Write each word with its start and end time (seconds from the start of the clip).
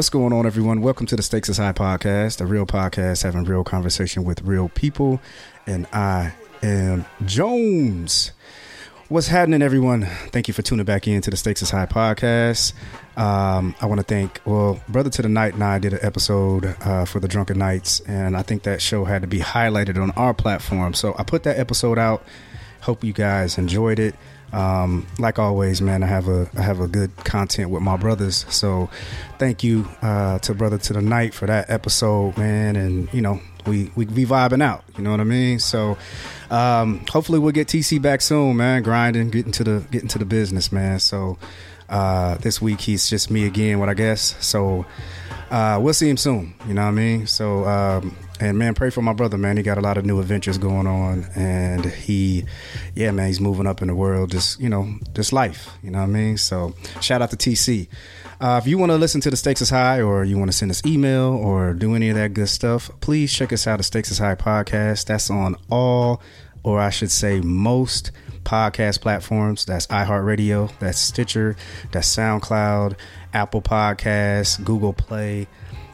What's 0.00 0.08
going 0.08 0.32
on, 0.32 0.46
everyone? 0.46 0.80
Welcome 0.80 1.04
to 1.08 1.16
the 1.16 1.22
Stakes 1.22 1.50
is 1.50 1.58
High 1.58 1.74
podcast, 1.74 2.40
a 2.40 2.46
real 2.46 2.64
podcast 2.64 3.22
having 3.22 3.44
real 3.44 3.62
conversation 3.62 4.24
with 4.24 4.40
real 4.40 4.70
people. 4.70 5.20
And 5.66 5.86
I 5.92 6.32
am 6.62 7.04
Jones. 7.26 8.32
What's 9.10 9.26
happening, 9.26 9.60
everyone? 9.60 10.06
Thank 10.32 10.48
you 10.48 10.54
for 10.54 10.62
tuning 10.62 10.86
back 10.86 11.06
in 11.06 11.20
to 11.20 11.30
the 11.30 11.36
Stakes 11.36 11.60
is 11.60 11.68
High 11.68 11.84
podcast. 11.84 12.72
Um, 13.18 13.74
I 13.78 13.84
want 13.84 13.98
to 14.00 14.06
thank, 14.06 14.40
well, 14.46 14.82
Brother 14.88 15.10
to 15.10 15.20
the 15.20 15.28
Night 15.28 15.52
and 15.52 15.62
I 15.62 15.78
did 15.78 15.92
an 15.92 16.00
episode 16.00 16.74
uh, 16.80 17.04
for 17.04 17.20
the 17.20 17.28
Drunken 17.28 17.58
Knights, 17.58 18.00
and 18.00 18.38
I 18.38 18.42
think 18.42 18.62
that 18.62 18.80
show 18.80 19.04
had 19.04 19.20
to 19.20 19.28
be 19.28 19.40
highlighted 19.40 20.02
on 20.02 20.12
our 20.12 20.32
platform. 20.32 20.94
So 20.94 21.14
I 21.18 21.24
put 21.24 21.42
that 21.42 21.58
episode 21.58 21.98
out. 21.98 22.24
Hope 22.80 23.04
you 23.04 23.12
guys 23.12 23.58
enjoyed 23.58 23.98
it. 23.98 24.14
Um, 24.52 25.06
like 25.18 25.38
always, 25.38 25.80
man, 25.80 26.02
I 26.02 26.06
have 26.06 26.28
a 26.28 26.50
I 26.56 26.62
have 26.62 26.80
a 26.80 26.88
good 26.88 27.14
content 27.18 27.70
with 27.70 27.82
my 27.82 27.96
brothers. 27.96 28.46
So 28.48 28.90
thank 29.38 29.62
you 29.62 29.88
uh, 30.02 30.38
to 30.40 30.54
Brother 30.54 30.78
to 30.78 30.92
the 30.92 31.02
Night 31.02 31.34
for 31.34 31.46
that 31.46 31.70
episode, 31.70 32.36
man. 32.36 32.76
And 32.76 33.12
you 33.12 33.20
know, 33.20 33.40
we 33.66 33.90
we 33.94 34.06
be 34.06 34.24
vibing 34.24 34.62
out. 34.62 34.84
You 34.96 35.04
know 35.04 35.10
what 35.10 35.20
I 35.20 35.24
mean? 35.24 35.58
So 35.58 35.96
um, 36.50 37.04
hopefully 37.10 37.38
we'll 37.38 37.52
get 37.52 37.68
TC 37.68 38.00
back 38.02 38.20
soon, 38.20 38.56
man. 38.56 38.82
Grinding, 38.82 39.30
getting 39.30 39.52
to 39.52 39.64
the 39.64 39.84
getting 39.90 40.08
to 40.08 40.18
the 40.18 40.24
business, 40.24 40.72
man. 40.72 40.98
So 40.98 41.38
uh, 41.88 42.36
this 42.38 42.60
week 42.60 42.80
he's 42.80 43.08
just 43.08 43.30
me 43.30 43.46
again. 43.46 43.78
What 43.78 43.88
I 43.88 43.94
guess. 43.94 44.36
So 44.44 44.86
uh, 45.50 45.78
we'll 45.80 45.94
see 45.94 46.08
him 46.08 46.16
soon. 46.16 46.54
You 46.66 46.74
know 46.74 46.82
what 46.82 46.88
I 46.88 46.92
mean? 46.92 47.26
So 47.26 47.64
um, 47.66 48.16
and 48.40 48.58
man, 48.58 48.74
pray 48.74 48.88
for 48.88 49.02
my 49.02 49.12
brother, 49.12 49.36
man. 49.36 49.58
He 49.58 49.62
got 49.62 49.76
a 49.76 49.82
lot 49.82 49.98
of 49.98 50.06
new 50.06 50.18
adventures 50.18 50.56
going 50.56 50.86
on, 50.86 51.26
and 51.36 51.84
he, 51.84 52.46
yeah, 52.94 53.10
man, 53.10 53.26
he's 53.26 53.40
moving 53.40 53.66
up 53.66 53.82
in 53.82 53.88
the 53.88 53.94
world. 53.94 54.30
Just 54.30 54.58
you 54.58 54.68
know, 54.68 54.98
just 55.14 55.32
life. 55.32 55.70
You 55.82 55.90
know 55.90 55.98
what 55.98 56.04
I 56.04 56.08
mean? 56.08 56.38
So 56.38 56.74
shout 57.00 57.20
out 57.20 57.30
to 57.30 57.36
TC. 57.36 57.88
Uh, 58.40 58.58
if 58.60 58.66
you 58.66 58.78
want 58.78 58.90
to 58.90 58.96
listen 58.96 59.20
to 59.20 59.30
the 59.30 59.36
Stakes 59.36 59.60
is 59.60 59.68
High, 59.68 60.00
or 60.00 60.24
you 60.24 60.38
want 60.38 60.50
to 60.50 60.56
send 60.56 60.70
us 60.70 60.84
email, 60.86 61.34
or 61.34 61.74
do 61.74 61.94
any 61.94 62.08
of 62.08 62.16
that 62.16 62.32
good 62.32 62.48
stuff, 62.48 62.90
please 63.00 63.32
check 63.32 63.52
us 63.52 63.66
out. 63.66 63.76
The 63.76 63.82
Stakes 63.82 64.10
is 64.10 64.18
High 64.18 64.36
podcast. 64.36 65.04
That's 65.04 65.30
on 65.30 65.56
all, 65.70 66.22
or 66.62 66.80
I 66.80 66.88
should 66.88 67.10
say, 67.10 67.40
most 67.40 68.10
podcast 68.44 69.02
platforms. 69.02 69.66
That's 69.66 69.86
iHeartRadio, 69.88 70.72
that's 70.78 70.98
Stitcher, 70.98 71.56
that's 71.92 72.08
SoundCloud, 72.16 72.96
Apple 73.34 73.60
Podcasts, 73.60 74.62
Google 74.64 74.94
Play, 74.94 75.46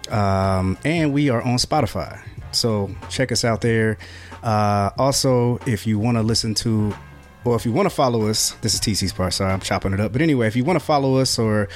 um, 0.08 0.78
and 0.84 1.12
we 1.12 1.30
are 1.30 1.42
on 1.42 1.56
Spotify. 1.56 2.20
So 2.56 2.90
check 3.08 3.32
us 3.32 3.44
out 3.44 3.60
there. 3.60 3.98
Uh, 4.42 4.90
also, 4.98 5.58
if 5.66 5.86
you 5.86 5.98
want 5.98 6.16
to 6.16 6.22
listen 6.22 6.54
to, 6.54 6.94
or 7.44 7.56
if 7.56 7.64
you 7.64 7.72
want 7.72 7.86
to 7.86 7.94
follow 7.94 8.26
us, 8.26 8.52
this 8.62 8.74
is 8.74 8.80
TC's 8.80 9.12
part. 9.12 9.32
Sorry, 9.32 9.52
I'm 9.52 9.60
chopping 9.60 9.92
it 9.92 10.00
up. 10.00 10.12
But 10.12 10.22
anyway, 10.22 10.48
if 10.48 10.56
you 10.56 10.64
want 10.64 10.78
to 10.78 10.84
follow 10.84 11.16
us 11.16 11.38
or 11.38 11.68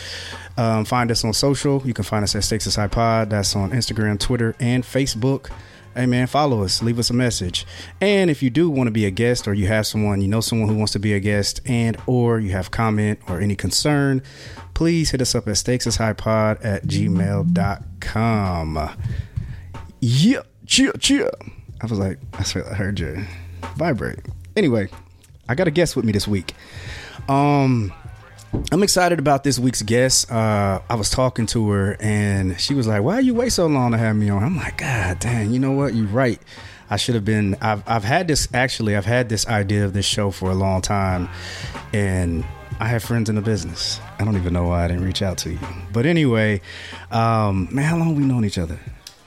um, 0.56 0.84
find 0.84 1.10
us 1.10 1.24
on 1.24 1.32
social, 1.32 1.82
you 1.84 1.94
can 1.94 2.04
find 2.04 2.22
us 2.24 2.34
at 2.34 2.44
Stakes 2.44 2.74
High 2.74 2.88
Pod. 2.88 3.30
That's 3.30 3.54
on 3.54 3.70
Instagram, 3.70 4.18
Twitter, 4.18 4.56
and 4.58 4.82
Facebook. 4.82 5.50
Hey 5.94 6.06
man, 6.06 6.28
follow 6.28 6.62
us, 6.62 6.84
leave 6.84 7.00
us 7.00 7.10
a 7.10 7.14
message. 7.14 7.66
And 8.00 8.30
if 8.30 8.44
you 8.44 8.50
do 8.50 8.70
want 8.70 8.86
to 8.86 8.92
be 8.92 9.06
a 9.06 9.10
guest 9.10 9.48
or 9.48 9.54
you 9.54 9.66
have 9.66 9.88
someone, 9.88 10.20
you 10.20 10.28
know 10.28 10.41
someone 10.41 10.68
who 10.68 10.76
wants 10.76 10.92
to 10.92 11.00
be 11.00 11.14
a 11.14 11.20
guest 11.20 11.60
and 11.66 11.97
or 12.06 12.38
you 12.38 12.50
have 12.50 12.70
comment 12.70 13.18
or 13.28 13.41
any 13.41 13.56
concern, 13.56 14.22
please 14.72 15.10
hit 15.10 15.20
us 15.20 15.34
up 15.34 15.48
at 15.48 15.54
stakesishighpod 15.54 16.64
at 16.64 16.84
gmail.com. 16.84 17.50
Yeah, 20.00 20.42
cheer, 20.70 20.92
cheer. 20.92 21.31
I 21.82 21.86
was 21.86 21.98
like, 21.98 22.19
I 22.32 22.44
swear 22.44 22.70
I 22.70 22.75
heard 22.75 22.98
you 22.98 23.25
vibrate. 23.76 24.20
Anyway, 24.56 24.88
I 25.48 25.54
got 25.54 25.69
a 25.69 25.70
guest 25.70 25.97
with 25.97 26.04
me 26.04 26.12
this 26.12 26.26
week. 26.26 26.54
Um, 27.28 27.92
I'm 28.72 28.82
excited 28.82 29.19
about 29.19 29.44
this 29.44 29.59
week's 29.59 29.82
guest. 29.82 30.30
Uh, 30.30 30.80
I 30.88 30.94
was 30.94 31.10
talking 31.10 31.47
to 31.47 31.70
her 31.70 31.97
and 32.00 32.59
she 32.60 32.75
was 32.75 32.86
like, 32.86 33.03
"Why 33.03 33.19
you 33.20 33.34
wait 33.34 33.50
so 33.53 33.66
long 33.66 33.92
to 33.92 33.98
have 33.98 34.16
me 34.16 34.30
on?" 34.30 34.42
I'm 34.42 34.56
like, 34.56 34.78
"God 34.78 35.19
dang, 35.19 35.50
you 35.50 35.59
know 35.59 35.72
what? 35.72 35.94
You're 35.94 36.06
right. 36.06 36.41
I 36.88 36.97
should 36.97 37.14
have 37.14 37.25
been. 37.25 37.56
I've 37.60 37.82
I've 37.86 38.04
had 38.04 38.28
this 38.28 38.48
actually. 38.54 38.97
I've 38.97 39.06
had 39.06 39.28
this 39.28 39.47
idea 39.47 39.84
of 39.84 39.92
this 39.92 40.06
show 40.06 40.30
for 40.30 40.50
a 40.50 40.54
long 40.54 40.82
time, 40.82 41.28
and 41.92 42.44
I 42.80 42.86
have 42.86 43.03
friends 43.03 43.28
in 43.28 43.36
the 43.36 43.42
business. 43.42 44.00
I 44.19 44.25
don't 44.25 44.36
even 44.36 44.53
know 44.53 44.69
why 44.69 44.84
I 44.84 44.88
didn't 44.88 45.04
reach 45.04 45.22
out 45.22 45.38
to 45.38 45.50
you. 45.50 45.59
But 45.92 46.06
anyway, 46.06 46.60
um, 47.10 47.69
man, 47.70 47.84
how 47.84 47.97
long 47.97 48.16
we 48.16 48.25
known 48.25 48.44
each 48.44 48.59
other? 48.59 48.78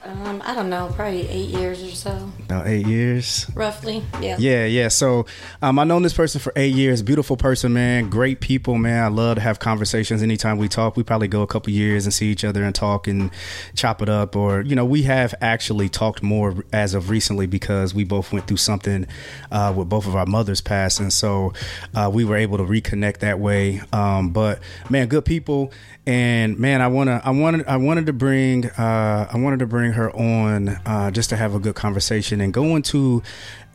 Um, 0.06 0.42
I 0.44 0.54
don't 0.54 0.68
know, 0.68 0.92
probably 0.94 1.26
eight 1.28 1.48
years 1.48 1.82
or 1.82 1.90
so, 1.90 2.30
About 2.40 2.66
eight 2.66 2.86
years. 2.86 3.50
roughly. 3.54 4.04
Yeah. 4.20 4.36
Yeah, 4.38 4.66
yeah. 4.66 4.88
So 4.88 5.24
um, 5.62 5.78
I 5.78 5.84
known 5.84 6.02
this 6.02 6.12
person 6.12 6.42
for 6.42 6.52
eight 6.56 6.74
years. 6.74 7.00
Beautiful 7.02 7.38
person, 7.38 7.72
man. 7.72 8.10
Great 8.10 8.40
people, 8.40 8.76
man. 8.76 9.02
I 9.02 9.08
love 9.08 9.36
to 9.36 9.40
have 9.40 9.60
conversations 9.60 10.22
anytime 10.22 10.58
we 10.58 10.68
talk. 10.68 10.98
We 10.98 11.04
probably 11.04 11.28
go 11.28 11.40
a 11.40 11.46
couple 11.46 11.72
years 11.72 12.04
and 12.04 12.12
see 12.12 12.26
each 12.30 12.44
other 12.44 12.62
and 12.64 12.74
talk 12.74 13.06
and 13.08 13.30
chop 13.76 14.02
it 14.02 14.10
up. 14.10 14.36
Or, 14.36 14.60
you 14.60 14.76
know, 14.76 14.84
we 14.84 15.04
have 15.04 15.34
actually 15.40 15.88
talked 15.88 16.22
more 16.22 16.54
as 16.70 16.92
of 16.92 17.08
recently 17.08 17.46
because 17.46 17.94
we 17.94 18.04
both 18.04 18.30
went 18.30 18.46
through 18.46 18.58
something 18.58 19.06
uh, 19.50 19.72
with 19.74 19.88
both 19.88 20.06
of 20.06 20.14
our 20.16 20.26
mothers 20.26 20.60
passing. 20.60 21.08
So 21.08 21.54
uh, 21.94 22.10
we 22.12 22.26
were 22.26 22.36
able 22.36 22.58
to 22.58 22.64
reconnect 22.64 23.20
that 23.20 23.40
way. 23.40 23.80
Um, 23.90 24.30
but, 24.30 24.58
man, 24.90 25.08
good 25.08 25.24
people. 25.24 25.72
And 26.06 26.58
man, 26.58 26.82
I 26.82 26.88
wanna, 26.88 27.22
I 27.24 27.30
wanted, 27.30 27.66
I 27.66 27.78
wanted 27.78 28.04
to 28.06 28.12
bring, 28.12 28.66
uh, 28.66 29.26
I 29.32 29.38
wanted 29.38 29.60
to 29.60 29.66
bring 29.66 29.93
her 29.94 30.14
on 30.14 30.68
uh, 30.86 31.10
just 31.10 31.30
to 31.30 31.36
have 31.36 31.54
a 31.54 31.58
good 31.58 31.74
conversation 31.74 32.40
and 32.40 32.52
go 32.52 32.76
into 32.76 33.22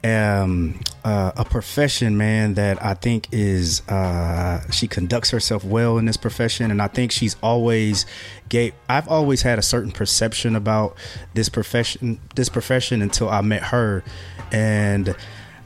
um, 0.04 0.80
uh, 1.04 1.32
a 1.36 1.44
profession, 1.44 2.18
man, 2.18 2.54
that 2.54 2.84
I 2.84 2.94
think 2.94 3.28
is 3.32 3.82
uh, 3.90 4.62
she 4.72 4.88
conducts 4.88 5.30
herself 5.32 5.64
well 5.64 5.98
in 5.98 6.06
this 6.06 6.18
profession, 6.18 6.72
and 6.72 6.82
I 6.82 6.88
think 6.88 7.12
she's 7.12 7.36
always 7.44 8.06
gave. 8.48 8.74
I've 8.88 9.08
always 9.08 9.42
had 9.42 9.60
a 9.60 9.62
certain 9.62 9.92
perception 9.92 10.56
about 10.56 10.96
this 11.34 11.50
profession, 11.50 12.20
this 12.36 12.50
profession 12.50 13.02
until 13.02 13.30
I 13.30 13.42
met 13.42 13.64
her, 13.64 14.04
and 14.52 15.16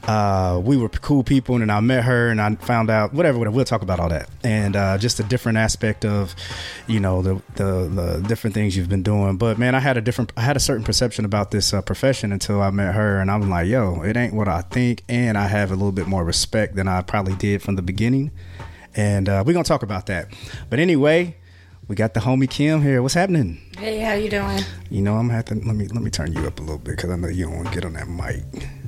uh, 0.06 0.60
we 0.62 0.76
were 0.76 0.88
cool 0.88 1.24
people, 1.24 1.54
and 1.54 1.62
then 1.62 1.70
I 1.70 1.80
met 1.80 2.04
her, 2.04 2.28
and 2.28 2.40
I 2.40 2.54
found 2.56 2.90
out 2.90 3.14
whatever. 3.14 3.38
whatever 3.38 3.56
we'll 3.56 3.64
talk 3.64 3.82
about 3.82 4.00
all 4.00 4.10
that, 4.10 4.28
and 4.42 4.76
uh, 4.76 4.98
just 4.98 5.18
a 5.20 5.22
different 5.22 5.58
aspect 5.58 6.04
of, 6.04 6.34
you 6.86 7.00
know, 7.00 7.22
the, 7.22 7.40
the 7.54 7.88
the 7.88 8.24
different 8.28 8.52
things 8.52 8.76
you've 8.76 8.88
been 8.88 9.02
doing. 9.02 9.36
But 9.36 9.58
man, 9.58 9.74
I 9.74 9.80
had 9.80 9.96
a 9.96 10.00
different, 10.00 10.32
I 10.36 10.42
had 10.42 10.56
a 10.56 10.60
certain 10.60 10.84
perception 10.84 11.24
about 11.24 11.50
this 11.50 11.72
uh, 11.72 11.80
profession 11.80 12.32
until 12.32 12.60
I 12.60 12.70
met 12.70 12.94
her, 12.94 13.18
and 13.20 13.30
I'm 13.30 13.48
like, 13.48 13.66
yo, 13.66 14.02
it 14.02 14.16
ain't 14.16 14.34
what 14.34 14.48
I 14.48 14.60
think, 14.62 15.02
and 15.08 15.38
I 15.38 15.46
have 15.46 15.70
a 15.70 15.74
little 15.74 15.92
bit 15.92 16.06
more 16.06 16.24
respect 16.24 16.76
than 16.76 16.86
I 16.88 17.00
probably 17.02 17.34
did 17.36 17.62
from 17.62 17.76
the 17.76 17.82
beginning, 17.82 18.30
and 18.94 19.28
uh, 19.28 19.42
we're 19.46 19.54
gonna 19.54 19.64
talk 19.64 19.82
about 19.82 20.06
that. 20.06 20.28
But 20.70 20.78
anyway. 20.78 21.36
We 21.86 21.94
got 21.94 22.14
the 22.14 22.20
homie 22.20 22.48
Kim 22.48 22.80
here. 22.80 23.02
What's 23.02 23.12
happening? 23.12 23.60
Hey, 23.76 23.98
how 23.98 24.14
you 24.14 24.30
doing? 24.30 24.60
You 24.88 25.02
know, 25.02 25.16
I'm 25.16 25.26
gonna 25.26 25.34
have 25.34 25.44
to 25.46 25.54
let 25.54 25.76
me 25.76 25.86
let 25.88 26.02
me 26.02 26.08
turn 26.08 26.32
you 26.32 26.46
up 26.46 26.58
a 26.58 26.62
little 26.62 26.78
bit 26.78 26.96
because 26.96 27.10
I 27.10 27.16
know 27.16 27.28
you 27.28 27.44
don't 27.44 27.56
want 27.56 27.68
to 27.68 27.74
get 27.74 27.84
on 27.84 27.92
that 27.92 28.08
mic. 28.08 28.42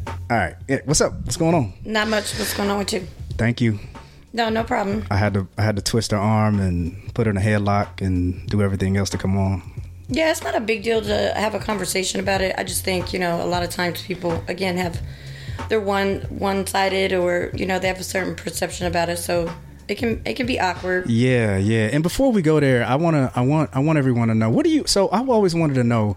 All 0.06 0.14
right, 0.30 0.56
yeah, 0.68 0.80
what's 0.84 1.00
up? 1.00 1.12
What's 1.24 1.36
going 1.36 1.54
on? 1.54 1.72
Not 1.84 2.08
much. 2.08 2.38
What's 2.38 2.54
going 2.56 2.70
on 2.70 2.78
with 2.78 2.92
you? 2.92 3.06
Thank 3.36 3.60
you. 3.60 3.78
No, 4.32 4.48
no 4.48 4.64
problem. 4.64 5.04
I 5.10 5.16
had 5.16 5.34
to 5.34 5.48
I 5.56 5.62
had 5.62 5.76
to 5.76 5.82
twist 5.82 6.10
her 6.10 6.18
arm 6.18 6.60
and 6.60 7.14
put 7.14 7.26
her 7.26 7.30
in 7.30 7.36
a 7.36 7.40
headlock 7.40 8.00
and 8.00 8.46
do 8.48 8.62
everything 8.62 8.96
else 8.96 9.10
to 9.10 9.18
come 9.18 9.38
on. 9.38 9.62
Yeah, 10.08 10.30
it's 10.30 10.42
not 10.42 10.54
a 10.54 10.60
big 10.60 10.82
deal 10.82 11.00
to 11.02 11.32
have 11.34 11.54
a 11.54 11.58
conversation 11.58 12.20
about 12.20 12.40
it. 12.40 12.54
I 12.58 12.64
just 12.64 12.84
think 12.84 13.12
you 13.12 13.18
know 13.18 13.42
a 13.42 13.46
lot 13.46 13.62
of 13.62 13.70
times 13.70 14.02
people 14.02 14.42
again 14.46 14.76
have 14.76 15.00
they're 15.68 15.80
one 15.80 16.20
one 16.28 16.66
sided 16.66 17.12
or 17.12 17.50
you 17.54 17.66
know 17.66 17.78
they 17.78 17.88
have 17.88 18.00
a 18.00 18.04
certain 18.04 18.34
perception 18.34 18.86
about 18.86 19.08
it, 19.08 19.18
so 19.18 19.50
it 19.88 19.96
can 19.96 20.20
it 20.24 20.34
can 20.34 20.46
be 20.46 20.60
awkward. 20.60 21.08
Yeah, 21.08 21.56
yeah. 21.56 21.88
And 21.92 22.02
before 22.02 22.30
we 22.30 22.42
go 22.42 22.60
there, 22.60 22.84
I 22.84 22.96
wanna 22.96 23.32
I 23.34 23.40
want 23.40 23.70
I 23.72 23.78
want 23.78 23.98
everyone 23.98 24.28
to 24.28 24.34
know 24.34 24.50
what 24.50 24.64
do 24.64 24.70
you 24.70 24.84
so 24.86 25.08
I've 25.10 25.28
always 25.28 25.54
wanted 25.54 25.74
to 25.74 25.84
know 25.84 26.16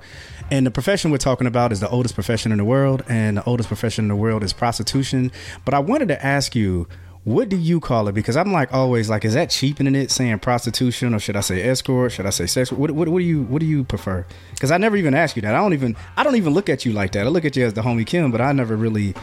and 0.52 0.66
the 0.66 0.72
profession 0.72 1.12
we're 1.12 1.18
talking 1.18 1.48
about 1.48 1.72
is 1.72 1.80
the 1.80 1.90
oldest 1.90 2.16
profession 2.16 2.52
in 2.52 2.58
the 2.58 2.66
world 2.66 3.04
and 3.08 3.38
the 3.38 3.44
oldest 3.44 3.68
profession 3.68 4.06
in 4.06 4.10
the 4.10 4.16
world 4.16 4.44
is 4.44 4.54
prostitution. 4.54 5.32
But 5.66 5.74
I 5.74 5.80
wanted 5.80 6.08
to 6.10 6.26
ask 6.26 6.56
you 6.56 6.88
what 7.26 7.50
do 7.50 7.58
you 7.58 7.80
call 7.80 8.08
it? 8.08 8.14
Because 8.14 8.38
I'm 8.38 8.52
like 8.52 8.74
always 8.74 9.10
like, 9.10 9.26
is 9.26 9.34
that 9.34 9.50
cheapening 9.50 9.94
it, 9.94 10.10
saying 10.10 10.40
prostitution, 10.40 11.14
or 11.14 11.20
should 11.20 11.36
I 11.36 11.42
say 11.42 11.62
escort? 11.62 12.14
Should 12.14 12.26
I 12.26 12.30
say 12.30 12.46
sex? 12.46 12.72
What, 12.72 12.92
what, 12.92 13.10
what 13.10 13.20
do 13.20 13.26
you 13.26 13.44
what 13.44 13.60
do 13.60 13.66
you 13.66 13.84
prefer? 13.84 14.26
Because 14.52 14.72
I 14.72 14.78
never 14.78 14.96
even 14.96 15.14
ask 15.14 15.36
you 15.36 15.42
that. 15.42 15.54
I 15.54 15.58
don't 15.60 15.74
even 15.74 15.96
I 16.16 16.24
don't 16.24 16.36
even 16.38 16.54
look 16.54 16.70
at 16.70 16.86
you 16.86 16.94
like 16.94 17.12
that. 17.12 17.26
I 17.26 17.30
look 17.30 17.46
at 17.46 17.56
you 17.56 17.66
as 17.66 17.74
the 17.74 17.82
homie 17.82 18.06
Kim, 18.06 18.32
but 18.32 18.42
I 18.42 18.52
never 18.54 18.76
really, 18.76 19.14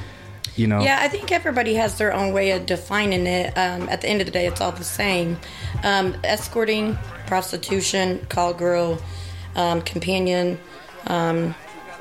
you 0.56 0.66
know. 0.66 0.82
Yeah, 0.82 0.98
I 1.00 1.08
think 1.08 1.32
everybody 1.32 1.74
has 1.74 1.96
their 1.96 2.12
own 2.12 2.32
way 2.32 2.50
of 2.50 2.66
defining 2.66 3.26
it. 3.26 3.56
Um, 3.56 3.88
at 3.88 4.02
the 4.02 4.08
end 4.08 4.20
of 4.20 4.26
the 4.26 4.32
day, 4.32 4.46
it's 4.46 4.60
all 4.60 4.72
the 4.72 4.84
same. 4.84 5.38
Um, 5.82 6.16
escorting, 6.22 6.98
prostitution, 7.26 8.24
call 8.28 8.52
girl, 8.52 9.00
um, 9.54 9.80
companion, 9.82 10.60
um, 11.06 11.54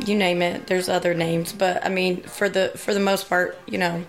you 0.05 0.15
name 0.15 0.41
it. 0.41 0.67
There's 0.67 0.89
other 0.89 1.13
names, 1.13 1.53
but 1.53 1.85
I 1.85 1.89
mean, 1.89 2.21
for 2.23 2.49
the 2.49 2.69
for 2.75 2.93
the 2.93 2.99
most 2.99 3.29
part, 3.29 3.57
you 3.67 3.77
know, 3.77 4.05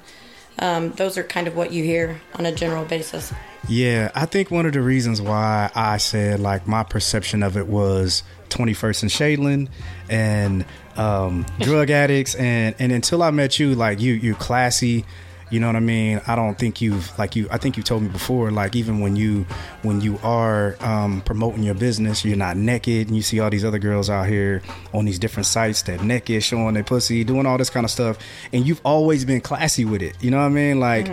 um, 0.58 0.92
those 0.92 1.18
are 1.18 1.22
kind 1.22 1.46
of 1.46 1.56
what 1.56 1.72
you 1.72 1.84
hear 1.84 2.20
on 2.34 2.46
a 2.46 2.52
general 2.52 2.84
basis. 2.84 3.32
Yeah, 3.68 4.10
I 4.14 4.26
think 4.26 4.50
one 4.50 4.66
of 4.66 4.72
the 4.72 4.80
reasons 4.80 5.20
why 5.20 5.70
I 5.74 5.96
said 5.96 6.40
like 6.40 6.66
my 6.66 6.82
perception 6.84 7.42
of 7.42 7.56
it 7.56 7.66
was 7.66 8.22
21st 8.50 9.02
and 9.02 9.10
Shadeland 9.10 9.68
and 10.08 10.64
um, 10.96 11.46
drug 11.60 11.90
addicts 12.02 12.34
and 12.36 12.74
and 12.78 12.92
until 12.92 13.22
I 13.22 13.30
met 13.30 13.58
you, 13.58 13.74
like 13.74 14.00
you 14.00 14.14
you 14.14 14.34
classy. 14.34 15.04
You 15.48 15.60
know 15.60 15.68
what 15.68 15.76
I 15.76 15.80
mean? 15.80 16.20
I 16.26 16.34
don't 16.34 16.58
think 16.58 16.80
you've 16.80 17.16
like 17.18 17.36
you. 17.36 17.46
I 17.52 17.58
think 17.58 17.76
you 17.76 17.82
told 17.84 18.02
me 18.02 18.08
before. 18.08 18.50
Like 18.50 18.74
even 18.74 18.98
when 19.00 19.14
you 19.14 19.46
when 19.82 20.00
you 20.00 20.18
are 20.24 20.76
um, 20.80 21.20
promoting 21.20 21.62
your 21.62 21.74
business, 21.76 22.24
you're 22.24 22.36
not 22.36 22.56
naked, 22.56 23.06
and 23.06 23.16
you 23.16 23.22
see 23.22 23.38
all 23.38 23.48
these 23.48 23.64
other 23.64 23.78
girls 23.78 24.10
out 24.10 24.26
here 24.26 24.60
on 24.92 25.04
these 25.04 25.20
different 25.20 25.46
sites 25.46 25.82
that 25.82 26.02
naked, 26.02 26.42
showing 26.42 26.74
their 26.74 26.82
pussy, 26.82 27.22
doing 27.22 27.46
all 27.46 27.58
this 27.58 27.70
kind 27.70 27.84
of 27.84 27.90
stuff, 27.92 28.18
and 28.52 28.66
you've 28.66 28.80
always 28.84 29.24
been 29.24 29.40
classy 29.40 29.84
with 29.84 30.02
it. 30.02 30.16
You 30.20 30.30
know 30.32 30.38
what 30.38 30.46
I 30.46 30.48
mean? 30.50 30.80
Like. 30.80 31.08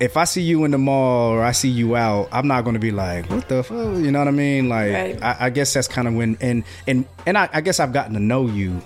If 0.00 0.16
I 0.16 0.24
see 0.24 0.42
you 0.42 0.64
in 0.64 0.72
the 0.72 0.78
mall 0.78 1.30
or 1.30 1.44
I 1.44 1.52
see 1.52 1.68
you 1.68 1.94
out, 1.94 2.28
I'm 2.32 2.48
not 2.48 2.62
going 2.62 2.74
to 2.74 2.80
be 2.80 2.90
like, 2.90 3.30
"What 3.30 3.48
the 3.48 3.62
fuck?" 3.62 3.76
You 3.76 4.10
know 4.10 4.18
what 4.18 4.26
I 4.26 4.32
mean? 4.32 4.68
Like, 4.68 4.90
Right. 4.92 5.22
I, 5.22 5.36
I 5.46 5.50
guess 5.50 5.72
that's 5.74 5.86
kind 5.86 6.08
of 6.08 6.14
when 6.14 6.36
and 6.40 6.64
and 6.88 7.04
and 7.24 7.38
I, 7.38 7.48
I 7.52 7.60
guess 7.60 7.78
I've 7.78 7.92
gotten 7.92 8.14
to 8.14 8.18
know 8.18 8.48
you, 8.48 8.80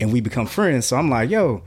and 0.00 0.12
we 0.12 0.20
become 0.20 0.46
friends. 0.46 0.86
So 0.86 0.96
I'm 0.96 1.10
like, 1.10 1.28
"Yo, 1.28 1.62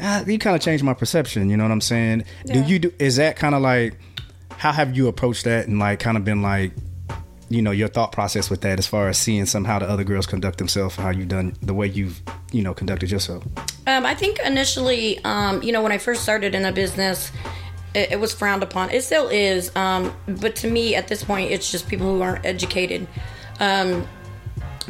ah, 0.00 0.24
you 0.26 0.38
kind 0.38 0.56
of 0.56 0.62
changed 0.62 0.84
my 0.84 0.94
perception. 0.94 1.50
You 1.50 1.56
know 1.56 1.64
what 1.64 1.72
I'm 1.72 1.80
saying? 1.80 2.24
Do 2.46 2.60
you 2.60 2.78
do? 2.78 2.92
Is 2.98 3.16
that 3.16 3.36
kind 3.36 3.54
of 3.54 3.62
like 3.62 3.98
how 4.58 4.72
have 4.72 4.96
you 4.96 5.06
approached 5.08 5.44
that 5.44 5.68
and 5.68 5.78
like 5.78 6.00
kind 6.00 6.16
of 6.16 6.24
been 6.24 6.42
like, 6.42 6.72
you 7.48 7.62
know, 7.62 7.70
your 7.70 7.88
thought 7.88 8.12
process 8.12 8.50
with 8.50 8.60
that 8.62 8.78
as 8.78 8.86
far 8.86 9.08
as 9.08 9.16
seeing 9.16 9.46
somehow 9.46 9.78
the 9.78 9.88
other 9.88 10.04
girls 10.04 10.26
conduct 10.26 10.58
themselves, 10.58 10.96
and 10.96 11.04
how 11.04 11.10
you've 11.10 11.28
done 11.28 11.56
the 11.62 11.74
way 11.74 11.86
you've 11.86 12.20
you 12.52 12.62
know 12.62 12.74
conducted 12.74 13.10
yourself? 13.10 13.44
Um, 13.86 14.04
I 14.04 14.14
think 14.14 14.38
initially, 14.44 15.22
um, 15.24 15.62
you 15.62 15.72
know, 15.72 15.82
when 15.82 15.92
I 15.92 15.98
first 15.98 16.22
started 16.22 16.54
in 16.54 16.64
a 16.66 16.72
business, 16.72 17.32
it, 17.94 18.12
it 18.12 18.20
was 18.20 18.34
frowned 18.34 18.62
upon. 18.62 18.90
It 18.90 19.02
still 19.02 19.28
is, 19.28 19.74
um, 19.76 20.14
but 20.26 20.56
to 20.56 20.70
me, 20.70 20.94
at 20.94 21.08
this 21.08 21.24
point, 21.24 21.50
it's 21.50 21.70
just 21.70 21.88
people 21.88 22.06
who 22.06 22.20
aren't 22.20 22.44
educated, 22.44 23.06
um, 23.60 24.06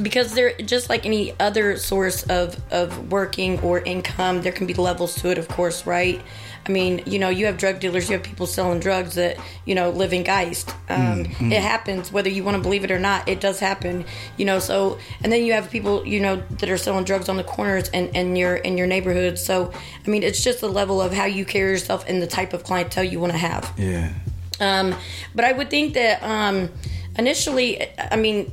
because 0.01 0.35
they're 0.35 0.57
just 0.59 0.89
like 0.89 1.07
any 1.07 1.35
other 1.41 1.77
source 1.77 2.23
of 2.25 2.61
of 2.73 3.11
working 3.11 3.61
or 3.61 3.81
income. 3.81 4.43
There 4.43 4.53
can 4.53 4.67
be 4.67 4.75
levels 4.75 5.15
to 5.17 5.31
it, 5.31 5.39
of 5.39 5.49
course, 5.49 5.87
right? 5.87 6.21
I 6.67 6.71
mean, 6.71 7.03
you 7.07 7.19
know, 7.19 7.31
you 7.31 7.47
have 7.47 7.57
drug 7.57 7.81
dealers, 7.81 8.11
you 8.11 8.17
have 8.17 8.23
people 8.23 8.47
selling 8.47 8.79
drugs 8.79 9.15
that 9.15 9.39
you 9.65 9.75
know 9.75 9.91
live 9.91 10.13
in 10.13 10.23
Geist. 10.23 10.75
Um, 10.89 11.25
It 11.41 11.63
happens, 11.63 12.13
whether 12.13 12.29
you 12.29 12.45
want 12.45 12.57
to 12.57 12.63
believe 12.63 12.85
it 12.85 12.91
or 12.91 12.99
not. 12.99 13.27
It 13.29 13.41
does 13.41 13.59
happen, 13.59 14.05
you 14.37 14.45
know. 14.45 14.59
So, 14.59 14.99
and 15.23 15.33
then 15.33 15.45
you 15.45 15.55
have 15.55 15.71
people, 15.71 16.07
you 16.07 16.21
know, 16.21 16.37
that 16.59 16.69
are 16.69 16.77
selling 16.77 17.05
drugs 17.05 17.29
on 17.29 17.37
the 17.37 17.45
corners 17.45 17.89
and 17.89 18.15
in 18.15 18.37
your 18.37 18.57
in 18.57 18.77
your 18.77 18.87
neighborhood. 18.87 19.39
So, 19.39 19.73
I 20.07 20.11
mean, 20.11 20.23
it's 20.23 20.45
just 20.45 20.61
the 20.61 20.69
level 20.69 21.01
of 21.01 21.13
how 21.13 21.25
you 21.25 21.45
carry 21.45 21.71
yourself 21.71 22.05
and 22.09 22.21
the 22.21 22.27
type 22.27 22.53
of 22.53 22.65
clientele 22.65 23.05
you 23.05 23.19
want 23.19 23.33
to 23.33 23.39
have. 23.39 23.73
Yeah. 23.79 24.13
Um, 24.61 24.95
but 25.35 25.45
I 25.45 25.53
would 25.53 25.71
think 25.71 25.95
that 25.95 26.23
um, 26.23 26.69
initially, 27.17 27.87
I 27.99 28.17
mean, 28.17 28.53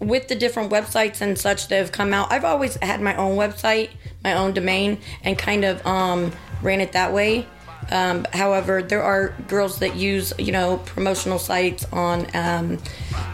with 0.00 0.28
the 0.28 0.34
different 0.34 0.72
websites 0.72 1.20
and 1.20 1.38
such 1.38 1.68
that 1.68 1.76
have 1.76 1.92
come 1.92 2.12
out, 2.12 2.32
I've 2.32 2.44
always 2.44 2.76
had 2.76 3.00
my 3.00 3.14
own 3.16 3.36
website, 3.36 3.90
my 4.24 4.32
own 4.32 4.52
domain, 4.52 4.98
and 5.22 5.38
kind 5.38 5.64
of 5.64 5.86
um, 5.86 6.32
ran 6.62 6.80
it 6.80 6.92
that 6.92 7.12
way. 7.12 7.46
Um, 7.90 8.26
however, 8.32 8.82
there 8.82 9.02
are 9.02 9.30
girls 9.48 9.78
that 9.80 9.96
use, 9.96 10.32
you 10.38 10.52
know, 10.52 10.78
promotional 10.78 11.38
sites 11.38 11.84
on 11.92 12.26
um, 12.34 12.78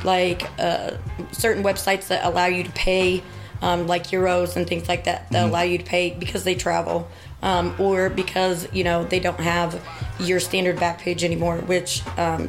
like 0.04 0.48
uh, 0.58 0.92
certain 1.32 1.62
websites 1.62 2.08
that 2.08 2.24
allow 2.24 2.46
you 2.46 2.64
to 2.64 2.70
pay, 2.72 3.22
um, 3.62 3.86
like 3.86 4.08
euros 4.08 4.56
and 4.56 4.66
things 4.66 4.88
like 4.88 5.04
that, 5.04 5.30
that 5.30 5.48
allow 5.48 5.62
you 5.62 5.78
to 5.78 5.84
pay 5.84 6.10
because 6.10 6.44
they 6.44 6.54
travel, 6.54 7.08
um, 7.42 7.74
or 7.78 8.08
because 8.08 8.68
you 8.72 8.82
know 8.82 9.04
they 9.04 9.20
don't 9.20 9.40
have 9.40 9.82
your 10.18 10.40
standard 10.40 10.76
Backpage 10.76 11.22
anymore, 11.22 11.58
which 11.58 12.02
um, 12.16 12.48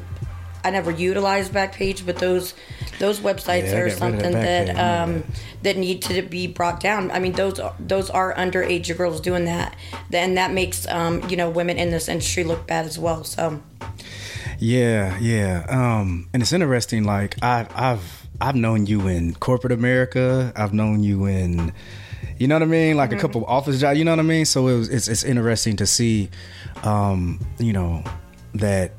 I 0.63 0.69
never 0.69 0.91
utilized 0.91 1.51
Backpage, 1.51 2.05
but 2.05 2.17
those 2.17 2.53
those 2.99 3.19
websites 3.19 3.71
Yeah, 3.71 3.79
are 3.79 3.89
that 3.89 3.97
something 3.97 4.31
that 4.31 4.67
Backpage, 4.69 5.03
um, 5.03 5.23
that 5.63 5.77
need 5.77 6.01
to 6.03 6.21
be 6.21 6.47
brought 6.47 6.79
down. 6.79 7.11
I 7.11 7.19
mean, 7.19 7.33
those 7.33 7.59
are, 7.59 7.75
those 7.79 8.09
are 8.09 8.33
underage 8.33 8.95
girls 8.97 9.21
doing 9.21 9.45
that, 9.45 9.75
and 10.11 10.37
that 10.37 10.51
makes 10.51 10.87
um, 10.87 11.27
you 11.29 11.37
know 11.37 11.49
women 11.49 11.77
in 11.77 11.91
this 11.91 12.09
industry 12.09 12.43
look 12.43 12.67
bad 12.67 12.85
as 12.85 12.97
well. 12.97 13.23
So 13.23 13.61
Yeah, 14.59 15.17
yeah. 15.19 15.65
Um, 15.69 16.29
and 16.33 16.41
it's 16.41 16.53
interesting. 16.53 17.03
Like 17.03 17.41
I've 17.43 17.69
I've 17.75 18.27
I've 18.39 18.55
known 18.55 18.85
you 18.85 19.07
in 19.07 19.33
corporate 19.35 19.73
America. 19.73 20.51
I've 20.55 20.73
known 20.73 21.03
you 21.03 21.25
in, 21.25 21.73
you 22.37 22.47
know 22.47 22.55
what 22.55 22.63
I 22.63 22.65
mean, 22.65 22.97
like 22.97 23.11
a 23.11 23.17
couple 23.17 23.43
office 23.45 23.79
jobs. 23.79 23.97
You 23.97 24.05
know 24.05 24.11
what 24.11 24.19
I 24.19 24.23
mean. 24.23 24.45
So 24.45 24.67
it 24.67 24.77
was, 24.77 24.89
it's 24.89 25.07
it's 25.07 25.23
interesting 25.23 25.75
to 25.77 25.85
see, 25.85 26.29
um, 26.83 27.39
you 27.59 27.73
know, 27.73 28.03
that 28.55 28.91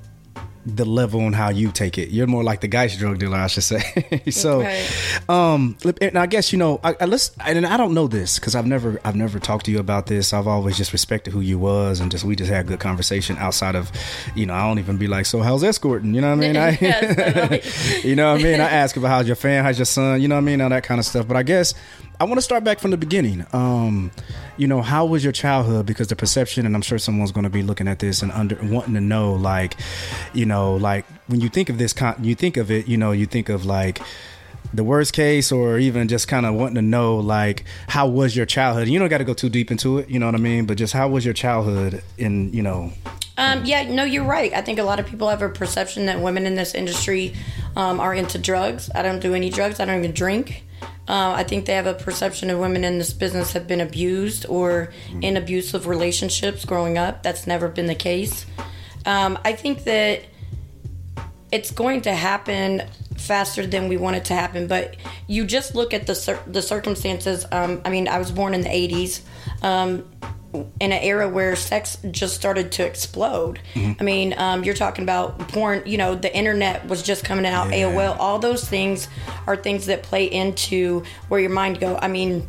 the 0.76 0.84
level 0.84 1.20
on 1.22 1.32
how 1.32 1.48
you 1.50 1.72
take 1.72 1.98
it. 1.98 2.10
You're 2.10 2.26
more 2.26 2.44
like 2.44 2.60
the 2.60 2.68
Geist 2.68 2.98
drug 2.98 3.18
dealer, 3.18 3.38
I 3.38 3.46
should 3.46 3.62
say. 3.64 4.22
so, 4.30 4.60
Right. 4.60 4.88
um, 5.28 5.76
and 6.00 6.18
I 6.18 6.26
guess 6.26 6.52
you 6.52 6.58
know, 6.58 6.80
I, 6.84 6.94
I 7.00 7.04
let's, 7.06 7.30
and 7.44 7.64
I 7.66 7.76
don't 7.76 7.94
know 7.94 8.06
this 8.06 8.38
because 8.38 8.54
I've 8.54 8.66
never, 8.66 9.00
I've 9.04 9.16
never 9.16 9.38
talked 9.38 9.64
to 9.66 9.70
you 9.72 9.78
about 9.78 10.06
this. 10.06 10.32
I've 10.32 10.46
always 10.46 10.76
just 10.76 10.92
respected 10.92 11.32
who 11.32 11.40
you 11.40 11.58
was, 11.58 12.00
and 12.00 12.10
just 12.10 12.24
we 12.24 12.36
just 12.36 12.50
had 12.50 12.66
good 12.66 12.80
conversation 12.80 13.36
outside 13.38 13.74
of, 13.74 13.90
you 14.34 14.46
know, 14.46 14.54
I 14.54 14.66
don't 14.68 14.78
even 14.78 14.96
be 14.98 15.06
like, 15.06 15.26
so 15.26 15.40
how's 15.40 15.64
escorting? 15.64 16.14
You 16.14 16.20
know 16.20 16.28
what 16.36 16.44
I 16.44 16.48
mean? 16.48 16.56
I, 16.56 16.70
Yes, 16.80 18.04
you 18.04 18.14
know 18.16 18.32
what 18.32 18.40
I 18.40 18.44
mean? 18.44 18.60
I 18.60 18.68
ask 18.70 18.96
about 18.96 19.08
how's 19.08 19.26
your 19.26 19.36
fan, 19.36 19.64
how's 19.64 19.78
your 19.78 19.84
son, 19.86 20.20
you 20.20 20.28
know 20.28 20.34
what 20.36 20.42
I 20.42 20.44
mean, 20.44 20.60
all 20.60 20.68
that 20.70 20.84
kind 20.84 20.98
of 20.98 21.04
stuff. 21.04 21.26
But 21.26 21.36
I 21.36 21.42
guess 21.42 21.74
I 22.20 22.24
want 22.24 22.38
to 22.38 22.42
start 22.42 22.64
back 22.64 22.80
from 22.80 22.90
the 22.90 22.96
beginning. 22.96 23.46
Um, 23.52 24.10
you 24.56 24.66
know, 24.66 24.82
how 24.82 25.06
was 25.06 25.22
your 25.22 25.32
childhood? 25.32 25.86
Because 25.86 26.08
the 26.08 26.16
perception, 26.16 26.66
and 26.66 26.74
I'm 26.74 26.82
sure 26.82 26.98
someone's 26.98 27.30
going 27.30 27.44
to 27.44 27.50
be 27.50 27.62
looking 27.62 27.86
at 27.86 28.00
this 28.00 28.22
and 28.22 28.32
under 28.32 28.58
wanting 28.60 28.94
to 28.94 29.00
know, 29.00 29.34
like, 29.34 29.76
you 30.32 30.44
know, 30.44 30.75
like 30.75 31.06
when 31.28 31.40
you 31.40 31.48
think 31.48 31.68
of 31.68 31.78
this, 31.78 31.92
con- 31.92 32.16
you 32.20 32.34
think 32.34 32.56
of 32.56 32.72
it, 32.72 32.88
you 32.88 32.96
know, 32.96 33.12
you 33.12 33.25
think 33.25 33.48
of 33.48 33.64
like 33.64 34.00
the 34.75 34.82
worst 34.82 35.12
case, 35.12 35.52
or 35.52 35.78
even 35.78 36.08
just 36.08 36.26
kind 36.26 36.44
of 36.44 36.54
wanting 36.54 36.75
to 36.75 36.82
know, 36.82 37.16
like, 37.18 37.64
how 37.87 38.08
was 38.08 38.34
your 38.34 38.46
childhood? 38.46 38.88
You 38.88 38.98
don't 38.98 39.08
got 39.08 39.18
to 39.18 39.25
go 39.25 39.32
too 39.32 39.48
deep 39.48 39.70
into 39.70 39.98
it, 39.98 40.10
you 40.10 40.18
know 40.18 40.26
what 40.26 40.34
I 40.34 40.38
mean? 40.38 40.66
But 40.66 40.76
just 40.76 40.92
how 40.92 41.08
was 41.08 41.25
your 41.25 41.34
childhood? 41.34 42.02
In 42.18 42.52
you 42.52 42.62
know, 42.62 42.92
Um, 43.38 43.64
yeah, 43.64 43.88
no, 43.88 44.02
you're 44.02 44.25
right. 44.25 44.52
I 44.52 44.60
think 44.60 44.80
a 44.80 44.82
lot 44.82 44.98
of 44.98 45.06
people 45.06 45.28
have 45.28 45.40
a 45.40 45.48
perception 45.48 46.06
that 46.06 46.20
women 46.20 46.46
in 46.46 46.56
this 46.56 46.75
industry 46.75 47.34
um, 47.76 48.00
are 48.00 48.12
into 48.12 48.38
drugs. 48.38 48.90
I 48.92 49.02
don't 49.02 49.20
do 49.20 49.34
any 49.34 49.50
drugs. 49.50 49.78
I 49.78 49.84
don't 49.84 49.98
even 50.00 50.12
drink. 50.12 50.64
Uh, 51.08 51.32
I 51.36 51.42
think 51.42 51.64
they 51.64 51.74
have 51.74 51.86
a 51.86 51.94
perception 51.94 52.50
of 52.50 52.58
women 52.58 52.84
in 52.84 52.98
this 52.98 53.14
business 53.14 53.54
have 53.54 53.66
been 53.66 53.80
abused 53.80 54.44
or 54.46 54.92
in 55.22 55.38
abusive 55.38 55.86
relationships 55.86 56.66
growing 56.66 56.98
up. 56.98 57.22
That's 57.22 57.46
never 57.46 57.68
been 57.68 57.86
the 57.86 57.94
case. 57.94 58.44
Um, 59.06 59.38
I 59.42 59.54
think 59.54 59.84
that 59.84 60.22
it's 61.50 61.70
going 61.70 62.02
to 62.02 62.12
happen 62.12 62.82
faster 63.16 63.66
than 63.66 63.88
we 63.88 63.96
want 63.96 64.16
it 64.16 64.26
to 64.26 64.34
happen. 64.34 64.66
But 64.66 64.96
you 65.26 65.46
just 65.46 65.74
look 65.74 65.94
at 65.94 66.06
the 66.06 66.14
cir- 66.14 66.42
the 66.46 66.62
circumstances. 66.62 67.46
Um, 67.50 67.80
I 67.84 67.90
mean, 67.90 68.06
I 68.06 68.18
was 68.18 68.30
born 68.30 68.52
in 68.54 68.60
the 68.60 68.68
'80s. 68.68 69.22
Um, 69.62 70.04
in 70.55 70.67
an 70.81 70.93
era 70.93 71.28
where 71.28 71.55
sex 71.57 71.99
just 72.11 72.35
started 72.35 72.73
to 72.73 72.85
explode. 72.87 73.61
I 73.76 74.02
mean, 74.02 74.35
um, 74.38 74.64
you're 74.64 74.75
talking 74.75 75.02
about 75.02 75.38
porn, 75.49 75.83
you 75.85 75.99
know, 75.99 76.14
the 76.14 76.35
internet 76.35 76.87
was 76.88 77.02
just 77.02 77.25
coming 77.25 77.45
out, 77.47 77.69
Yeah. 77.71 77.90
AOL, 77.90 78.17
all 78.19 78.38
those 78.38 78.67
things 78.67 79.09
are 79.47 79.57
things 79.57 79.87
that 79.87 80.02
play 80.02 80.25
into 80.25 81.02
where 81.28 81.38
your 81.40 81.50
mind 81.50 81.81
go. 81.81 81.99
I 82.00 82.09
mean, 82.09 82.47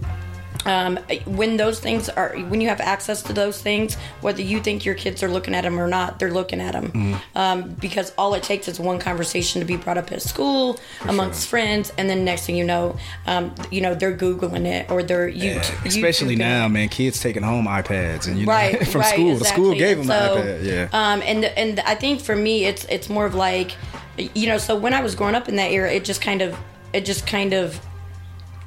um, 0.66 0.98
when 1.26 1.58
those 1.58 1.80
things 1.80 2.10
are 2.10 2.36
when 2.48 2.62
you 2.62 2.68
have 2.68 2.82
access 2.82 3.22
to 3.24 3.34
those 3.34 3.62
things 3.62 3.96
whether 4.22 4.42
you 4.42 4.60
think 4.60 4.86
your 4.86 4.96
kids 4.96 5.24
are 5.24 5.30
looking 5.30 5.56
at 5.56 5.62
them 5.62 5.80
or 5.80 5.88
not 5.88 6.20
they're 6.20 6.32
looking 6.32 6.60
at 6.60 6.74
them 6.74 7.20
um, 7.36 7.70
because 7.76 8.12
all 8.18 8.34
it 8.34 8.44
takes 8.44 8.68
is 8.68 8.80
one 8.80 9.00
conversation 9.00 9.60
to 9.62 9.66
be 9.66 9.78
brought 9.78 9.98
up 9.98 10.12
at 10.12 10.22
school 10.22 10.80
amongst 11.02 11.48
friends 11.48 11.92
and 11.98 12.10
then 12.10 12.26
next 12.26 12.46
thing 12.46 12.56
you 12.56 12.66
know 12.66 12.98
um, 13.28 13.54
you 13.72 13.82
know 13.82 13.96
they're 13.96 14.16
googling 14.16 14.66
it 14.66 14.90
or 14.92 15.02
they're 15.04 15.28
you 15.28 15.60
especially 15.86 16.36
now, 16.36 16.68
man, 16.68 16.90
kids 16.90 17.20
taking 17.20 17.44
home 17.44 17.66
iPads 17.66 18.28
and 18.28 18.38
you 18.38 18.46
know, 18.46 18.52
right 18.52 18.88
from 18.88 19.02
right, 19.02 19.14
school. 19.14 19.36
The 19.36 19.46
school 19.46 19.74
gave 19.74 19.98
them 19.98 20.08
so, 20.08 20.38
an 20.38 20.44
iPad. 20.44 20.64
Yeah. 20.64 20.84
um 20.92 21.22
and 21.24 21.46
and 21.46 21.80
i 21.82 21.96
think 21.96 22.22
for 22.22 22.36
me 22.36 22.66
it's 22.66 22.86
it's 22.86 23.10
more 23.10 23.26
of 23.26 23.36
like 23.36 23.76
you 24.18 24.48
know 24.48 24.58
so 24.58 24.76
when 24.76 24.94
i 24.94 25.02
was 25.02 25.16
growing 25.16 25.36
up 25.36 25.48
in 25.48 25.56
that 25.56 25.72
era 25.72 25.92
it 25.92 26.04
just 26.04 26.22
kind 26.22 26.42
of 26.42 26.58
it 26.94 27.06
just 27.06 27.28
kind 27.28 27.54
of 27.54 27.80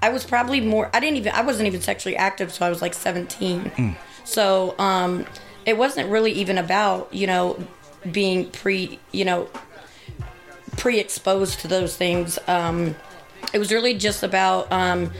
i 0.03 0.11
was 0.11 0.25
probably 0.25 0.61
more 0.61 0.91
i 0.93 1.01
didn't 1.01 1.17
even 1.17 1.33
i 1.33 1.41
wasn't 1.41 1.67
even 1.67 1.81
sexually 1.81 2.17
active 2.17 2.53
so 2.53 2.67
i 2.67 2.69
was 2.69 2.83
like 2.83 2.93
17 2.95 3.63
Mm. 3.63 3.97
so 4.25 4.75
um 4.79 5.25
it 5.65 5.79
wasn't 5.79 6.11
really 6.11 6.33
even 6.33 6.59
about 6.59 7.09
you 7.15 7.27
know 7.27 7.59
being 8.11 8.51
pre, 8.51 8.99
you 9.13 9.25
know, 9.25 9.49
pre-exposed 10.77 11.61
to 11.61 11.69
those 11.69 11.97
things. 11.97 12.39
Um, 12.49 12.95
it 13.53 13.59
was 13.59 13.73
really 13.73 13.95
just 13.95 14.23
about 14.23 14.73
um, 14.73 15.13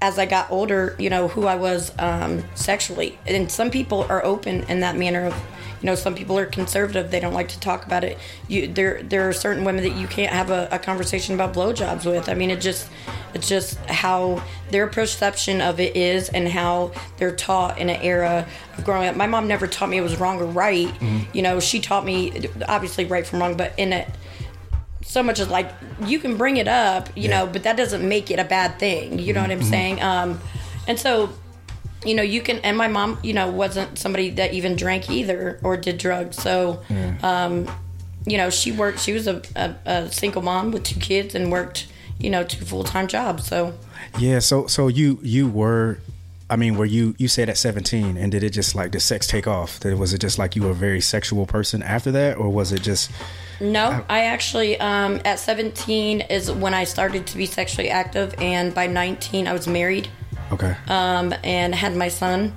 as 0.00 0.18
I 0.18 0.26
got 0.26 0.50
older, 0.50 0.96
you 0.98 1.08
know, 1.08 1.28
who 1.28 1.46
I 1.46 1.54
was 1.54 1.92
um, 1.98 2.44
sexually. 2.54 3.18
And 3.26 3.50
some 3.50 3.70
people 3.70 4.02
are 4.10 4.24
open 4.24 4.64
in 4.64 4.80
that 4.80 4.96
manner 4.96 5.26
of, 5.26 5.34
you 5.82 5.86
know, 5.86 5.96
some 5.96 6.14
people 6.14 6.38
are 6.38 6.46
conservative. 6.46 7.10
They 7.10 7.18
don't 7.18 7.34
like 7.34 7.48
to 7.48 7.58
talk 7.60 7.84
about 7.84 8.04
it. 8.04 8.16
You, 8.46 8.68
there, 8.68 9.02
there 9.02 9.28
are 9.28 9.32
certain 9.32 9.64
women 9.64 9.82
that 9.82 9.96
you 9.96 10.06
can't 10.06 10.32
have 10.32 10.50
a, 10.50 10.68
a 10.70 10.78
conversation 10.78 11.34
about 11.34 11.52
blowjobs 11.52 12.06
with. 12.06 12.28
I 12.28 12.34
mean, 12.34 12.50
it 12.52 12.60
just, 12.60 12.88
it's 13.34 13.48
just 13.48 13.76
how 13.86 14.42
their 14.70 14.86
perception 14.86 15.60
of 15.60 15.80
it 15.80 15.96
is 15.96 16.28
and 16.28 16.46
how 16.48 16.92
they're 17.18 17.34
taught 17.34 17.78
in 17.78 17.90
an 17.90 18.00
era 18.00 18.46
of 18.78 18.84
growing 18.84 19.08
up. 19.08 19.16
My 19.16 19.26
mom 19.26 19.48
never 19.48 19.66
taught 19.66 19.88
me 19.88 19.98
it 19.98 20.02
was 20.02 20.18
wrong 20.20 20.40
or 20.40 20.46
right. 20.46 20.86
Mm-hmm. 20.86 21.36
You 21.36 21.42
know, 21.42 21.58
she 21.58 21.80
taught 21.80 22.04
me 22.04 22.48
obviously 22.68 23.04
right 23.04 23.26
from 23.26 23.40
wrong, 23.40 23.56
but 23.56 23.74
in 23.76 23.92
it 23.92 24.08
so 25.04 25.20
much 25.22 25.40
as 25.40 25.48
like 25.48 25.68
you 26.06 26.20
can 26.20 26.36
bring 26.36 26.58
it 26.58 26.68
up, 26.68 27.08
you 27.16 27.24
Yeah. 27.28 27.40
know, 27.40 27.46
but 27.48 27.64
that 27.64 27.76
doesn't 27.76 28.08
make 28.08 28.30
it 28.30 28.38
a 28.38 28.44
bad 28.44 28.78
thing. 28.78 29.18
You 29.18 29.32
know 29.32 29.42
what 29.42 29.50
I'm 29.50 29.62
saying? 29.62 30.00
Um, 30.00 30.40
and 30.86 30.98
so, 30.98 31.30
you 32.04 32.14
know, 32.14 32.22
you 32.22 32.40
can. 32.40 32.58
And 32.58 32.76
my 32.76 32.88
mom, 32.88 33.18
you 33.22 33.32
know, 33.32 33.50
wasn't 33.50 33.98
somebody 33.98 34.30
that 34.30 34.52
even 34.52 34.76
drank 34.76 35.10
either 35.10 35.58
or 35.62 35.76
did 35.76 35.98
drugs. 35.98 36.36
So, 36.42 36.82
um, 37.22 37.70
you 38.26 38.36
know, 38.36 38.50
she 38.50 38.72
worked. 38.72 39.00
She 39.00 39.12
was 39.12 39.26
a, 39.26 39.42
a, 39.56 39.74
a 39.86 40.12
single 40.12 40.42
mom 40.42 40.70
with 40.70 40.84
two 40.84 41.00
kids 41.00 41.34
and 41.34 41.50
worked, 41.50 41.86
you 42.18 42.30
know, 42.30 42.44
two 42.44 42.64
full 42.64 42.84
time 42.84 43.08
jobs. 43.08 43.46
So, 43.46 43.74
Yeah, 44.18 44.38
so 44.38 44.66
so 44.66 44.88
you 44.88 45.18
you 45.22 45.48
were 45.48 45.98
I 46.50 46.56
mean, 46.56 46.76
were 46.76 46.84
you 46.84 47.14
you 47.18 47.28
said 47.28 47.48
at 47.48 47.56
17 47.56 48.18
and 48.18 48.30
did 48.30 48.42
it 48.42 48.50
just 48.50 48.74
like 48.74 48.92
the 48.92 49.00
sex 49.00 49.26
take 49.26 49.46
off? 49.46 49.80
Did, 49.80 49.98
was 49.98 50.12
it 50.12 50.18
just 50.18 50.38
like 50.38 50.54
you 50.54 50.62
were 50.62 50.72
a 50.72 50.74
very 50.74 51.00
sexual 51.00 51.46
person 51.46 51.82
after 51.82 52.12
that 52.12 52.36
or 52.36 52.50
was 52.50 52.72
it 52.72 52.82
just 52.82 53.10
no, 53.62 54.04
I 54.08 54.24
actually 54.24 54.78
um, 54.80 55.20
at 55.24 55.38
17 55.38 56.22
is 56.22 56.50
when 56.50 56.74
I 56.74 56.84
started 56.84 57.26
to 57.28 57.36
be 57.36 57.46
sexually 57.46 57.90
active, 57.90 58.34
and 58.38 58.74
by 58.74 58.86
19 58.88 59.46
I 59.46 59.52
was 59.52 59.68
married. 59.68 60.08
Okay. 60.52 60.76
um, 60.88 61.34
and 61.44 61.74
had 61.74 61.96
my 61.96 62.08
son, 62.08 62.52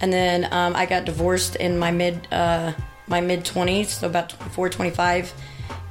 and 0.00 0.12
then 0.12 0.44
um, 0.52 0.74
I 0.76 0.86
got 0.86 1.04
divorced 1.04 1.56
in 1.56 1.78
my 1.78 1.90
mid 1.90 2.26
uh, 2.32 2.72
my 3.06 3.20
mid 3.20 3.44
twenties, 3.44 3.90
so 3.98 4.06
about 4.06 4.28
24, 4.30 4.68
25. 4.68 5.32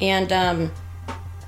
and 0.01 0.31
um, 0.31 0.71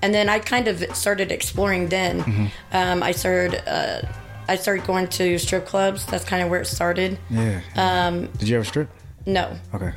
and 0.01 0.13
then 0.13 0.29
I 0.29 0.39
kind 0.39 0.67
of 0.67 0.83
started 0.95 1.31
exploring. 1.31 1.89
Then 1.89 2.51
um, 2.71 3.03
I 3.03 3.11
started 3.11 3.61
uh, 3.67 4.01
I 4.47 4.55
started 4.55 4.85
going 4.87 5.07
to 5.09 5.37
strip 5.37 5.65
clubs. 5.65 6.05
That's 6.05 6.23
kind 6.25 6.41
of 6.43 6.49
where 6.49 6.61
it 6.61 6.65
started. 6.67 7.17
yeah. 7.29 7.61
Um 7.75 8.27
Did 8.39 8.47
you 8.49 8.55
ever 8.55 8.65
strip? 8.65 8.89
No, 9.25 9.51
Okay. 9.75 9.91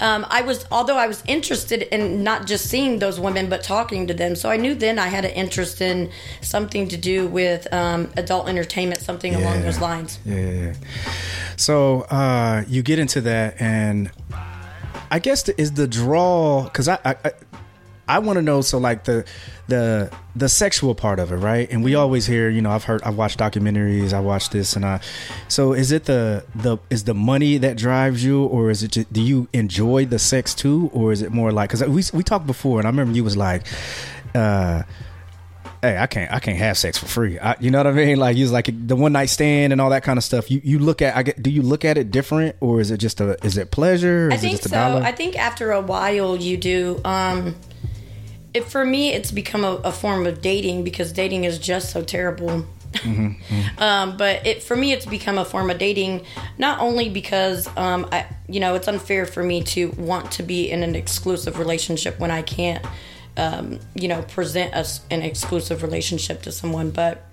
Um, 0.00 0.26
I 0.28 0.42
was 0.42 0.66
although 0.70 0.96
I 0.96 1.06
was 1.06 1.22
interested 1.26 1.82
in 1.82 2.22
not 2.22 2.46
just 2.46 2.68
seeing 2.68 2.98
those 2.98 3.20
women 3.20 3.48
but 3.48 3.62
talking 3.62 4.06
to 4.06 4.14
them. 4.14 4.36
So 4.36 4.50
I 4.50 4.56
knew 4.56 4.74
then 4.74 4.98
I 4.98 5.08
had 5.08 5.24
an 5.24 5.32
interest 5.32 5.80
in 5.80 6.10
something 6.40 6.88
to 6.88 6.96
do 6.96 7.26
with 7.26 7.72
um, 7.72 8.10
adult 8.16 8.48
entertainment, 8.48 9.00
something 9.00 9.34
along 9.34 9.62
those 9.62 9.80
lines. 9.80 10.18
Yeah, 10.24 10.34
yeah, 10.34 10.50
yeah. 10.50 10.74
So 11.56 12.02
uh, 12.02 12.64
you 12.68 12.82
get 12.82 12.98
into 12.98 13.20
that, 13.22 13.60
and 13.60 14.10
I 15.10 15.18
guess 15.18 15.44
the, 15.44 15.60
is 15.60 15.72
the 15.72 15.86
draw 15.86 16.64
because 16.64 16.88
I 16.88 16.98
I, 17.04 17.32
I, 18.08 18.18
want 18.18 18.36
to 18.36 18.42
know. 18.42 18.60
So 18.60 18.78
like 18.78 19.04
the 19.04 19.24
the 19.68 20.10
the 20.36 20.48
sexual 20.48 20.94
part 20.94 21.18
of 21.18 21.32
it, 21.32 21.36
right? 21.36 21.70
And 21.70 21.84
we 21.84 21.94
always 21.94 22.26
hear, 22.26 22.48
you 22.48 22.60
know, 22.60 22.70
I've 22.70 22.84
heard, 22.84 23.02
I've 23.02 23.16
watched 23.16 23.38
documentaries, 23.38 24.12
I 24.12 24.20
watched 24.20 24.52
this, 24.52 24.76
and 24.76 24.84
I. 24.84 25.00
So 25.48 25.72
is 25.72 25.92
it 25.92 26.04
the 26.04 26.44
the 26.54 26.78
is 26.90 27.04
the 27.04 27.14
money 27.14 27.58
that 27.58 27.76
drives 27.76 28.24
you, 28.24 28.44
or 28.44 28.70
is 28.70 28.82
it? 28.82 28.92
Just, 28.92 29.12
do 29.12 29.20
you 29.22 29.48
enjoy 29.52 30.04
the 30.06 30.18
sex 30.18 30.54
too, 30.54 30.90
or 30.92 31.12
is 31.12 31.22
it 31.22 31.32
more 31.32 31.52
like 31.52 31.70
because 31.70 31.82
we 31.88 32.02
we 32.16 32.22
talked 32.22 32.46
before, 32.46 32.78
and 32.78 32.86
I 32.86 32.90
remember 32.90 33.14
you 33.14 33.24
was 33.24 33.36
like. 33.36 33.66
uh 34.34 34.82
hey, 35.84 35.98
I 35.98 36.06
can't, 36.06 36.32
I 36.32 36.38
can't 36.38 36.56
have 36.56 36.78
sex 36.78 36.96
for 36.96 37.04
free. 37.04 37.38
I, 37.38 37.56
you 37.60 37.70
know 37.70 37.76
what 37.76 37.86
I 37.86 37.92
mean? 37.92 38.16
Like, 38.16 38.38
you 38.38 38.46
like 38.46 38.70
the 38.86 38.96
one 38.96 39.12
night 39.12 39.28
stand 39.28 39.70
and 39.70 39.82
all 39.82 39.90
that 39.90 40.02
kind 40.02 40.16
of 40.16 40.24
stuff. 40.24 40.50
You, 40.50 40.62
you 40.64 40.78
look 40.78 41.02
at, 41.02 41.14
I 41.14 41.22
get, 41.22 41.42
do 41.42 41.50
you 41.50 41.60
look 41.60 41.84
at 41.84 41.98
it 41.98 42.10
different, 42.10 42.56
or 42.60 42.80
is 42.80 42.90
it 42.90 42.96
just 42.96 43.20
a, 43.20 43.36
is 43.44 43.58
it 43.58 43.70
pleasure? 43.70 44.30
I 44.32 44.38
think 44.38 44.54
it 44.54 44.62
just 44.62 44.66
a 44.66 44.68
so. 44.70 44.96
I 45.04 45.12
think 45.12 45.38
after 45.38 45.72
a 45.72 45.82
while 45.82 46.36
you 46.36 46.56
do. 46.56 47.02
Um, 47.04 47.54
it 48.54 48.64
for 48.64 48.84
me, 48.84 49.12
it's 49.12 49.32
become 49.32 49.64
a, 49.64 49.74
a 49.84 49.92
form 49.92 50.26
of 50.26 50.40
dating 50.40 50.84
because 50.84 51.12
dating 51.12 51.44
is 51.44 51.58
just 51.58 51.90
so 51.90 52.02
terrible. 52.02 52.64
Mm-hmm, 52.92 53.78
um, 53.82 54.16
but 54.16 54.46
it 54.46 54.62
for 54.62 54.76
me, 54.76 54.92
it's 54.92 55.04
become 55.04 55.36
a 55.36 55.44
form 55.44 55.68
of 55.70 55.78
dating. 55.78 56.24
Not 56.56 56.80
only 56.80 57.10
because 57.10 57.66
um, 57.76 58.08
I, 58.12 58.26
you 58.48 58.60
know, 58.60 58.76
it's 58.76 58.86
unfair 58.86 59.26
for 59.26 59.42
me 59.42 59.64
to 59.64 59.90
want 59.90 60.30
to 60.32 60.44
be 60.44 60.70
in 60.70 60.84
an 60.84 60.94
exclusive 60.94 61.58
relationship 61.58 62.20
when 62.20 62.30
I 62.30 62.42
can't, 62.42 62.84
um, 63.36 63.80
you 63.96 64.06
know, 64.06 64.22
present 64.22 64.72
us 64.74 65.00
an 65.10 65.22
exclusive 65.22 65.82
relationship 65.82 66.42
to 66.42 66.52
someone, 66.52 66.90
but 66.90 67.26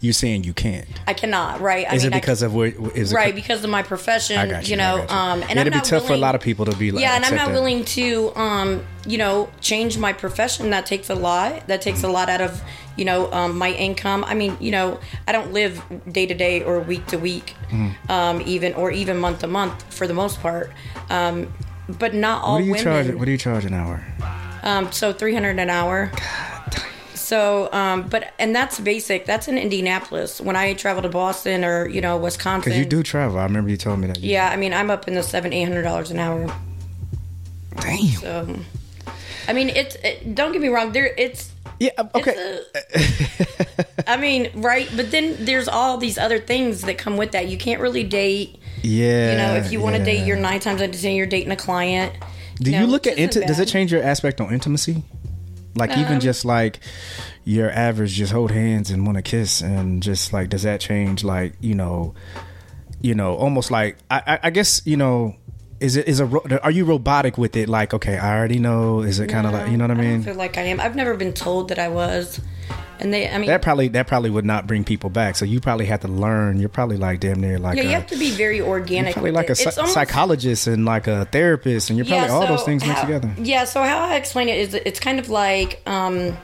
you 0.00 0.12
saying 0.12 0.44
you 0.44 0.52
can't? 0.52 0.86
I 1.06 1.14
cannot. 1.14 1.60
Right? 1.60 1.86
I 1.90 1.94
Is 1.94 2.02
mean, 2.04 2.12
it 2.12 2.16
I 2.16 2.20
because 2.20 2.42
of 2.42 2.54
where? 2.54 2.72
Is 2.94 3.12
it 3.12 3.14
right 3.14 3.34
because 3.34 3.62
of 3.64 3.70
my 3.70 3.82
profession 3.82 4.38
I 4.38 4.60
you. 4.60 4.76
you 4.76 4.82
I 4.82 4.84
know 4.84 4.96
you. 4.96 5.08
um 5.08 5.40
and 5.42 5.50
Yeah, 5.50 5.60
it'd 5.62 5.72
be 5.72 5.78
not 5.78 5.84
tough 5.84 6.06
for 6.06 6.12
a 6.14 6.16
lot 6.16 6.34
of 6.34 6.40
people 6.40 6.64
to 6.66 6.76
be 6.76 6.90
like, 6.90 7.02
yeah 7.02 7.16
and 7.16 7.24
i'm 7.24 7.34
not 7.34 7.48
that. 7.48 7.54
willing 7.54 7.84
to 7.84 8.32
um 8.36 8.84
you 9.06 9.18
know 9.18 9.48
change 9.60 9.98
my 9.98 10.12
profession 10.12 10.70
that 10.70 10.86
takes 10.86 11.08
a 11.10 11.14
lot 11.14 11.66
that 11.68 11.80
takes 11.82 12.02
a 12.02 12.08
lot 12.08 12.28
out 12.28 12.40
of 12.40 12.60
you 12.96 13.04
know 13.04 13.30
um, 13.32 13.56
my 13.56 13.70
income 13.72 14.24
i 14.24 14.34
mean 14.34 14.56
you 14.60 14.70
know 14.70 14.98
i 15.26 15.32
don't 15.32 15.52
live 15.52 15.82
day 16.10 16.26
to 16.26 16.34
day 16.34 16.62
or 16.62 16.80
week 16.80 17.06
to 17.06 17.16
week 17.18 17.54
Mm-hmm. 17.70 18.10
um 18.10 18.40
even 18.46 18.72
or 18.74 18.90
even 18.90 19.18
month 19.18 19.40
to 19.40 19.46
month 19.46 19.92
for 19.92 20.06
the 20.06 20.14
most 20.14 20.40
part 20.40 20.72
um 21.10 21.52
but 21.98 22.12
not 22.14 22.42
all 22.42 22.54
What 22.54 22.58
do 22.60 22.64
you 22.64 22.72
women 22.72 22.84
charge? 22.84 23.14
What 23.14 23.24
do 23.26 23.30
you 23.30 23.38
charge 23.38 23.64
an 23.64 23.74
hour? 23.74 24.04
um, 24.62 24.90
so 24.92 25.12
300 25.12 25.58
an 25.58 25.70
hour. 25.70 26.10
So, 27.28 27.70
um, 27.72 28.08
but 28.08 28.32
and 28.38 28.56
that's 28.56 28.80
basic. 28.80 29.26
That's 29.26 29.48
in 29.48 29.58
Indianapolis. 29.58 30.40
When 30.40 30.56
I 30.56 30.72
travel 30.72 31.02
to 31.02 31.10
Boston 31.10 31.62
or 31.62 31.86
you 31.86 32.00
know 32.00 32.16
Wisconsin, 32.16 32.70
Because 32.70 32.78
you 32.78 32.86
do 32.86 33.02
travel. 33.02 33.38
I 33.38 33.42
remember 33.42 33.68
you 33.68 33.76
told 33.76 33.98
me 33.98 34.06
that. 34.06 34.18
You, 34.18 34.30
Yeah, 34.30 34.48
I 34.48 34.56
mean 34.56 34.72
I'm 34.72 34.90
up 34.90 35.06
in 35.06 35.12
the 35.12 35.22
seven, 35.22 35.52
eight 35.52 35.64
hundred 35.64 35.82
dollars 35.82 36.10
an 36.10 36.20
hour. 36.20 36.46
Damn. 37.82 38.06
So, 38.06 38.56
I 39.46 39.52
mean 39.52 39.68
it's. 39.68 39.96
It, 39.96 40.34
don't 40.34 40.52
get 40.52 40.62
me 40.62 40.68
wrong. 40.68 40.92
There, 40.92 41.12
it's. 41.18 41.52
Yeah. 41.78 41.90
Okay. 42.14 42.32
It's 42.34 43.76
a, 43.76 44.10
I 44.10 44.16
mean, 44.16 44.50
right, 44.54 44.88
but 44.96 45.10
then 45.10 45.36
there's 45.44 45.68
all 45.68 45.98
these 45.98 46.16
other 46.16 46.38
things 46.38 46.80
that 46.80 46.96
come 46.96 47.18
with 47.18 47.32
that. 47.32 47.48
You 47.48 47.58
can't 47.58 47.82
really 47.82 48.04
date. 48.04 48.58
yeah. 48.80 49.32
You 49.32 49.36
know, 49.36 49.54
if 49.56 49.70
you 49.70 49.80
want 49.80 49.96
to 49.96 49.98
yeah. 49.98 50.06
date, 50.06 50.26
you're 50.26 50.38
nine 50.38 50.60
times 50.60 50.80
out 50.80 50.94
of 50.94 50.98
ten 50.98 51.14
you're 51.14 51.26
dating 51.26 51.52
a 51.52 51.56
client. 51.56 52.14
Do 52.58 52.70
you 52.70 52.86
look 52.86 53.06
at 53.06 53.18
into? 53.18 53.40
isn't 53.40 53.48
Does 53.48 53.60
it 53.60 53.66
change 53.68 53.92
your 53.92 54.02
aspect 54.02 54.40
on 54.40 54.50
intimacy? 54.50 55.04
Like 55.78 55.96
even 55.96 56.14
Um, 56.14 56.20
just 56.20 56.44
like 56.44 56.80
your 57.44 57.70
average, 57.70 58.12
just 58.12 58.32
hold 58.32 58.50
hands 58.50 58.90
and 58.90 59.06
want 59.06 59.16
to 59.16 59.22
kiss, 59.22 59.62
and 59.62 60.02
just 60.02 60.32
like 60.32 60.50
does 60.50 60.64
that 60.64 60.80
change? 60.80 61.24
Like 61.24 61.54
you 61.60 61.74
know, 61.74 62.14
you 63.00 63.14
know, 63.14 63.34
almost 63.36 63.70
like 63.70 63.96
I, 64.10 64.22
I, 64.26 64.38
I 64.44 64.50
guess 64.50 64.82
you 64.84 64.96
know. 64.96 65.36
Is 65.80 65.94
it 65.94 66.08
is 66.08 66.18
a 66.18 66.26
are 66.64 66.72
you 66.72 66.84
robotic 66.84 67.38
with 67.38 67.54
it? 67.54 67.68
Like 67.68 67.94
okay, 67.94 68.18
I 68.18 68.36
already 68.36 68.58
know. 68.58 68.98
Is 69.02 69.20
it 69.20 69.28
kind 69.28 69.46
of 69.46 69.52
like 69.52 69.70
you 69.70 69.76
know 69.76 69.84
what 69.86 69.92
I 69.96 70.00
I 70.00 70.06
mean? 70.06 70.22
feel 70.24 70.34
like 70.34 70.58
I 70.58 70.62
am. 70.62 70.80
I've 70.80 70.96
never 70.96 71.14
been 71.16 71.32
told 71.32 71.68
that 71.68 71.78
I 71.78 71.86
was, 71.88 72.40
and 73.00 73.12
they. 73.12 73.28
I 73.28 73.38
mean, 73.38 73.48
That 73.48 73.62
probably 73.62 73.88
that 73.88 74.06
probably 74.06 74.30
would 74.30 74.44
not 74.44 74.66
bring 74.66 74.84
people 74.84 75.10
back. 75.10 75.36
So 75.36 75.44
you 75.44 75.60
probably 75.60 75.86
have 75.86 76.00
to 76.00 76.08
learn. 76.08 76.60
You're 76.60 76.68
probably 76.68 76.96
like 76.96 77.20
damn 77.20 77.40
near 77.40 77.58
like 77.58 77.76
yeah, 77.76 77.82
a, 77.82 77.86
you 77.86 77.92
have 77.92 78.06
to 78.08 78.16
be 78.16 78.30
very 78.30 78.60
organic. 78.60 79.12
probably 79.14 79.30
like 79.32 79.48
a 79.48 79.52
it. 79.52 79.56
psy- 79.56 79.68
It's 79.68 79.78
almost- 79.78 79.94
psychologist 79.94 80.66
and 80.66 80.84
like 80.84 81.06
a 81.06 81.24
therapist, 81.26 81.90
and 81.90 81.96
you're 81.96 82.06
probably 82.06 82.28
all 82.28 82.42
so 82.42 82.48
those 82.48 82.64
things 82.64 82.82
mixed 82.84 82.98
how- 83.02 83.06
together. 83.06 83.30
Yeah, 83.38 83.64
so 83.64 83.82
how 83.82 84.00
I 84.00 84.16
explain 84.16 84.48
it 84.48 84.58
is 84.58 84.74
it's 84.74 85.00
kind 85.00 85.18
of 85.18 85.28
like 85.28 85.80
um, 85.86 86.36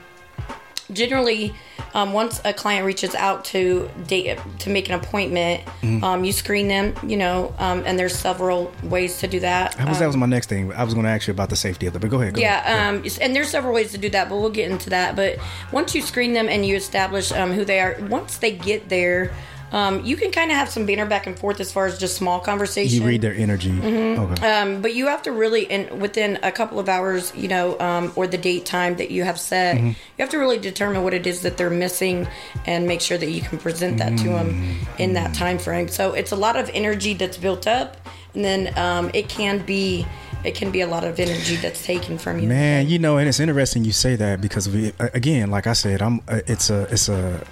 generally 0.91 1.53
um, 1.93 2.13
once 2.13 2.41
a 2.45 2.53
client 2.53 2.85
reaches 2.85 3.15
out 3.15 3.45
to 3.45 3.89
date 4.07 4.37
to 4.59 4.69
make 4.69 4.89
an 4.89 4.95
appointment, 4.95 5.63
Mm-hmm. 5.81 6.03
um, 6.03 6.23
you 6.23 6.31
screen 6.31 6.67
them, 6.67 6.93
you 7.05 7.15
know, 7.15 7.53
um, 7.59 7.83
and 7.85 7.97
there's 7.99 8.15
several 8.15 8.73
ways 8.83 9.19
to 9.19 9.27
do 9.27 9.39
that. 9.41 9.77
That 9.77 9.87
was 9.87 9.99
that 9.99 10.07
was 10.07 10.17
my 10.17 10.25
next 10.25 10.49
thing. 10.49 10.71
I 10.73 10.83
was 10.83 10.93
going 10.93 11.05
to 11.05 11.09
ask 11.11 11.27
you 11.27 11.31
about 11.31 11.49
the 11.49 11.55
safety 11.55 11.85
of 11.85 11.95
it, 11.95 11.99
but 11.99 12.09
go 12.09 12.19
ahead. 12.21 12.33
Go 12.33 12.41
ahead. 12.41 12.63
Yeah, 12.65 12.89
um, 12.89 13.03
and 13.21 13.35
there's 13.35 13.49
several 13.49 13.73
ways 13.73 13.91
to 13.91 13.97
do 13.97 14.09
that, 14.09 14.29
but 14.29 14.37
we'll 14.37 14.49
get 14.49 14.71
into 14.71 14.89
that. 14.89 15.15
But 15.15 15.37
once 15.71 15.93
you 15.93 16.01
screen 16.01 16.33
them 16.33 16.49
and 16.49 16.65
you 16.65 16.75
establish 16.75 17.31
um, 17.31 17.51
who 17.51 17.63
they 17.65 17.79
are, 17.79 17.97
once 18.09 18.37
they 18.37 18.51
get 18.51 18.89
there, 18.89 19.31
um, 19.75 20.05
you 20.05 20.15
can 20.15 20.31
kind 20.31 20.49
of 20.51 20.57
have 20.57 20.69
some 20.69 20.85
banter 20.85 21.05
back 21.05 21.27
and 21.27 21.37
forth 21.37 21.59
as 21.59 21.69
far 21.71 21.85
as 21.85 21.99
just 21.99 22.15
small 22.15 22.39
conversation. 22.39 23.01
You 23.01 23.07
read 23.07 23.21
their 23.21 23.35
energy. 23.35 23.71
Mm-hmm. 23.71 24.21
Okay. 24.23 24.39
Um, 24.51 24.81
but 24.81 24.95
you 24.95 25.07
have 25.07 25.21
to 25.23 25.31
really, 25.31 25.69
and 25.69 26.01
within 26.01 26.39
a 26.43 26.51
couple 26.51 26.79
of 26.79 26.87
hours, 26.87 27.33
you 27.35 27.49
know, 27.49 27.77
um, 27.79 28.13
or 28.15 28.25
the 28.25 28.37
date 28.37 28.65
time 28.65 28.95
that 28.97 29.11
you 29.11 29.23
have 29.25 29.37
set, 29.39 29.75
Mm-hmm. 29.75 29.87
you 29.87 30.19
have 30.19 30.29
to 30.29 30.37
really 30.39 30.59
determine 30.59 31.03
what 31.03 31.13
it 31.13 31.27
is 31.27 31.41
that 31.41 31.57
they're 31.57 31.69
missing, 31.87 32.25
and 32.65 32.87
make 32.87 33.01
sure 33.01 33.17
that 33.17 33.29
you 33.29 33.41
can 33.41 33.57
present 33.57 33.97
that 33.97 34.17
to 34.19 34.29
them 34.29 34.49
in 34.97 35.13
that 35.13 35.35
time 35.35 35.57
frame. 35.59 35.87
So 35.89 36.13
it's 36.13 36.31
a 36.31 36.37
lot 36.37 36.55
of 36.55 36.69
energy 36.73 37.13
that's 37.13 37.37
built 37.37 37.67
up, 37.67 37.97
and 38.33 38.45
then 38.45 38.77
um, 38.77 39.11
it 39.13 39.27
can 39.27 39.59
be, 39.65 40.05
it 40.45 40.55
can 40.55 40.71
be 40.71 40.81
a 40.81 40.87
lot 40.87 41.03
of 41.03 41.19
energy 41.19 41.57
that's 41.57 41.83
taken 41.85 42.17
from 42.17 42.39
you. 42.39 42.47
Man, 42.47 42.87
you 42.87 42.99
know, 42.99 43.17
and 43.17 43.27
it's 43.27 43.39
interesting 43.41 43.83
you 43.83 43.91
say 43.91 44.15
that 44.15 44.39
because 44.39 44.69
we, 44.69 44.93
again, 44.99 45.51
like 45.51 45.67
I 45.67 45.73
said, 45.73 46.01
I'm. 46.01 46.21
uh, 46.27 46.39
It's 46.47 46.69
a, 46.69 46.87
it's 46.93 47.09
a. 47.09 47.43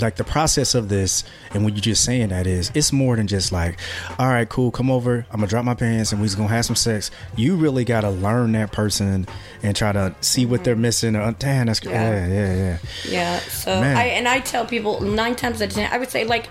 like 0.00 0.16
the 0.16 0.24
process 0.24 0.74
of 0.74 0.88
this 0.88 1.24
and 1.52 1.64
when 1.64 1.74
you're 1.74 1.80
just 1.82 2.04
saying 2.04 2.28
that 2.28 2.46
is 2.46 2.70
it's 2.74 2.92
more 2.92 3.16
than 3.16 3.26
just 3.26 3.52
like 3.52 3.78
all 4.18 4.26
right 4.28 4.48
cool 4.48 4.70
come 4.70 4.90
over 4.90 5.26
i'm 5.30 5.36
gonna 5.40 5.46
drop 5.46 5.64
my 5.64 5.74
pants 5.74 6.10
and 6.12 6.20
we're 6.20 6.26
just 6.26 6.36
gonna 6.36 6.48
have 6.48 6.64
some 6.64 6.76
sex 6.76 7.10
you 7.36 7.54
really 7.56 7.84
gotta 7.84 8.10
learn 8.10 8.52
that 8.52 8.72
person 8.72 9.26
and 9.62 9.76
try 9.76 9.92
to 9.92 10.14
see 10.20 10.44
what 10.46 10.64
they're 10.64 10.76
missing 10.76 11.14
or 11.16 11.32
damn 11.38 11.66
that's 11.66 11.84
yeah 11.84 11.92
Yeah. 11.92 12.26
yeah 12.26 12.54
yeah, 12.54 12.78
Yeah. 13.08 13.38
So 13.40 13.80
Man. 13.80 13.96
I 13.96 14.04
and 14.06 14.26
I 14.28 14.40
tell 14.40 14.66
people 14.66 15.00
nine 15.00 15.36
times 15.36 15.62
out 15.62 15.68
of 15.68 15.74
ten, 15.74 15.90
I 15.92 15.98
would 15.98 16.10
say 16.10 16.24
like 16.24 16.48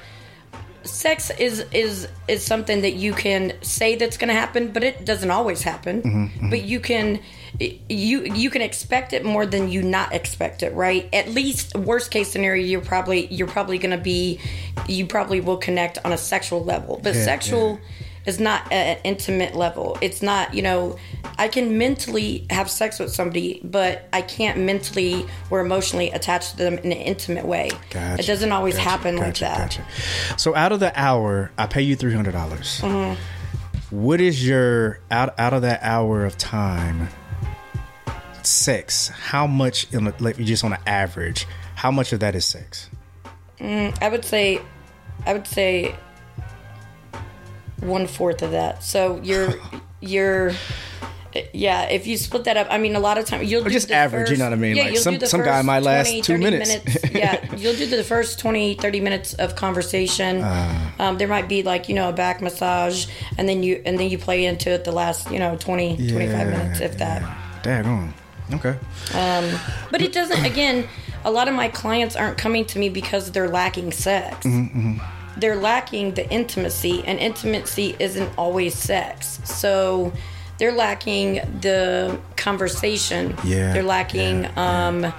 sex 0.83 1.29
is 1.31 1.65
is 1.71 2.07
is 2.27 2.43
something 2.45 2.81
that 2.81 2.93
you 2.93 3.13
can 3.13 3.53
say 3.61 3.95
that's 3.95 4.17
going 4.17 4.27
to 4.29 4.33
happen, 4.33 4.71
but 4.71 4.83
it 4.83 5.05
doesn't 5.05 5.31
always 5.31 5.61
happen. 5.61 6.01
Mm-hmm, 6.01 6.49
But 6.49 6.61
you 6.63 6.79
can 6.79 7.19
you 7.59 8.23
you 8.23 8.49
can 8.49 8.61
expect 8.61 9.13
it 9.13 9.23
more 9.23 9.45
than 9.45 9.69
you 9.69 9.83
not 9.83 10.13
expect 10.13 10.63
it, 10.63 10.73
right? 10.73 11.07
At 11.13 11.29
least 11.29 11.75
worst 11.75 12.11
case 12.11 12.31
scenario, 12.31 12.65
you're 12.65 12.81
probably 12.81 13.27
you're 13.27 13.47
probably 13.47 13.77
going 13.77 13.97
to 13.97 14.03
be 14.03 14.39
you 14.87 15.05
probably 15.05 15.39
will 15.41 15.57
connect 15.57 15.99
on 16.03 16.11
a 16.11 16.17
sexual 16.17 16.63
level, 16.63 16.99
but 17.03 17.13
Yeah, 17.15 17.23
sexual. 17.23 17.79
Is 18.25 18.39
not 18.39 18.71
at 18.71 18.97
an 18.97 18.97
intimate 19.03 19.53
level. 19.53 19.97
It's 19.99 20.21
not, 20.21 20.53
you 20.53 20.61
know, 20.61 20.97
I 21.37 21.49
can 21.49 21.77
mentally 21.77 22.47
have 22.49 22.69
sex 22.69 22.97
with 22.97 23.11
somebody, 23.11 23.59
but 23.65 24.07
I 24.13 24.21
can't 24.21 24.59
mentally 24.59 25.25
or 25.49 25.59
emotionally 25.59 26.09
attach 26.11 26.51
to 26.51 26.57
them 26.57 26.77
in 26.77 26.93
an 26.93 26.99
intimate 26.99 27.45
way. 27.45 27.69
Gotcha, 27.89 28.23
it 28.23 28.25
doesn't 28.25 28.51
always 28.53 28.75
gotcha, 28.75 28.89
happen 28.89 29.17
like 29.17 29.39
gotcha, 29.39 29.43
that. 29.43 29.57
Gotcha. 29.57 30.39
So 30.39 30.55
out 30.55 30.71
of 30.71 30.79
the 30.79 30.97
hour, 30.97 31.51
I 31.57 31.67
pay 31.67 31.81
you 31.81 31.97
three 31.97 32.13
hundred 32.13 32.31
dollars. 32.31 32.79
Mm-hmm. 32.79 33.19
What 33.93 34.21
is 34.21 34.47
your 34.47 34.99
out 35.11 35.37
out 35.37 35.53
of 35.53 35.63
that 35.63 35.83
hour 35.83 36.23
of 36.23 36.37
time? 36.37 37.09
Sex. 38.43 39.09
How 39.09 39.47
much? 39.47 39.93
In 39.93 40.05
like 40.19 40.37
just 40.37 40.63
on 40.63 40.71
an 40.71 40.79
average, 40.87 41.45
how 41.75 41.91
much 41.91 42.13
of 42.13 42.21
that 42.21 42.35
is 42.35 42.45
sex? 42.45 42.89
I 43.59 44.09
would 44.09 44.23
say, 44.23 44.61
I 45.25 45.33
would 45.33 45.47
say 45.47 45.95
one 47.83 48.07
fourth 48.07 48.41
of 48.41 48.51
that. 48.51 48.83
So 48.83 49.19
you're, 49.23 49.53
you're, 50.01 50.51
yeah. 51.51 51.83
If 51.89 52.05
you 52.05 52.17
split 52.17 52.43
that 52.43 52.57
up, 52.57 52.67
I 52.69 52.77
mean, 52.77 52.95
a 52.95 52.99
lot 52.99 53.17
of 53.17 53.25
times 53.25 53.49
you'll 53.51 53.63
do 53.63 53.69
just 53.71 53.91
average, 53.91 54.29
you 54.29 54.37
know 54.37 54.45
what 54.45 54.53
I 54.53 54.55
mean? 54.57 54.75
Yeah, 54.75 54.83
Like, 54.85 54.97
some- 54.97 55.19
some 55.21 55.41
guy 55.41 55.57
first 55.57 55.65
might 55.65 55.83
last 55.83 56.07
20, 56.09 56.21
two 56.21 56.33
30 56.37 56.43
minutes. 56.43 56.97
yeah, 57.11 57.55
you'll 57.55 57.75
do 57.75 57.87
the 57.87 58.03
first 58.03 58.39
20, 58.39 58.75
30 58.75 58.99
minutes 58.99 59.33
of 59.35 59.55
conversation. 59.55 60.41
Ah. 60.43 60.93
um, 60.99 61.17
there 61.17 61.27
might 61.27 61.49
be 61.49 61.63
like 61.63 61.89
you 61.89 61.95
know 61.95 62.09
a 62.09 62.13
back 62.13 62.41
massage, 62.41 63.07
and 63.37 63.49
then 63.49 63.63
you 63.63 63.81
and 63.85 63.97
then 63.97 64.09
you 64.09 64.17
play 64.19 64.45
into 64.45 64.69
it 64.69 64.83
the 64.83 64.91
last 64.91 65.31
you 65.31 65.39
know 65.39 65.55
20, 65.57 65.97
25 66.09 66.47
minutes, 66.47 66.79
if 66.81 66.97
that. 66.99 67.21
Daggone. 67.63 68.13
Okay. 68.53 68.75
Um, 69.15 69.59
But 69.89 70.01
it 70.03 70.11
doesn't. 70.13 70.45
Again, 70.45 70.87
a 71.23 71.31
lot 71.31 71.47
of 71.47 71.55
my 71.55 71.69
clients 71.69 72.15
aren't 72.15 72.37
coming 72.37 72.65
to 72.65 72.77
me 72.77 72.89
because 72.89 73.31
they're 73.31 73.49
lacking 73.49 73.91
sex. 73.91 74.45
Mm-hmm, 74.45 74.97
They're 75.37 75.55
lacking 75.55 76.13
the 76.13 76.29
intimacy, 76.29 77.03
and 77.05 77.19
intimacy 77.19 77.95
isn't 77.99 78.31
always 78.37 78.75
sex. 78.75 79.39
So 79.45 80.13
they're 80.57 80.71
lacking 80.71 81.35
the 81.61 82.19
conversation. 82.35 83.35
Yeah, 83.43 83.73
They're 83.73 83.83
lacking 83.83 84.43
yeah, 84.43 84.87
um, 84.87 85.13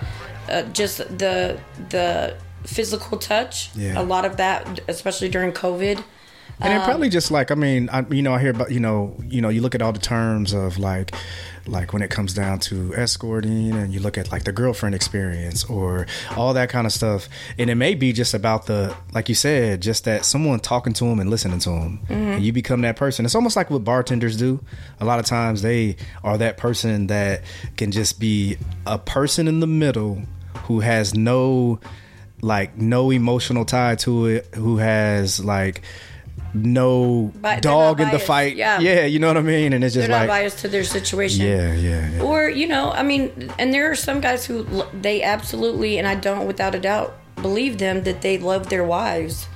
uh, 0.49 0.62
just 0.73 0.99
the 0.99 1.59
the 1.90 2.37
physical 2.64 3.18
touch. 3.18 3.71
Yeah. 3.75 4.00
A 4.00 4.02
lot 4.02 4.25
of 4.25 4.37
that, 4.38 4.80
especially 4.88 5.28
during 5.28 5.52
COVID. 5.52 6.02
And 6.60 6.72
Um, 6.72 6.80
it 6.80 6.84
probably 6.84 7.08
just 7.08 7.30
like 7.30 7.50
I 7.50 7.54
mean, 7.54 7.88
I, 7.90 8.04
you 8.10 8.22
know, 8.22 8.32
I 8.34 8.40
hear 8.40 8.50
about 8.50 8.70
you 8.70 8.80
know, 8.80 9.16
you 9.28 9.40
know, 9.40 9.48
you 9.48 9.60
look 9.60 9.74
at 9.74 9.82
all 9.82 9.92
the 9.92 9.98
terms 9.98 10.52
of 10.52 10.78
like, 10.78 11.12
like 11.66 11.92
when 11.92 12.00
it 12.02 12.10
comes 12.10 12.32
down 12.32 12.60
to 12.60 12.94
escorting, 12.94 13.72
and 13.72 13.92
you 13.92 13.98
look 14.00 14.16
at 14.16 14.30
like 14.30 14.44
the 14.44 14.52
girlfriend 14.52 14.94
experience 14.94 15.64
or 15.64 16.06
all 16.36 16.54
that 16.54 16.68
kind 16.68 16.86
of 16.86 16.92
stuff, 16.92 17.28
and 17.58 17.70
it 17.70 17.74
may 17.74 17.94
be 17.94 18.12
just 18.12 18.34
about 18.34 18.66
the 18.66 18.94
like 19.12 19.28
you 19.28 19.34
said, 19.34 19.80
just 19.82 20.04
that 20.04 20.24
someone 20.24 20.60
talking 20.60 20.92
to 20.92 21.04
them 21.04 21.18
and 21.18 21.28
listening 21.28 21.58
to 21.60 21.70
them, 21.70 22.00
and 22.08 22.44
you 22.44 22.52
become 22.52 22.82
that 22.82 22.96
person. 22.96 23.24
It's 23.24 23.34
almost 23.34 23.56
like 23.56 23.68
what 23.70 23.82
bartenders 23.82 24.36
do. 24.36 24.60
A 25.00 25.04
lot 25.04 25.18
of 25.18 25.26
times 25.26 25.62
they 25.62 25.96
are 26.22 26.38
that 26.38 26.56
person 26.56 27.08
that 27.08 27.42
can 27.76 27.90
just 27.90 28.20
be 28.20 28.58
a 28.86 28.98
person 28.98 29.48
in 29.48 29.58
the 29.60 29.66
middle 29.66 30.22
who 30.66 30.80
has 30.80 31.14
no 31.14 31.80
like 32.42 32.76
no 32.76 33.11
emotional 33.11 33.64
tie 33.64 33.96
to 33.96 34.26
it, 34.26 34.54
who 34.54 34.76
has 34.76 35.42
like 35.44 35.83
no 36.55 37.33
Bi- 37.40 37.61
dog 37.61 38.01
in 38.01 38.11
the 38.11 38.19
fight. 38.19 38.57
yeah. 38.57 38.79
yeah, 38.81 39.05
you 39.05 39.19
know 39.19 39.29
what 39.29 39.37
I 39.37 39.43
mean. 39.43 39.73
And 39.73 39.83
it's 39.85 39.95
They're 39.95 40.03
just 40.05 40.11
not 40.11 40.21
like, 40.21 40.29
biased 40.29 40.59
to 40.61 40.69
their 40.69 40.85
situation. 40.85 41.45
yeah, 41.47 41.75
yeah, 41.75 42.11
yeah. 42.17 42.23
Or 42.23 42.49
you 42.49 42.67
know, 42.67 42.90
I 42.93 43.03
mean, 43.03 43.53
and 43.59 43.75
there 43.75 43.90
are 43.90 43.95
some 43.97 44.21
guys 44.21 44.47
who 44.47 44.64
they 44.93 45.23
absolutely, 45.23 45.99
and 45.99 46.07
I 46.07 46.14
don't 46.14 46.47
without 46.47 46.75
a 46.75 46.81
doubt 46.81 47.14
believe 47.43 47.79
them 47.79 48.05
that 48.05 48.23
they 48.23 48.38
love 48.38 48.69
their 48.71 48.85
wives. 48.85 49.49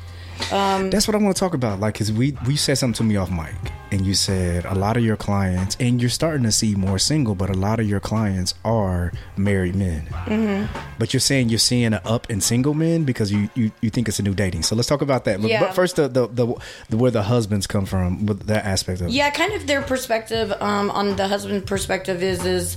That's 0.51 1.07
what 1.09 1.15
I 1.15 1.19
want 1.19 1.37
to 1.37 1.41
talk 1.41 1.55
about. 1.55 1.81
Like, 1.81 1.97
cause 1.99 2.11
we 2.13 2.37
we 2.47 2.57
said 2.57 2.79
something 2.79 2.95
to 2.99 3.05
me 3.05 3.17
off 3.17 3.31
mic, 3.31 3.55
and 3.91 4.07
you 4.07 4.15
said 4.15 4.65
a 4.65 4.75
lot 4.75 4.97
of 4.97 5.05
your 5.05 5.17
clients, 5.17 5.77
and 5.81 6.01
you're 6.01 6.11
starting 6.11 6.43
to 6.45 6.53
see 6.53 6.75
more 6.75 6.99
single, 6.99 7.35
but 7.35 7.51
a 7.51 7.55
lot 7.55 7.81
of 7.81 7.89
your 7.89 8.01
clients 8.01 8.55
are 8.65 9.13
married 9.37 9.75
men. 9.77 10.07
Mm-hmm. 10.07 10.79
But 10.99 11.13
you're 11.13 11.21
saying 11.21 11.49
you're 11.51 11.59
seeing 11.59 11.87
an 11.93 12.01
up 12.05 12.31
in 12.31 12.41
single 12.41 12.75
men 12.75 13.05
because 13.05 13.31
you, 13.33 13.49
you 13.55 13.71
you 13.81 13.91
think 13.91 14.09
it's 14.09 14.19
a 14.19 14.23
new 14.23 14.35
dating. 14.35 14.63
So 14.63 14.75
let's 14.75 14.89
talk 14.89 15.03
about 15.03 15.25
that. 15.25 15.41
But, 15.41 15.51
Yeah. 15.51 15.61
but 15.61 15.75
first, 15.75 15.97
the, 15.97 16.09
the 16.09 16.27
the 16.29 16.55
the 16.89 16.97
where 16.97 17.11
the 17.11 17.23
husbands 17.23 17.67
come 17.67 17.87
from 17.87 18.27
with 18.27 18.47
that 18.47 18.65
aspect 18.65 19.01
of 19.01 19.09
it. 19.09 19.13
Yeah, 19.13 19.31
kind 19.31 19.53
of 19.53 19.67
their 19.67 19.83
perspective 19.83 20.53
um, 20.61 20.91
on 20.91 21.17
the 21.17 21.29
husband 21.29 21.67
perspective 21.67 22.23
is 22.23 22.45
is 22.45 22.77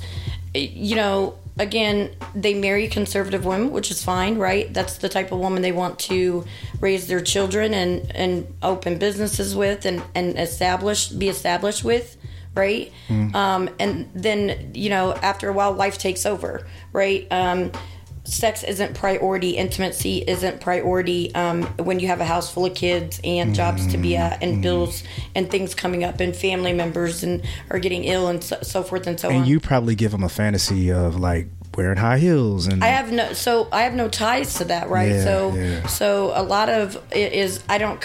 you 0.53 0.95
know 0.95 1.35
again 1.61 2.09
they 2.33 2.53
marry 2.53 2.87
conservative 2.87 3.45
women 3.45 3.71
which 3.71 3.91
is 3.91 4.03
fine 4.03 4.37
right? 4.37 4.73
That's 4.73 4.97
the 4.97 5.09
type 5.09 5.31
of 5.31 5.39
woman 5.39 5.61
they 5.61 5.71
want 5.71 5.99
to 5.99 6.43
raise 6.79 7.07
their 7.07 7.21
children 7.21 7.73
and 7.73 8.11
and 8.15 8.53
open 8.61 8.97
businesses 8.97 9.55
with 9.55 9.85
and 9.85 10.01
and 10.15 10.37
establish 10.37 11.07
be 11.09 11.29
established 11.29 11.83
with 11.83 12.17
right? 12.55 12.91
Um, 13.35 13.69
and 13.79 14.09
then 14.13 14.71
you 14.73 14.89
know 14.89 15.13
after 15.13 15.49
a 15.49 15.53
while 15.53 15.71
life 15.71 15.97
takes 15.97 16.25
over 16.25 16.65
right? 16.91 17.27
Um, 17.31 17.71
sex 18.31 18.63
isn't 18.63 18.93
priority 18.95 19.51
intimacy 19.51 20.19
isn't 20.25 20.61
priority 20.61 21.33
um, 21.35 21.63
when 21.77 21.99
you 21.99 22.07
have 22.07 22.21
a 22.21 22.25
house 22.25 22.51
full 22.51 22.65
of 22.65 22.73
kids 22.73 23.19
and 23.25 23.53
jobs 23.53 23.85
to 23.87 23.97
be 23.97 24.15
at 24.15 24.41
and 24.41 24.61
bills 24.61 25.03
and 25.35 25.51
things 25.51 25.75
coming 25.75 26.05
up 26.05 26.19
and 26.21 26.33
family 26.33 26.71
members 26.71 27.23
and 27.23 27.43
are 27.69 27.79
getting 27.79 28.05
ill 28.05 28.27
and 28.27 28.41
so, 28.41 28.57
so 28.61 28.83
forth 28.83 29.05
and 29.05 29.19
so 29.19 29.29
on 29.29 29.35
And 29.35 29.47
you 29.47 29.59
probably 29.59 29.95
give 29.95 30.11
them 30.11 30.23
a 30.23 30.29
fantasy 30.29 30.91
of 30.91 31.19
like 31.19 31.47
wearing 31.75 31.97
high 31.97 32.19
heels 32.19 32.67
and 32.67 32.81
I 32.83 32.87
have 32.87 33.11
no 33.11 33.33
so 33.33 33.67
I 33.71 33.81
have 33.83 33.95
no 33.95 34.07
ties 34.07 34.55
to 34.55 34.65
that, 34.65 34.89
right? 34.89 35.11
Yeah, 35.11 35.23
so 35.23 35.53
yeah. 35.53 35.87
so 35.87 36.31
a 36.33 36.43
lot 36.43 36.69
of 36.69 36.95
it 37.11 37.33
is 37.33 37.61
I 37.67 37.77
don't 37.77 38.01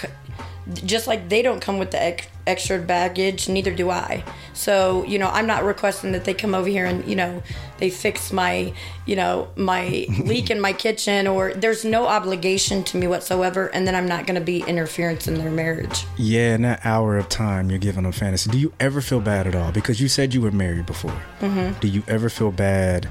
just 0.73 1.07
like 1.07 1.29
they 1.29 1.41
don't 1.41 1.61
come 1.61 1.79
with 1.79 1.91
the 1.91 2.01
ex- 2.01 2.27
extra 2.45 2.79
baggage, 2.79 3.49
neither 3.49 3.73
do 3.73 3.89
I. 3.89 4.23
So 4.53 5.03
you 5.03 5.19
know 5.19 5.27
I'm 5.27 5.47
not 5.47 5.63
requesting 5.63 6.11
that 6.13 6.25
they 6.25 6.33
come 6.33 6.53
over 6.55 6.67
here 6.67 6.85
and 6.85 7.07
you 7.07 7.15
know 7.15 7.41
they 7.77 7.89
fix 7.89 8.31
my 8.31 8.73
you 9.05 9.15
know 9.15 9.49
my 9.55 10.07
leak 10.23 10.49
in 10.49 10.59
my 10.59 10.73
kitchen 10.73 11.27
or 11.27 11.53
there's 11.53 11.85
no 11.85 12.07
obligation 12.07 12.83
to 12.85 12.97
me 12.97 13.07
whatsoever, 13.07 13.67
and 13.67 13.87
then 13.87 13.95
I'm 13.95 14.07
not 14.07 14.25
going 14.25 14.39
to 14.39 14.45
be 14.45 14.63
interference 14.63 15.27
in 15.27 15.35
their 15.35 15.51
marriage. 15.51 16.05
Yeah, 16.17 16.55
in 16.55 16.63
that 16.63 16.85
hour 16.85 17.17
of 17.17 17.29
time 17.29 17.69
you're 17.69 17.79
giving 17.79 18.03
them 18.03 18.11
fantasy. 18.11 18.49
Do 18.49 18.59
you 18.59 18.73
ever 18.79 19.01
feel 19.01 19.21
bad 19.21 19.47
at 19.47 19.55
all? 19.55 19.71
Because 19.71 20.01
you 20.01 20.07
said 20.07 20.33
you 20.33 20.41
were 20.41 20.51
married 20.51 20.85
before. 20.85 21.21
Mm-hmm. 21.39 21.79
Do 21.79 21.87
you 21.87 22.03
ever 22.07 22.29
feel 22.29 22.51
bad 22.51 23.09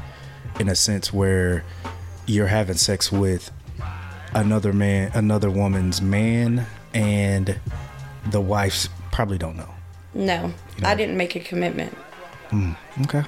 in 0.59 0.69
a 0.69 0.75
sense 0.75 1.13
where 1.13 1.65
you're 2.27 2.47
having 2.47 2.77
sex 2.77 3.13
with 3.13 3.51
another 4.35 4.73
man, 4.73 5.11
another 5.15 5.51
woman's 5.51 6.03
man, 6.03 6.67
and 6.97 7.59
the 8.31 8.41
wives 8.41 8.89
probably 9.13 9.39
don't 9.39 9.57
know? 9.57 9.69
No, 10.15 10.53
I 10.83 10.95
didn't 10.95 11.17
make 11.17 11.37
a 11.37 11.41
commitment. 11.41 11.97
Okay. 13.03 13.23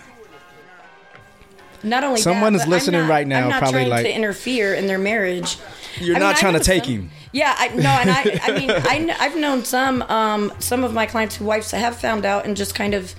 Not 1.85 2.03
only 2.03 2.21
Someone 2.21 2.55
that, 2.55 2.63
is 2.63 2.67
listening 2.69 3.03
not- 3.03 3.11
right 3.11 3.27
now, 3.27 3.45
I'm 3.45 3.51
not 3.51 3.59
probably 3.61 3.81
trying 3.83 3.91
like- 3.91 4.05
to 4.07 4.13
interfere 4.15 4.75
in 4.75 4.87
their 4.87 4.99
marriage. 4.99 5.59
You're 6.01 6.17
I 6.17 6.19
not 6.19 6.37
I 6.37 6.41
trying 6.41 6.55
to 6.55 6.61
take 6.61 6.85
some- 6.85 6.93
him. 6.95 7.11
Yeah, 7.31 7.55
I 7.57 7.69
no, 7.69 7.89
and 7.91 8.11
I, 8.11 8.41
I 8.43 8.59
mean, 8.59 8.71
I, 9.11 9.15
I've 9.21 9.37
known 9.37 9.65
some, 9.65 10.03
um, 10.03 10.51
some 10.59 10.83
of 10.83 10.93
my 10.95 11.07
clients 11.07 11.37
who 11.37 11.45
wives 11.45 11.71
have 11.73 11.97
found 11.97 12.25
out 12.25 12.47
and 12.47 12.57
just 12.57 12.75
kind 12.75 12.95
of, 12.95 13.15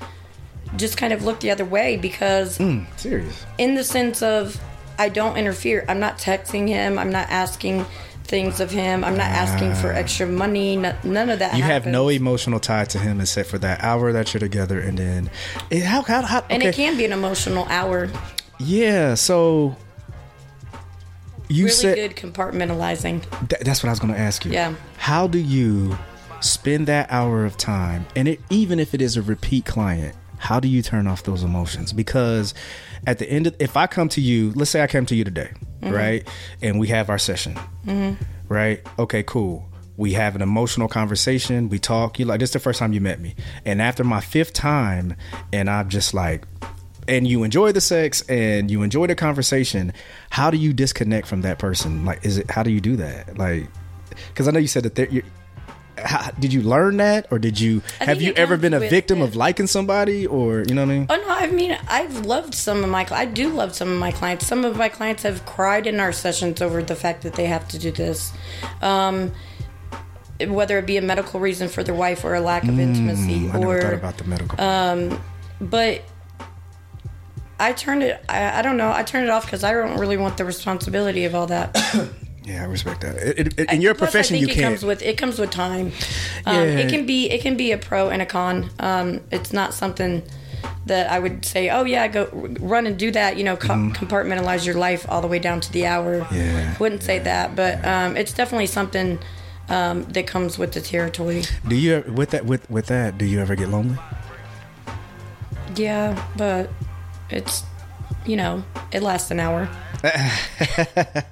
just 0.76 0.98
kind 0.98 1.14
of 1.14 1.24
looked 1.24 1.42
the 1.42 1.52
other 1.52 1.64
way 1.64 1.96
because, 1.96 2.58
Hmm. 2.58 2.82
Serious. 2.98 3.46
in 3.58 3.76
the 3.76 3.84
sense 3.84 4.22
of, 4.24 4.60
I 4.98 5.08
don't 5.10 5.38
interfere. 5.38 5.86
I'm 5.88 6.00
not 6.00 6.18
texting 6.18 6.68
him. 6.68 7.00
I'm 7.00 7.12
not 7.12 7.30
asking 7.30 7.86
things 8.30 8.60
of 8.60 8.70
him. 8.70 9.04
I'm 9.04 9.18
not 9.18 9.28
asking 9.28 9.74
for 9.76 9.92
extra 9.92 10.28
money. 10.28 10.78
No, 10.78 10.96
none 11.04 11.30
of 11.30 11.40
that. 11.40 11.58
You 11.58 11.64
have 11.64 11.86
no 11.86 12.10
emotional 12.10 12.60
tie 12.60 12.86
to 12.86 13.00
him 13.00 13.20
except 13.20 13.50
for 13.50 13.58
that 13.58 13.84
hour 13.84 14.14
that 14.14 14.34
you're 14.34 14.40
together, 14.40 14.80
and 14.80 14.98
then 14.98 15.30
it, 15.70 15.84
how 15.84 16.04
how 16.04 16.22
how. 16.22 16.46
and 16.50 16.64
it 16.64 16.76
can 16.76 16.96
be 16.96 17.06
an 17.06 17.12
emotional 17.12 17.66
hour. 17.66 18.10
Yeah. 18.60 19.16
So 19.16 19.76
you 21.50 21.66
Really 21.66 21.76
said 21.76 21.96
good 21.96 22.16
compartmentalizing. 22.16 23.50
Th- 23.50 23.62
that's 23.62 23.84
what 23.84 23.90
I 23.90 23.92
was 23.92 24.00
going 24.00 24.14
to 24.14 24.20
ask 24.20 24.46
you. 24.46 24.52
Yeah. 24.52 24.76
How 24.98 25.28
do 25.28 25.40
you 25.40 25.98
spend 26.42 26.88
that 26.88 27.12
hour 27.12 27.46
of 27.46 27.58
time, 27.58 28.06
and 28.16 28.28
it, 28.28 28.40
even 28.50 28.80
if 28.80 28.94
it 28.94 29.02
is 29.02 29.18
a 29.18 29.22
repeat 29.22 29.66
client, 29.66 30.16
how 30.38 30.60
do 30.60 30.68
you 30.68 30.82
turn 30.82 31.08
off 31.08 31.24
those 31.24 31.44
emotions? 31.44 31.92
Because 31.92 32.54
at 33.08 33.18
the 33.18 33.30
end 33.30 33.48
of, 33.48 33.56
if 33.60 33.76
I 33.76 33.88
come 33.88 34.08
to 34.10 34.22
you, 34.22 34.54
let's 34.56 34.72
say 34.72 34.82
I 34.82 34.88
came 34.88 35.06
to 35.08 35.16
you 35.16 35.24
today, 35.24 35.52
Mm-hmm. 35.82 35.94
right? 35.94 36.28
And 36.62 36.80
we 36.80 36.88
have 36.88 37.10
our 37.10 37.18
session, 37.18 37.56
mm-hmm. 37.86 38.22
right? 38.48 38.86
Okay, 38.98 39.24
cool. 39.24 39.70
We 39.98 40.14
have 40.14 40.36
an 40.36 40.42
emotional 40.42 40.88
conversation. 40.88 41.70
We 41.70 41.80
talk. 41.80 42.20
You 42.20 42.26
like 42.26 42.40
this 42.40 42.50
is 42.50 42.54
the 42.54 42.60
first 42.60 42.80
time 42.80 42.94
you 42.94 43.02
met 43.02 43.20
me, 43.20 43.36
and 43.66 43.82
after 43.82 44.04
my 44.04 44.22
fifth 44.22 44.54
time, 44.54 45.16
and 45.52 45.70
I'm 45.70 45.90
just 45.90 46.14
like, 46.14 46.46
and 47.08 47.28
you 47.28 47.44
enjoy 47.44 47.72
the 47.72 47.82
sex 47.82 48.22
and 48.30 48.70
you 48.70 48.84
enjoy 48.84 49.08
the 49.08 49.16
conversation. 49.16 49.92
How 50.30 50.52
do 50.52 50.58
you 50.58 50.74
disconnect 50.74 51.28
from 51.28 51.42
that 51.42 51.60
person? 51.60 52.06
Like, 52.06 52.26
is 52.26 52.38
it 52.38 52.50
how 52.52 52.64
do 52.64 52.72
you 52.72 52.80
do 52.80 52.96
that? 52.98 53.38
Like, 53.38 53.68
because 54.28 54.48
I 54.48 54.52
know 54.52 54.60
you 54.60 54.68
said 54.68 54.84
that 54.84 54.96
there. 54.96 55.08
How, 56.04 56.32
did 56.32 56.52
you 56.54 56.62
learn 56.62 56.98
that, 56.98 57.28
or 57.32 57.40
did 57.40 57.60
you 57.60 57.82
I 58.00 58.06
have 58.06 58.22
you 58.22 58.34
ever 58.36 58.58
been 58.58 58.74
a 58.74 58.80
victim 58.80 59.22
it. 59.22 59.26
of 59.26 59.36
liking 59.36 59.68
somebody, 59.68 60.26
or 60.26 60.64
you 60.68 60.74
know 60.76 60.86
what 60.86 60.92
I 60.92 60.98
mean? 60.98 61.08
Oh 61.10 61.16
no, 61.16 61.30
I 61.30 61.48
mean 61.48 61.78
I've 61.88 62.26
loved 62.26 62.54
some 62.56 62.84
of 62.84 62.90
my. 62.90 63.08
I 63.12 63.26
do 63.26 63.50
love 63.50 63.76
some 63.76 63.90
of 63.92 64.00
my 64.00 64.12
clients. 64.12 64.46
Some 64.48 64.66
of 64.66 64.78
my 64.78 64.90
clients 64.90 65.24
have 65.24 65.46
cried 65.46 65.88
in 65.88 66.00
our 66.00 66.12
sessions 66.12 66.62
over 66.62 66.82
the 66.84 66.96
fact 66.96 67.24
that 67.24 67.34
they 67.34 67.46
have 67.46 67.68
to 67.70 67.80
do 67.80 67.92
this, 67.92 68.32
um, 68.82 69.32
whether 70.48 70.78
it 70.78 70.86
be 70.86 70.98
a 70.98 71.02
medical 71.02 71.40
reason 71.40 71.68
for 71.68 71.84
their 71.84 71.96
wife 71.96 72.24
or 72.24 72.36
a 72.36 72.42
lack 72.42 72.64
of 72.64 72.80
intimacy, 72.80 73.40
Mm, 73.42 73.54
I 73.54 73.60
never 73.60 73.82
thought 73.82 73.92
or 73.92 73.96
about 73.96 74.18
the 74.18 74.24
medical. 74.24 75.20
but 75.60 76.02
I 77.60 77.74
turned 77.74 78.04
it. 78.04 78.24
I, 78.30 78.60
I 78.60 78.62
don't 78.62 78.78
know. 78.78 78.92
I 78.92 79.04
turned 79.04 79.26
it 79.26 79.30
off 79.30 79.46
because 79.46 79.66
I 79.66 79.74
don't 79.74 80.00
really 80.00 80.16
want 80.16 80.38
the 80.38 80.46
responsibility 80.46 81.26
of 81.26 81.36
all 81.36 81.48
that. 81.48 81.76
yeah, 82.50 82.64
I 82.64 82.66
respect 82.66 83.02
that. 83.02 83.16
It, 83.18 83.60
it, 83.60 83.72
in 83.72 83.82
your 83.82 83.94
Plus, 83.94 84.10
profession, 84.12 84.36
I 84.36 84.40
you 84.40 84.46
think 84.48 84.58
it 84.58 84.62
can't. 84.62 84.74
comes 84.74 84.86
with 84.86 85.02
it 85.04 85.18
comes 85.18 85.38
with 85.40 85.52
time. 85.52 85.92
Um, 86.46 86.56
Yeah. 86.56 86.62
It 86.80 86.90
can 86.90 87.06
be 87.06 87.30
it 87.30 87.42
can 87.42 87.56
be 87.58 87.72
a 87.72 87.78
pro 87.78 88.10
and 88.10 88.22
a 88.22 88.26
con. 88.26 88.70
Um, 88.80 89.22
it's 89.32 89.54
not 89.54 89.74
something 89.74 90.24
that 90.88 91.10
I 91.12 91.20
would 91.20 91.46
say, 91.46 91.70
oh 91.70 91.84
yeah, 91.86 92.08
go 92.08 92.28
run 92.60 92.88
and 92.88 92.98
do 92.98 93.12
that. 93.12 93.38
You 93.38 93.44
know, 93.44 93.56
co- 93.56 93.92
compartmentalize 93.94 94.66
your 94.66 94.76
life 94.76 95.06
all 95.08 95.22
the 95.22 95.28
way 95.28 95.40
down 95.40 95.62
to 95.62 95.72
the 95.72 95.86
hour. 95.86 96.28
Yeah, 96.32 96.76
wouldn't 96.80 97.04
say 97.04 97.20
that, 97.20 97.56
but 97.56 97.84
um, 97.86 98.18
it's 98.18 98.34
definitely 98.34 98.66
something 98.68 99.20
um, 99.70 100.04
that 100.14 100.26
comes 100.28 100.58
with 100.58 100.74
the 100.74 100.82
territory. 100.82 101.44
do 101.68 101.76
you 101.76 102.04
with 102.16 102.32
that 102.32 102.46
with 102.46 102.70
with 102.70 102.88
that? 102.88 103.18
Do 103.18 103.26
you 103.26 103.40
ever 103.40 103.56
get 103.56 103.70
lonely? 103.70 103.98
Yeah, 105.76 106.16
but 106.36 106.70
it's 107.30 107.64
you 108.26 108.36
know 108.36 108.64
it 108.92 109.02
lasts 109.04 109.32
an 109.32 109.40
hour. 109.40 109.70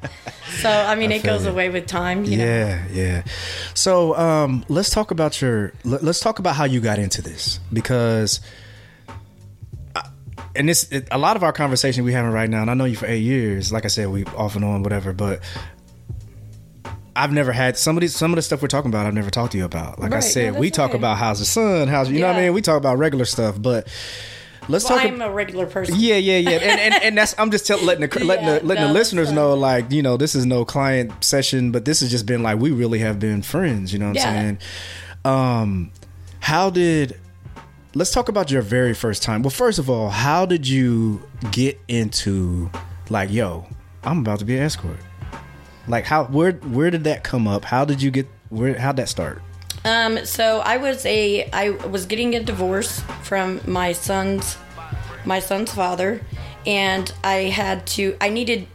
so 0.59 0.69
I 0.69 0.95
mean, 0.95 1.11
it 1.11 1.23
goes 1.23 1.45
you. 1.45 1.51
away 1.51 1.69
with 1.69 1.87
time. 1.87 2.25
You 2.25 2.37
know? 2.37 2.45
Yeah, 2.45 2.87
yeah. 2.91 3.23
So 3.73 4.15
um, 4.15 4.65
let's 4.67 4.89
talk 4.89 5.11
about 5.11 5.41
your. 5.41 5.73
Let, 5.83 6.03
let's 6.03 6.19
talk 6.19 6.39
about 6.39 6.55
how 6.55 6.65
you 6.65 6.81
got 6.81 6.99
into 6.99 7.21
this 7.21 7.59
because, 7.71 8.41
I- 9.95 10.09
and 10.55 10.67
this 10.67 10.91
it, 10.91 11.07
a 11.11 11.17
lot 11.17 11.37
of 11.37 11.43
our 11.43 11.53
conversation 11.53 12.03
we 12.03 12.11
having 12.11 12.31
right 12.31 12.49
now, 12.49 12.61
and 12.61 12.69
I 12.69 12.73
know 12.73 12.85
you 12.85 12.97
for 12.97 13.05
eight 13.05 13.23
years. 13.23 13.71
Like 13.71 13.85
I 13.85 13.89
said, 13.89 14.09
we 14.09 14.25
off 14.25 14.55
and 14.55 14.65
on, 14.65 14.83
whatever. 14.83 15.13
But 15.13 15.41
I've 17.15 17.31
never 17.31 17.53
had 17.53 17.77
some 17.77 17.95
of 17.95 18.01
these 18.01 18.15
some 18.15 18.31
of 18.31 18.35
the 18.35 18.41
stuff 18.41 18.61
we're 18.61 18.67
talking 18.67 18.91
about. 18.91 19.05
I've 19.05 19.13
never 19.13 19.29
talked 19.31 19.53
to 19.53 19.57
you 19.57 19.65
about. 19.65 19.99
Like 19.99 20.13
I 20.13 20.19
said, 20.19 20.53
no, 20.53 20.59
we 20.59 20.71
talk 20.71 20.89
okay. 20.89 20.97
about 20.97 21.17
how's 21.17 21.39
the 21.39 21.45
son, 21.45 21.87
how's 21.87 22.11
you 22.11 22.19
know 22.19 22.27
what 22.27 22.35
I 22.35 22.41
mean. 22.41 22.53
We 22.53 22.61
talk 22.61 22.77
about 22.77 22.97
regular 22.97 23.25
stuff, 23.25 23.61
but 23.61 23.87
let's 24.67 24.85
Well, 24.89 24.97
talk. 24.99 25.07
I'm 25.07 25.21
a 25.21 25.29
regular 25.31 25.65
person. 25.65 25.95
Yeah, 25.97 26.15
yeah, 26.15 26.37
yeah, 26.37 26.49
and 26.57 26.79
and, 26.93 27.03
and 27.03 27.17
that's 27.17 27.35
I'm 27.37 27.51
just 27.51 27.65
tell, 27.67 27.79
letting 27.83 28.07
the 28.07 28.23
letting 28.25 28.45
Yeah, 28.45 28.59
the 28.59 28.65
letting 28.65 28.83
no, 28.83 28.87
the 28.89 28.93
listeners 28.93 29.31
know 29.31 29.53
like 29.53 29.91
you 29.91 30.01
know 30.01 30.17
this 30.17 30.35
is 30.35 30.45
no 30.45 30.65
client 30.65 31.11
session, 31.23 31.71
but 31.71 31.85
this 31.85 31.99
has 32.01 32.11
just 32.11 32.25
been 32.25 32.43
like 32.43 32.59
we 32.59 32.71
really 32.71 32.99
have 32.99 33.19
been 33.19 33.41
friends. 33.41 33.93
You 33.93 33.99
know 33.99 34.09
what 34.09 34.17
I'm 34.25 34.33
Yeah. 34.33 34.41
saying? 34.41 34.57
Um, 35.25 35.91
how 36.39 36.69
did? 36.69 37.19
Let's 37.95 38.11
talk 38.11 38.29
about 38.29 38.51
your 38.51 38.61
very 38.61 38.93
first 38.93 39.23
time. 39.23 39.41
Well, 39.41 39.49
first 39.49 39.79
of 39.79 39.89
all, 39.89 40.09
how 40.09 40.45
did 40.45 40.67
you 40.67 41.21
get 41.51 41.79
into 41.87 42.69
like 43.09 43.31
yo? 43.31 43.65
I'm 44.03 44.19
about 44.19 44.39
to 44.39 44.45
be 44.45 44.55
an 44.55 44.63
escort. 44.63 44.97
Like 45.87 46.05
how 46.05 46.25
where 46.25 46.51
where 46.53 46.91
did 46.91 47.03
that 47.05 47.23
come 47.23 47.47
up? 47.47 47.65
How 47.65 47.85
did 47.85 48.01
you 48.01 48.11
get 48.11 48.27
where? 48.49 48.77
How'd 48.77 48.97
that 48.97 49.09
start? 49.09 49.41
Um, 49.87 50.25
so 50.25 50.59
I 50.59 50.75
was 50.77 51.05
a 51.05 51.49
I 51.51 51.69
was 51.69 52.05
getting 52.07 52.35
a 52.35 52.43
divorce 52.43 52.99
from 53.23 53.61
my 53.65 53.93
son's 53.93 54.57
my 55.23 55.39
son's 55.39 55.71
father, 55.73 56.19
and 56.65 57.09
I 57.23 57.43
had 57.43 57.87
to 57.95 58.17
I 58.19 58.27
needed 58.27 58.67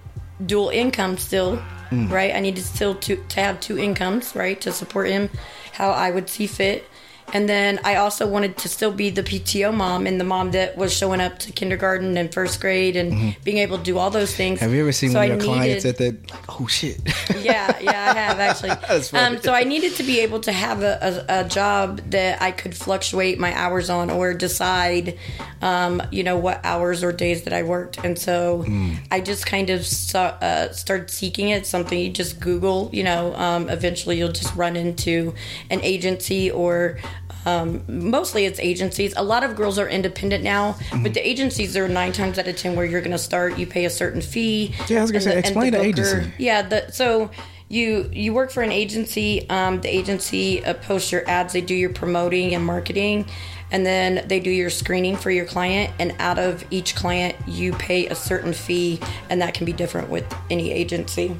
dual 0.44 0.70
income 0.70 1.18
still, 1.18 1.62
right? 1.90 2.34
I 2.34 2.40
needed 2.40 2.64
still 2.64 2.94
to 2.94 3.16
to 3.16 3.40
have 3.40 3.60
two 3.60 3.78
incomes, 3.78 4.34
right, 4.34 4.58
to 4.62 4.72
support 4.72 5.08
him 5.08 5.28
how 5.74 5.90
I 5.90 6.10
would 6.10 6.30
see 6.30 6.46
fit. 6.46 6.86
And 7.32 7.48
then 7.48 7.80
I 7.84 7.96
also 7.96 8.26
wanted 8.26 8.56
to 8.58 8.68
still 8.68 8.92
be 8.92 9.10
the 9.10 9.22
PTO 9.22 9.72
mom 9.74 10.06
and 10.06 10.20
the 10.20 10.24
mom 10.24 10.50
that 10.52 10.76
was 10.76 10.92
showing 10.92 11.20
up 11.20 11.38
to 11.40 11.52
kindergarten 11.52 12.16
and 12.16 12.32
first 12.32 12.60
grade 12.60 12.96
and 12.96 13.36
being 13.44 13.58
able 13.58 13.78
to 13.78 13.84
do 13.84 13.98
all 13.98 14.10
those 14.10 14.34
things. 14.34 14.60
Have 14.60 14.72
you 14.72 14.82
ever 14.82 14.92
seen 14.92 15.10
So 15.10 15.18
one 15.18 15.30
of 15.30 15.36
your 15.36 15.44
clients 15.44 15.84
at 15.84 15.96
that? 15.98 16.30
Like, 16.30 16.60
oh 16.60 16.66
shit. 16.66 16.98
yeah, 17.42 17.78
yeah, 17.80 18.10
I 18.10 18.18
have 18.18 18.38
actually. 18.38 18.68
That's 18.88 19.08
funny. 19.10 19.36
um, 19.36 19.42
so 19.42 19.54
I 19.54 19.64
needed 19.64 19.94
to 19.96 20.02
be 20.02 20.20
able 20.20 20.40
to 20.40 20.52
have 20.52 20.82
a, 20.82 21.24
a, 21.28 21.40
a 21.40 21.48
job 21.48 22.00
that 22.10 22.42
I 22.42 22.50
could 22.52 22.76
fluctuate 22.76 23.38
my 23.38 23.52
hours 23.54 23.88
on 23.90 24.10
or 24.10 24.34
decide, 24.34 25.18
um, 25.60 26.02
you 26.10 26.22
know, 26.22 26.36
what 26.38 26.60
hours 26.64 27.02
or 27.02 27.12
days 27.12 27.42
that 27.44 27.52
I 27.52 27.62
worked. 27.62 27.98
And 28.04 28.18
so 28.18 28.62
Hmm. 28.62 28.94
I 29.10 29.20
just 29.20 29.46
kind 29.46 29.70
of 29.70 29.86
saw, 29.86 30.26
uh, 30.40 30.72
started 30.72 31.10
seeking 31.10 31.48
it. 31.48 31.66
Something 31.66 31.98
you 31.98 32.10
just 32.10 32.40
Google, 32.40 32.90
you 32.92 33.02
know, 33.04 33.34
um, 33.36 33.68
eventually 33.70 34.18
you'll 34.18 34.32
just 34.32 34.54
run 34.54 34.76
into 34.76 35.34
an 35.70 35.80
agency 35.82 36.50
or. 36.50 36.98
Um, 37.44 37.82
mostly 37.88 38.44
it's 38.44 38.60
agencies. 38.60 39.14
A 39.16 39.22
lot 39.22 39.42
of 39.44 39.56
girls 39.56 39.78
are 39.78 39.88
independent 39.88 40.44
now, 40.44 40.72
Mm-hmm. 40.72 41.02
but 41.02 41.14
the 41.14 41.26
agencies 41.26 41.76
are 41.76 41.88
nine 41.88 42.12
times 42.12 42.38
out 42.38 42.46
of 42.48 42.56
ten 42.56 42.76
where 42.76 42.84
you're 42.86 43.00
going 43.00 43.12
to 43.12 43.18
start. 43.18 43.58
You 43.58 43.66
pay 43.66 43.84
a 43.84 43.90
certain 43.90 44.20
fee. 44.20 44.74
Yeah, 44.88 44.98
I 44.98 45.02
was 45.02 45.10
gonna 45.10 45.22
say, 45.22 45.32
the- 45.32 45.38
explain 45.38 45.72
the 45.72 45.78
booker- 45.78 45.88
agency. 45.88 46.32
yeah, 46.38 46.62
the, 46.62 46.90
so 46.92 47.30
you 47.68 48.10
you 48.12 48.34
work 48.34 48.50
for 48.50 48.62
an 48.62 48.70
agency. 48.72 49.48
Um, 49.48 49.80
the 49.80 49.88
agency 49.88 50.64
uh, 50.64 50.74
posts 50.74 51.10
your 51.10 51.28
ads. 51.28 51.52
They 51.54 51.60
do 51.62 51.74
your 51.74 51.90
promoting 51.90 52.54
and 52.54 52.64
marketing, 52.64 53.26
and 53.70 53.84
then 53.86 54.26
they 54.28 54.40
do 54.40 54.50
your 54.50 54.68
screening 54.70 55.16
for 55.16 55.30
your 55.30 55.46
client. 55.46 55.90
And 55.98 56.14
out 56.18 56.38
of 56.38 56.64
each 56.70 56.94
client, 56.94 57.34
you 57.48 57.72
pay 57.72 58.06
a 58.08 58.14
certain 58.14 58.52
fee, 58.52 59.00
and 59.30 59.40
that 59.40 59.54
can 59.54 59.64
be 59.64 59.72
different 59.72 60.10
with 60.10 60.26
any 60.50 60.70
agency. 60.70 61.34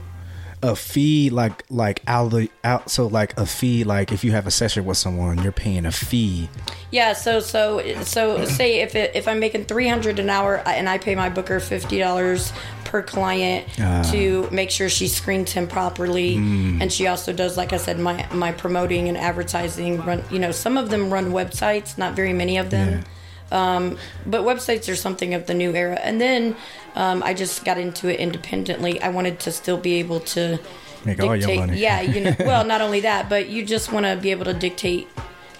A 0.63 0.77
fee 0.77 1.31
like 1.31 1.65
like 1.71 2.03
out 2.07 2.27
of 2.27 2.33
the 2.33 2.51
out 2.63 2.91
so 2.91 3.07
like 3.07 3.37
a 3.39 3.45
fee 3.45 3.85
like 3.85 4.13
if 4.13 4.23
you 4.23 4.31
have 4.31 4.47
a 4.47 4.51
session 4.51 4.85
with 4.85 4.97
someone 4.97 5.43
you're 5.43 5.51
paying 5.51 5.85
a 5.87 5.93
fee 5.93 6.49
Yeah, 6.93 7.15
so 7.15 7.41
so 7.41 7.81
so 8.03 8.45
say 8.45 8.83
if 8.83 8.95
it, 8.95 9.17
if 9.17 9.27
I'm 9.27 9.41
making 9.41 9.65
three 9.65 9.89
hundred 9.89 10.19
an 10.19 10.29
hour 10.29 10.59
and 10.67 10.91
I 10.91 10.99
pay 10.99 11.15
my 11.15 11.31
booker 11.31 11.59
fifty 11.59 11.99
dollars 11.99 12.53
per 12.85 13.03
client 13.03 13.67
ah. 13.81 14.07
to 14.13 14.47
make 14.51 14.71
sure 14.71 14.91
she 14.91 15.09
screens 15.09 15.53
him 15.53 15.67
properly, 15.67 16.37
mm. 16.37 16.83
and 16.83 16.93
she 16.93 17.07
also 17.07 17.33
does, 17.33 17.57
like 17.57 17.73
I 17.73 17.79
said, 17.79 17.99
my 17.99 18.27
my 18.31 18.53
promoting 18.53 19.09
and 19.09 19.17
advertising. 19.17 20.03
Run, 20.03 20.23
you 20.31 20.39
know, 20.39 20.53
some 20.53 20.77
of 20.77 20.91
them 20.91 21.11
run 21.11 21.33
websites, 21.33 21.97
not 21.97 22.15
very 22.15 22.35
many 22.35 22.59
of 22.59 22.69
them. 22.69 23.05
Um, 23.53 23.99
but 24.27 24.43
websites 24.43 24.91
are 24.91 24.97
something 24.97 25.35
of 25.35 25.47
the 25.47 25.55
new 25.55 25.75
era. 25.75 25.99
And 26.03 26.21
then 26.21 26.57
um, 26.95 27.23
I 27.23 27.35
just 27.35 27.65
got 27.65 27.79
into 27.79 28.09
it 28.09 28.19
independently. 28.19 29.01
I 29.01 29.11
wanted 29.11 29.39
to 29.41 29.53
still 29.53 29.79
be 29.79 29.95
able 30.01 30.21
to 30.21 30.59
Make 31.05 31.21
all 31.23 31.37
your 31.37 31.55
money. 31.57 31.79
Yeah, 31.79 32.01
you 32.01 32.21
know. 32.21 32.35
Well, 32.41 32.65
not 32.65 32.81
only 32.81 33.01
that, 33.01 33.29
but 33.29 33.49
you 33.49 33.65
just 33.65 33.93
want 33.93 34.07
to 34.07 34.17
be 34.17 34.31
able 34.31 34.45
to 34.47 34.55
dictate. 34.55 35.09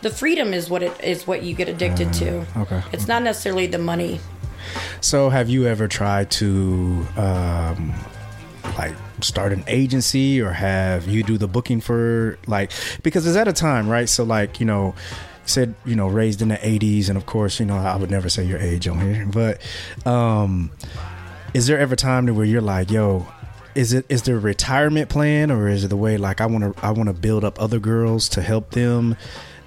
The 0.01 0.11
freedom 0.11 0.53
is 0.55 0.71
what 0.71 0.83
it 0.83 0.99
is. 1.03 1.27
What 1.27 1.43
you 1.43 1.55
get 1.55 1.69
addicted 1.69 2.13
to. 2.15 2.47
okay. 2.57 2.83
It's 2.93 3.07
not 3.09 3.23
necessarily 3.23 3.67
the 3.67 3.79
money. 3.79 4.21
so 5.01 5.29
have 5.29 5.49
you 5.51 5.67
ever 5.67 5.89
tried 5.89 6.31
to 6.31 7.07
um 7.17 7.93
like 8.79 8.95
start 9.21 9.53
an 9.53 9.65
agency 9.67 10.41
or 10.41 10.51
have 10.53 11.07
you 11.09 11.23
do 11.23 11.37
the 11.37 11.49
booking 11.49 11.81
for 11.81 12.39
like 12.47 12.71
because 13.03 13.27
it's 13.27 13.37
at 13.37 13.49
a 13.49 13.53
time 13.53 13.89
right 13.89 14.09
so 14.09 14.23
like 14.25 14.61
you 14.61 14.67
know 14.67 14.95
said 15.45 15.75
you 15.85 15.97
know 15.97 16.09
raised 16.09 16.41
in 16.41 16.49
the 16.49 16.57
80s 16.57 17.09
and 17.09 17.17
of 17.17 17.27
course 17.27 17.59
you 17.61 17.67
know 17.67 17.77
i 17.77 17.97
would 17.97 18.11
never 18.11 18.29
say 18.29 18.45
your 18.45 18.59
age 18.59 18.87
on 18.87 19.01
here 19.01 19.27
but 19.27 19.61
um 20.07 20.71
is 21.53 21.67
there 21.67 21.79
ever 21.79 21.97
time 21.97 22.27
to 22.27 22.33
where 22.35 22.45
you're 22.47 22.61
like 22.61 22.91
yo 22.91 23.27
is 23.75 23.93
it 23.93 24.05
is 24.09 24.23
there 24.23 24.37
a 24.37 24.41
retirement 24.41 25.09
plan 25.09 25.51
or 25.51 25.69
is 25.69 25.85
it 25.85 25.89
the 25.89 25.97
way 25.97 26.17
like 26.17 26.41
i 26.41 26.47
want 26.47 26.77
to 26.77 26.85
i 26.85 26.91
want 26.91 27.09
to 27.09 27.13
build 27.13 27.45
up 27.45 27.61
other 27.61 27.79
girls 27.79 28.29
to 28.29 28.43
help 28.43 28.71
them? 28.73 29.17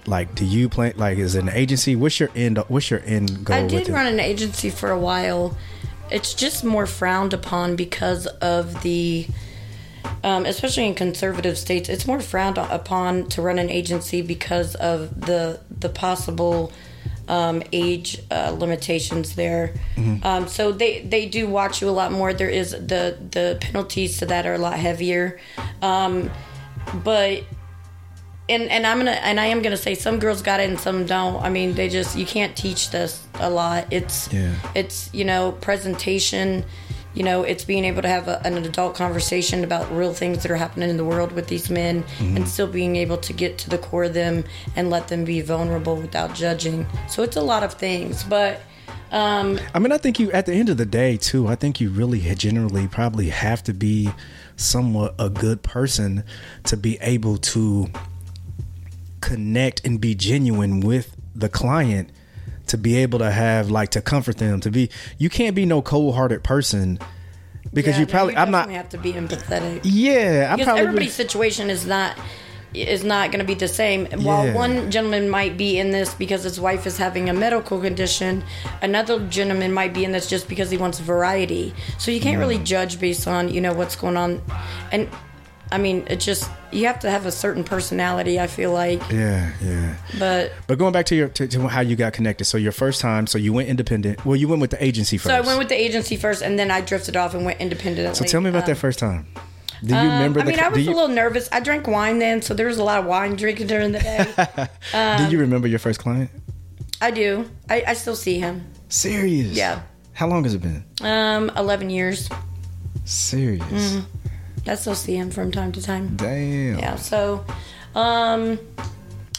Like 0.07 0.35
do 0.35 0.45
you 0.45 0.69
plan 0.69 0.93
like 0.97 1.17
is 1.17 1.33
it 1.35 1.41
an 1.41 1.49
agency? 1.49 1.95
What's 1.95 2.19
your 2.19 2.29
end 2.35 2.59
what's 2.67 2.91
your 2.91 3.01
end 3.05 3.43
goal 3.43 3.57
I 3.57 3.67
did 3.67 3.89
run 3.89 4.05
an 4.05 4.19
agency 4.19 4.69
for 4.69 4.91
a 4.91 4.99
while. 4.99 5.57
It's 6.11 6.35
just 6.35 6.63
more 6.63 6.85
frowned 6.85 7.33
upon 7.33 7.75
because 7.75 8.27
of 8.27 8.83
the, 8.83 9.25
um, 10.23 10.45
especially 10.45 10.85
in 10.85 10.95
conservative 10.95 11.57
states, 11.57 11.89
it's 11.89 12.07
more 12.07 12.19
frowned 12.19 12.57
upon 12.57 13.27
to 13.29 13.41
run 13.41 13.59
an 13.59 13.69
agency 13.69 14.21
because 14.21 14.75
of 14.75 15.21
the 15.25 15.59
the 15.79 15.89
possible 15.89 16.71
um, 17.27 17.63
age 17.73 18.21
uh, 18.31 18.51
limitations 18.57 19.35
there. 19.35 19.73
Um, 20.23 20.47
so 20.47 20.71
they 20.71 21.01
they 21.01 21.27
do 21.27 21.47
watch 21.47 21.81
you 21.81 21.89
a 21.89 21.91
lot 21.91 22.11
more. 22.11 22.33
There 22.33 22.49
is 22.49 22.71
the 22.71 23.17
the 23.31 23.57
penalties 23.61 24.17
to 24.19 24.25
that 24.27 24.45
are 24.45 24.53
a 24.53 24.57
lot 24.59 24.77
heavier, 24.77 25.39
um, 25.81 26.29
but 27.03 27.43
and 28.47 28.63
and 28.69 28.85
I'm 28.85 28.97
gonna 28.97 29.11
and 29.11 29.39
I 29.39 29.47
am 29.47 29.61
gonna 29.61 29.77
say 29.77 29.95
some 29.95 30.19
girls 30.19 30.41
got 30.43 30.59
it 30.59 30.69
and 30.69 30.79
some 30.79 31.05
don't. 31.05 31.41
I 31.41 31.49
mean, 31.49 31.73
they 31.73 31.89
just 31.89 32.15
you 32.17 32.25
can't 32.25 32.55
teach 32.55 32.91
this 32.91 33.25
a 33.35 33.49
lot. 33.49 33.87
It's 33.91 34.31
Yeah. 34.31 34.53
it's 34.75 35.09
you 35.13 35.25
know 35.25 35.51
presentation. 35.53 36.63
You 37.15 37.23
know, 37.23 37.43
it's 37.43 37.63
being 37.63 37.86
able 37.86 38.01
to 38.01 38.08
have 38.08 38.28
a, 38.28 38.45
an 38.45 38.58
adult 38.58 38.95
conversation 38.95 39.63
about 39.63 39.91
real 39.91 40.13
things 40.13 40.43
that 40.43 40.51
are 40.51 40.58
happening 40.58 40.89
in 40.89 40.97
the 40.97 41.06
world 41.06 41.32
with 41.32 41.47
these 41.47 41.69
men 41.69 42.04
Mm-hmm. 42.04 42.38
and 42.38 42.47
still 42.47 42.67
being 42.67 42.95
able 42.97 43.17
to 43.17 43.34
get 43.34 43.58
to 43.60 43.69
the 43.69 43.78
core 43.78 44.04
of 44.06 44.13
them 44.13 44.43
and 44.75 44.89
let 44.89 45.08
them 45.08 45.25
be 45.25 45.41
vulnerable 45.41 45.95
without 45.95 46.34
judging. 46.36 46.86
So 47.10 47.23
it's 47.23 47.36
a 47.36 47.41
lot 47.41 47.63
of 47.63 47.73
things, 47.73 48.23
but 48.23 48.62
um, 49.12 49.60
I 49.73 49.80
mean, 49.80 49.91
I 49.91 49.97
think 49.97 50.19
you 50.19 50.32
at 50.32 50.45
the 50.45 50.54
end 50.54 50.69
of 50.69 50.78
the 50.78 50.86
day 50.86 51.15
too. 51.17 51.47
I 51.47 51.56
think 51.56 51.80
you 51.80 51.89
really 51.89 52.19
generally 52.36 52.88
probably 52.88 53.30
have 53.30 53.63
to 53.63 53.73
be 53.73 54.10
somewhat 54.58 55.15
a 55.17 55.30
good 55.30 55.63
person 55.63 56.23
to 56.65 56.75
be 56.75 56.97
able 57.01 57.38
to 57.38 57.88
connect 59.21 59.86
and 59.86 59.99
be 60.01 60.15
genuine 60.15 60.80
with 60.82 61.15
the 61.34 61.49
client 61.49 62.10
to 62.75 62.81
be 62.81 62.97
able 62.97 63.19
to 63.19 63.31
have 63.31 63.69
like 63.71 63.89
to 63.91 64.01
comfort 64.01 64.38
them 64.38 64.59
to 64.61 64.69
be 64.71 64.89
you 65.17 65.29
can't 65.29 65.55
be 65.55 65.65
no 65.65 65.81
cold-hearted 65.81 66.43
person 66.43 66.99
because 67.73 67.93
yeah, 67.95 67.99
you 68.01 68.05
no, 68.05 68.11
probably 68.11 68.35
I'm 68.38 68.51
not 68.51 68.69
have 68.69 68.89
to 68.89 68.97
be 68.97 69.13
empathetic. 69.13 69.81
yeah 69.83 70.47
I'm 70.51 70.57
because 70.57 70.65
probably 70.65 70.81
everybody's 70.83 71.13
situation 71.13 71.69
is 71.69 71.85
not 71.85 72.17
is 72.73 73.05
not 73.05 73.31
going 73.31 73.39
to 73.39 73.45
be 73.45 73.53
the 73.53 73.69
same. 73.69 74.05
While 74.07 74.53
one 74.53 74.91
gentleman 74.91 75.29
might 75.29 75.55
be 75.57 75.79
in 75.79 75.91
this 75.91 76.13
because 76.13 76.43
his 76.43 76.59
wife 76.59 76.85
is 76.85 76.97
having 76.97 77.29
a 77.29 77.33
medical 77.33 77.79
condition, 77.79 78.43
another 78.81 79.25
gentleman 79.29 79.71
might 79.71 79.93
be 79.93 80.03
in 80.03 80.11
this 80.11 80.27
just 80.27 80.49
because 80.49 80.69
he 80.71 80.75
wants 80.77 80.99
variety. 80.99 81.73
So 81.97 82.11
you 82.11 82.19
can't 82.19 82.35
Mm. 82.35 82.39
really 82.41 82.57
judge 82.59 82.99
based 82.99 83.29
on 83.29 83.47
you 83.53 83.61
know 83.61 83.71
what's 83.73 83.95
going 83.95 84.17
on, 84.17 84.41
and 84.91 85.07
I 85.71 85.78
mean 85.78 86.06
it 86.08 86.19
just 86.19 86.49
you 86.71 86.86
have 86.88 86.99
to 86.99 87.10
have 87.10 87.25
a 87.25 87.32
certain 87.32 87.63
personality. 87.63 88.39
I 88.39 88.47
feel 88.47 88.71
like, 88.71 89.01
yeah 89.12 89.51
yeah 89.62 89.95
but 90.19 90.51
but 90.67 90.78
going 90.78 90.93
back 90.93 91.06
to 91.08 91.15
your 91.15 91.28
to, 91.30 91.47
to 91.47 91.67
how 91.67 91.82
you 91.82 91.95
got 91.95 92.13
connected 92.13 92.45
so 92.45 92.58
your 92.58 92.71
first 92.71 93.01
time 93.01 93.28
so 93.28 93.38
you 93.38 93.51
went 93.54 93.67
independent 93.69 94.23
well 94.25 94.36
you 94.36 94.47
went 94.47 94.62
with 94.62 94.71
the 94.71 94.84
agency 94.84 95.17
first 95.17 95.28
so 95.30 95.36
I 95.36 95.41
went 95.41 95.58
with 95.60 95.69
the 95.69 95.80
agency 95.80 96.15
first, 96.17 96.41
and 96.41 96.58
then 96.60 96.69
I 96.71 96.82
drifted 96.82 97.15
off 97.15 97.34
and 97.34 97.45
went 97.45 97.60
independent. 97.60 98.15
so 98.15 98.25
tell 98.25 98.41
me 98.41 98.49
about 98.49 98.63
Um, 98.63 98.69
that 98.69 98.75
first 98.75 98.99
time 98.99 99.28
do 99.84 99.93
you 99.93 99.99
Um, 99.99 100.08
remember 100.08 100.39
I 100.39 100.43
the 100.43 100.51
mean, 100.51 100.60
I 100.60 100.69
was 100.69 100.86
you, 100.86 100.93
a 100.93 100.95
little 100.95 101.10
nervous. 101.10 101.49
I 101.51 101.60
drank 101.60 101.86
wine 101.86 102.17
then, 102.19 102.41
so 102.41 102.54
there 102.54 102.65
was 102.67 102.78
a 102.78 102.84
lot 102.84 102.99
of 102.99 103.06
wine 103.06 103.36
drinking 103.36 103.67
during 103.67 103.91
the 103.91 103.99
day. 103.99 104.67
do 105.17 105.30
you 105.32 105.38
remember 105.39 105.67
your 105.67 105.80
first 105.80 105.99
client 105.99 106.30
I 107.01 107.12
do. 107.12 107.49
I, 107.69 107.84
I 107.88 107.93
still 107.93 108.15
see 108.15 108.39
him. 108.39 108.65
Serious? 108.88 109.51
Yeah. 109.51 109.82
How 110.13 110.28
long 110.28 110.43
has 110.45 110.54
it 110.54 110.62
been? 110.62 110.86
Um, 111.01 111.51
eleven 111.58 111.89
years. 111.89 112.30
Serious. 113.04 113.63
Mm-hmm. 113.65 114.14
I 114.67 114.75
still 114.75 114.95
see 114.95 115.15
him 115.15 115.30
from 115.32 115.51
time 115.51 115.71
to 115.73 115.82
time. 115.82 116.15
Damn. 116.15 116.80
Yeah. 116.80 116.95
So, 116.95 117.45
um, 117.93 118.58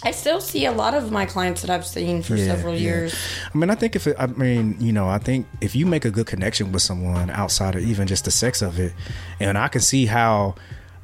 I 0.03 0.11
still 0.12 0.41
see 0.41 0.67
a 0.67 0.73
lot 0.73 0.95
of 0.95 1.11
my 1.11 1.27
clients 1.27 1.62
that 1.62 1.71
I've 1.71 1.85
seen 1.87 2.23
for 2.23 2.37
Yeah, 2.37 2.45
several 2.47 2.75
yeah. 2.75 2.81
years. 2.81 3.15
I 3.53 3.59
mean, 3.59 3.71
I 3.71 3.75
think 3.75 3.97
if 3.97 4.07
it, 4.07 4.15
I 4.19 4.27
mean, 4.27 4.77
you 4.79 4.93
know, 4.93 5.09
I 5.09 5.19
think 5.19 5.47
if 5.61 5.75
you 5.75 5.85
make 5.87 6.05
a 6.05 6.11
good 6.11 6.27
connection 6.27 6.71
with 6.71 6.83
someone 6.83 7.31
outside 7.31 7.75
of 7.75 7.83
even 7.83 8.07
just 8.07 8.25
the 8.27 8.31
sex 8.31 8.62
of 8.62 8.79
it, 8.79 8.93
and 9.41 9.59
I 9.59 9.67
can 9.69 9.81
see 9.81 10.07
how 10.07 10.55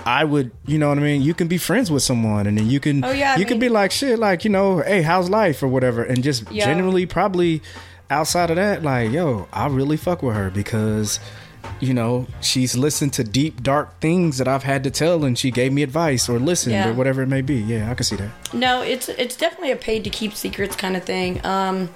I 0.05 0.25
would, 0.25 0.53
you 0.67 0.79
know 0.79 0.89
what 0.91 0.99
I 0.99 1.03
mean? 1.03 1.23
You 1.23 1.35
can 1.35 1.49
be 1.49 1.59
friends 1.59 1.91
with 1.91 2.03
someone 2.03 2.47
and 2.47 2.59
then 2.59 2.69
you 2.69 2.79
can, 2.81 3.05
Oh, 3.05 3.11
yeah, 3.13 3.35
I 3.35 3.37
you 3.39 3.47
can 3.47 3.59
be 3.59 3.69
like, 3.69 3.91
shit, 3.91 4.19
like, 4.19 4.45
you 4.45 4.51
know, 4.51 4.79
hey, 4.81 5.03
how's 5.03 5.29
life 5.31 5.63
or 5.63 5.69
whatever. 5.69 6.05
And 6.05 6.23
just 6.23 6.49
Yeah. 6.53 6.65
generally 6.67 7.07
probably 7.07 7.63
outside 8.11 8.51
of 8.51 8.57
that, 8.57 8.83
like, 8.83 9.11
yo, 9.11 9.49
I 9.53 9.67
really 9.69 9.97
fuck 9.97 10.23
with 10.23 10.37
her 10.37 10.51
because, 10.51 11.19
you 11.83 11.93
know, 11.93 12.27
she's 12.41 12.77
listened 12.77 13.13
to 13.15 13.25
deep, 13.25 13.63
dark 13.63 13.99
things 14.01 14.39
that 14.39 14.47
I've 14.47 14.63
had 14.63 14.85
to 14.85 14.91
tell 14.91 15.25
and 15.25 15.37
she 15.37 15.51
gave 15.51 15.73
me 15.73 15.83
advice 15.83 16.29
or 16.29 16.39
listened 16.39 16.75
Yeah. 16.75 16.89
or 16.91 16.93
whatever 16.95 17.23
it 17.23 17.27
may 17.29 17.43
be. 17.43 17.57
Yeah, 17.57 17.91
I 17.91 17.95
can 17.95 18.05
see 18.05 18.17
that. 18.17 18.31
No, 18.55 18.83
it's 18.83 19.09
it's 19.09 19.37
definitely 19.37 19.73
a 19.73 19.77
paid 19.77 20.05
to 20.05 20.11
keep 20.11 20.33
secrets 20.35 20.77
kind 20.77 20.97
of 20.97 21.03
thing. 21.05 21.45
Um, 21.45 21.89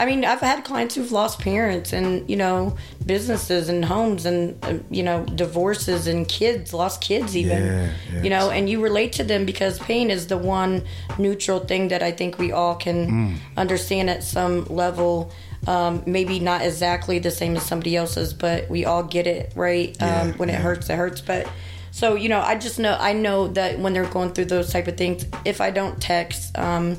I 0.00 0.06
mean, 0.06 0.24
I've 0.24 0.40
had 0.40 0.64
clients 0.64 0.94
who've 0.94 1.10
lost 1.12 1.40
parents 1.40 1.92
and 1.92 2.08
you 2.30 2.36
know 2.36 2.76
businesses 3.04 3.68
and 3.68 3.84
homes 3.84 4.24
and 4.24 4.40
uh, 4.64 4.78
you 4.90 5.02
know 5.02 5.24
divorces 5.34 6.06
and 6.06 6.26
kids, 6.28 6.72
lost 6.72 7.00
kids 7.02 7.36
even. 7.36 7.58
Yeah, 7.66 7.90
yeah. 8.14 8.22
You 8.22 8.30
know, 8.30 8.50
and 8.50 8.70
you 8.70 8.80
relate 8.82 9.12
to 9.14 9.24
them 9.24 9.44
because 9.44 9.78
pain 9.80 10.10
is 10.10 10.28
the 10.28 10.38
one 10.38 10.84
neutral 11.18 11.58
thing 11.60 11.88
that 11.88 12.02
I 12.02 12.12
think 12.12 12.38
we 12.38 12.50
all 12.52 12.76
can 12.76 12.98
Mm. 13.10 13.36
understand 13.58 14.08
at 14.08 14.22
some 14.22 14.64
level. 14.66 15.30
Um, 15.68 16.02
maybe 16.06 16.40
not 16.40 16.62
exactly 16.62 17.18
the 17.18 17.30
same 17.30 17.54
as 17.54 17.62
somebody 17.62 17.94
else's, 17.94 18.32
but 18.32 18.70
we 18.70 18.86
all 18.86 19.02
get 19.02 19.26
it 19.26 19.52
right. 19.54 19.94
Yeah, 20.00 20.22
um, 20.22 20.32
when 20.38 20.48
it 20.48 20.54
hurts, 20.54 20.88
it 20.88 20.96
hurts. 20.96 21.20
But 21.20 21.46
so 21.90 22.14
you 22.14 22.30
know, 22.30 22.40
I 22.40 22.56
just 22.56 22.78
know 22.78 22.96
I 22.98 23.12
know 23.12 23.48
that 23.48 23.78
when 23.78 23.92
they're 23.92 24.06
going 24.06 24.32
through 24.32 24.46
those 24.46 24.72
type 24.72 24.88
of 24.88 24.96
things, 24.96 25.26
if 25.44 25.60
I 25.60 25.70
don't 25.70 26.00
text, 26.00 26.56
um, 26.56 26.96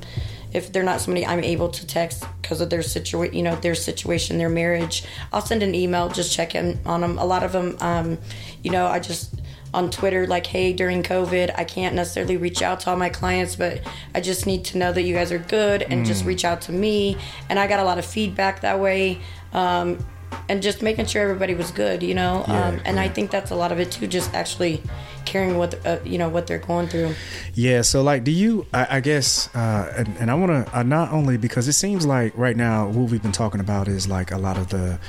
if 0.53 0.71
they're 0.71 0.84
not 0.84 1.01
somebody 1.01 1.25
I'm 1.25 1.43
able 1.43 1.69
to 1.69 1.88
text 1.88 2.23
because 2.43 2.62
of 2.62 2.69
their 2.69 2.84
situation, 2.84 3.36
you 3.36 3.41
know, 3.41 3.55
their 3.55 3.73
situation, 3.73 4.38
their 4.38 4.49
marriage, 4.49 5.03
I'll 5.34 5.41
send 5.41 5.63
an 5.63 5.73
email, 5.73 6.08
just 6.10 6.32
check 6.32 6.53
in 6.53 6.79
on 6.86 7.01
them. 7.01 7.17
A 7.17 7.25
lot 7.25 7.41
of 7.41 7.51
them, 7.51 7.75
um, 7.79 8.19
you 8.62 8.69
know, 8.69 8.86
I 8.86 8.99
just 8.99 9.34
on 9.73 9.89
Twitter 9.89 10.25
like, 10.27 10.47
hey, 10.47 10.73
during 10.73 11.03
COVID, 11.03 11.53
I 11.58 11.63
can't 11.63 11.95
necessarily 11.95 12.38
reach 12.38 12.62
out 12.62 12.79
to 12.82 12.91
all 12.91 12.95
my 12.95 13.10
clients, 13.10 13.55
but 13.55 13.82
I 14.15 14.21
just 14.21 14.45
need 14.45 14.65
to 14.65 14.77
know 14.77 14.91
that 14.93 15.03
you 15.03 15.13
guys 15.13 15.32
are 15.32 15.39
good 15.39 15.84
and 15.84 16.05
just 16.05 16.25
reach 16.25 16.45
out 16.45 16.62
to 16.62 16.71
me. 16.71 17.17
And 17.49 17.60
I 17.60 17.67
got 17.67 17.79
a 17.79 17.84
lot 17.84 17.97
of 17.97 18.05
feedback 18.05 18.62
that 18.62 18.79
way. 18.79 19.19
Um, 19.53 20.05
and 20.47 20.62
just 20.62 20.82
making 20.82 21.05
sure 21.05 21.21
everybody 21.21 21.53
was 21.53 21.71
good, 21.71 22.03
you 22.03 22.13
know. 22.13 22.43
Yeah, 22.47 22.67
um, 22.67 22.82
and 22.86 22.99
I 22.99 23.08
think 23.10 23.32
that's 23.32 23.51
a 23.51 23.55
lot 23.55 23.71
of 23.71 23.79
it 23.79 23.91
too. 23.91 24.08
Just 24.08 24.34
actually 24.34 24.82
caring 25.25 25.58
what 25.58 25.86
uh, 25.86 25.99
you 26.03 26.17
know 26.17 26.29
what 26.29 26.47
they're 26.47 26.60
going 26.60 26.88
through. 26.88 27.13
Yeah, 27.53 27.82
so 27.82 28.01
like, 28.01 28.23
do 28.23 28.32
you? 28.32 28.65
I, 28.73 28.97
I 28.97 28.99
guess, 28.99 29.53
uh, 29.55 29.93
and, 29.97 30.08
and 30.17 30.32
I 30.32 30.36
want 30.36 30.67
to 30.67 30.77
uh, 30.77 30.84
not 30.84 31.12
only 31.12 31.38
because 31.38 31.67
it 31.67 31.73
seems 31.73 32.05
like 32.05 32.36
right 32.38 32.58
now 32.58 32.88
what 32.88 33.10
we've 33.10 33.21
been 33.21 33.32
talking 33.32 33.60
about 33.60 33.88
is 33.88 34.08
like 34.08 34.32
a 34.32 34.38
lot 34.38 34.58
of 34.58 34.69
the 34.69 34.99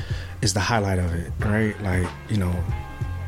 is 0.42 0.55
the 0.55 0.61
highlight 0.61 0.99
of 0.99 1.14
it, 1.14 1.33
right? 1.40 1.81
Like, 1.83 2.09
you 2.29 2.37
know, 2.37 2.55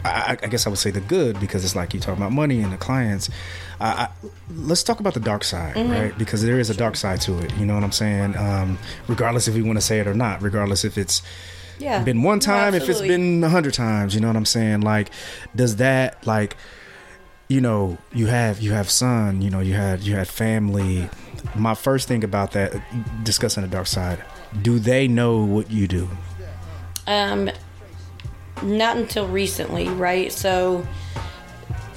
I, 0.05 0.37
I 0.43 0.47
guess 0.49 0.67
I 0.67 0.71
would 0.71 0.79
say 0.81 0.91
the 0.91 1.01
good 1.01 1.38
because 1.38 1.65
it's 1.65 1.77
like 1.77 1.95
you 1.95 2.01
talk 2.01 2.17
about 2.17 2.33
money 2.33 2.61
and 2.61 2.73
the 2.73 2.77
clients. 2.77 3.31
I, 3.81 3.87
I, 4.05 4.09
let's 4.55 4.83
talk 4.83 5.01
about 5.01 5.15
the 5.15 5.21
dark 5.21 5.45
side, 5.45 5.75
Mm-hmm. 5.77 5.93
right? 5.93 6.19
Because 6.19 6.43
there 6.43 6.59
is 6.59 6.71
a 6.71 6.75
dark 6.75 6.97
side 6.97 7.21
to 7.23 7.38
it. 7.38 7.55
You 7.57 7.67
know 7.67 7.75
what 7.75 7.85
I'm 7.85 7.93
saying? 7.93 8.37
Um, 8.37 8.79
regardless 9.07 9.47
if 9.49 9.55
we 9.55 9.62
want 9.62 9.79
to 9.79 9.85
say 9.85 10.01
it 10.01 10.07
or 10.07 10.15
not, 10.15 10.43
regardless 10.43 10.85
if 10.85 10.99
it's 10.99 11.23
Yeah, 11.79 12.03
been 12.03 12.23
one 12.23 12.38
No, 12.38 12.45
time, 12.45 12.75
if 12.75 12.88
it's 12.88 13.01
been 13.01 13.43
a 13.45 13.49
hundred 13.49 13.75
times, 13.75 14.15
you 14.15 14.21
know 14.21 14.29
what 14.29 14.37
I'm 14.37 14.45
saying? 14.45 14.81
Like, 14.83 15.11
does 15.55 15.77
that 15.77 16.27
like, 16.27 16.57
you 17.49 17.61
know, 17.61 17.99
you 18.12 18.27
have 18.27 18.61
you 18.61 18.73
have 18.73 18.88
son, 18.91 19.41
you 19.43 19.51
know, 19.51 19.61
you 19.61 19.75
had 19.75 20.01
you 20.01 20.17
had 20.17 20.27
family. 20.29 21.09
My 21.55 21.75
first 21.75 22.09
thing 22.09 22.25
about 22.25 22.53
that, 22.53 22.73
discussing 23.25 23.62
the 23.62 23.69
dark 23.69 23.87
side, 23.87 24.23
do 24.62 24.79
they 24.79 25.07
know 25.09 25.45
what 25.45 25.71
you 25.71 25.87
do? 25.88 26.09
Um, 27.07 27.51
not 28.62 28.96
until 28.96 29.27
recently, 29.29 29.88
right? 29.88 30.33
So, 30.33 30.87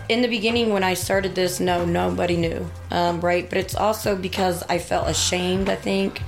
in 0.07 0.21
the 0.21 0.27
beginning, 0.27 0.71
when 0.71 0.83
I 0.83 0.93
started 0.93 1.33
this, 1.33 1.59
no, 1.59 1.83
nobody 1.85 2.37
knew, 2.37 2.69
um, 2.91 3.21
right? 3.21 3.47
But 3.49 3.57
it's 3.57 3.75
also 3.75 4.15
because 4.15 4.63
I 4.69 4.77
felt 4.77 5.07
ashamed, 5.09 5.67
I 5.69 5.75
think, 5.75 6.21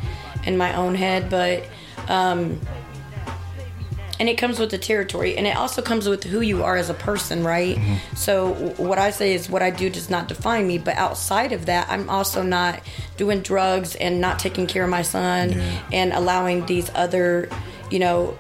in 0.46 0.58
my 0.58 0.74
own 0.76 0.96
head. 0.96 1.30
But, 1.30 1.64
um, 2.08 2.60
and 4.20 4.28
it 4.28 4.36
comes 4.40 4.58
with 4.58 4.72
the 4.72 4.80
territory, 4.80 5.38
and 5.38 5.46
it 5.46 5.56
also 5.56 5.84
comes 5.84 6.10
with 6.10 6.24
who 6.24 6.42
you 6.42 6.64
are 6.64 6.76
as 6.76 6.90
a 6.90 6.96
person, 6.96 7.44
right? 7.44 7.78
So, 8.16 8.54
what 8.78 8.98
I 8.98 9.12
say 9.12 9.36
is 9.36 9.48
what 9.48 9.62
I 9.62 9.70
do 9.70 9.92
does 9.92 10.10
not 10.10 10.28
define 10.28 10.66
me, 10.66 10.80
but 10.80 10.96
outside 10.96 11.52
of 11.52 11.68
that, 11.68 11.88
I'm 11.88 12.10
also 12.10 12.42
not 12.42 12.80
doing 13.16 13.42
drugs 13.42 13.94
and 13.96 14.20
not 14.20 14.40
taking 14.40 14.66
care 14.66 14.84
of 14.86 14.90
my 14.90 15.04
son 15.04 15.52
Yeah. 15.52 15.80
and 15.94 16.14
allowing 16.14 16.66
these 16.66 16.90
other, 16.96 17.48
you 17.92 18.00
know, 18.00 18.36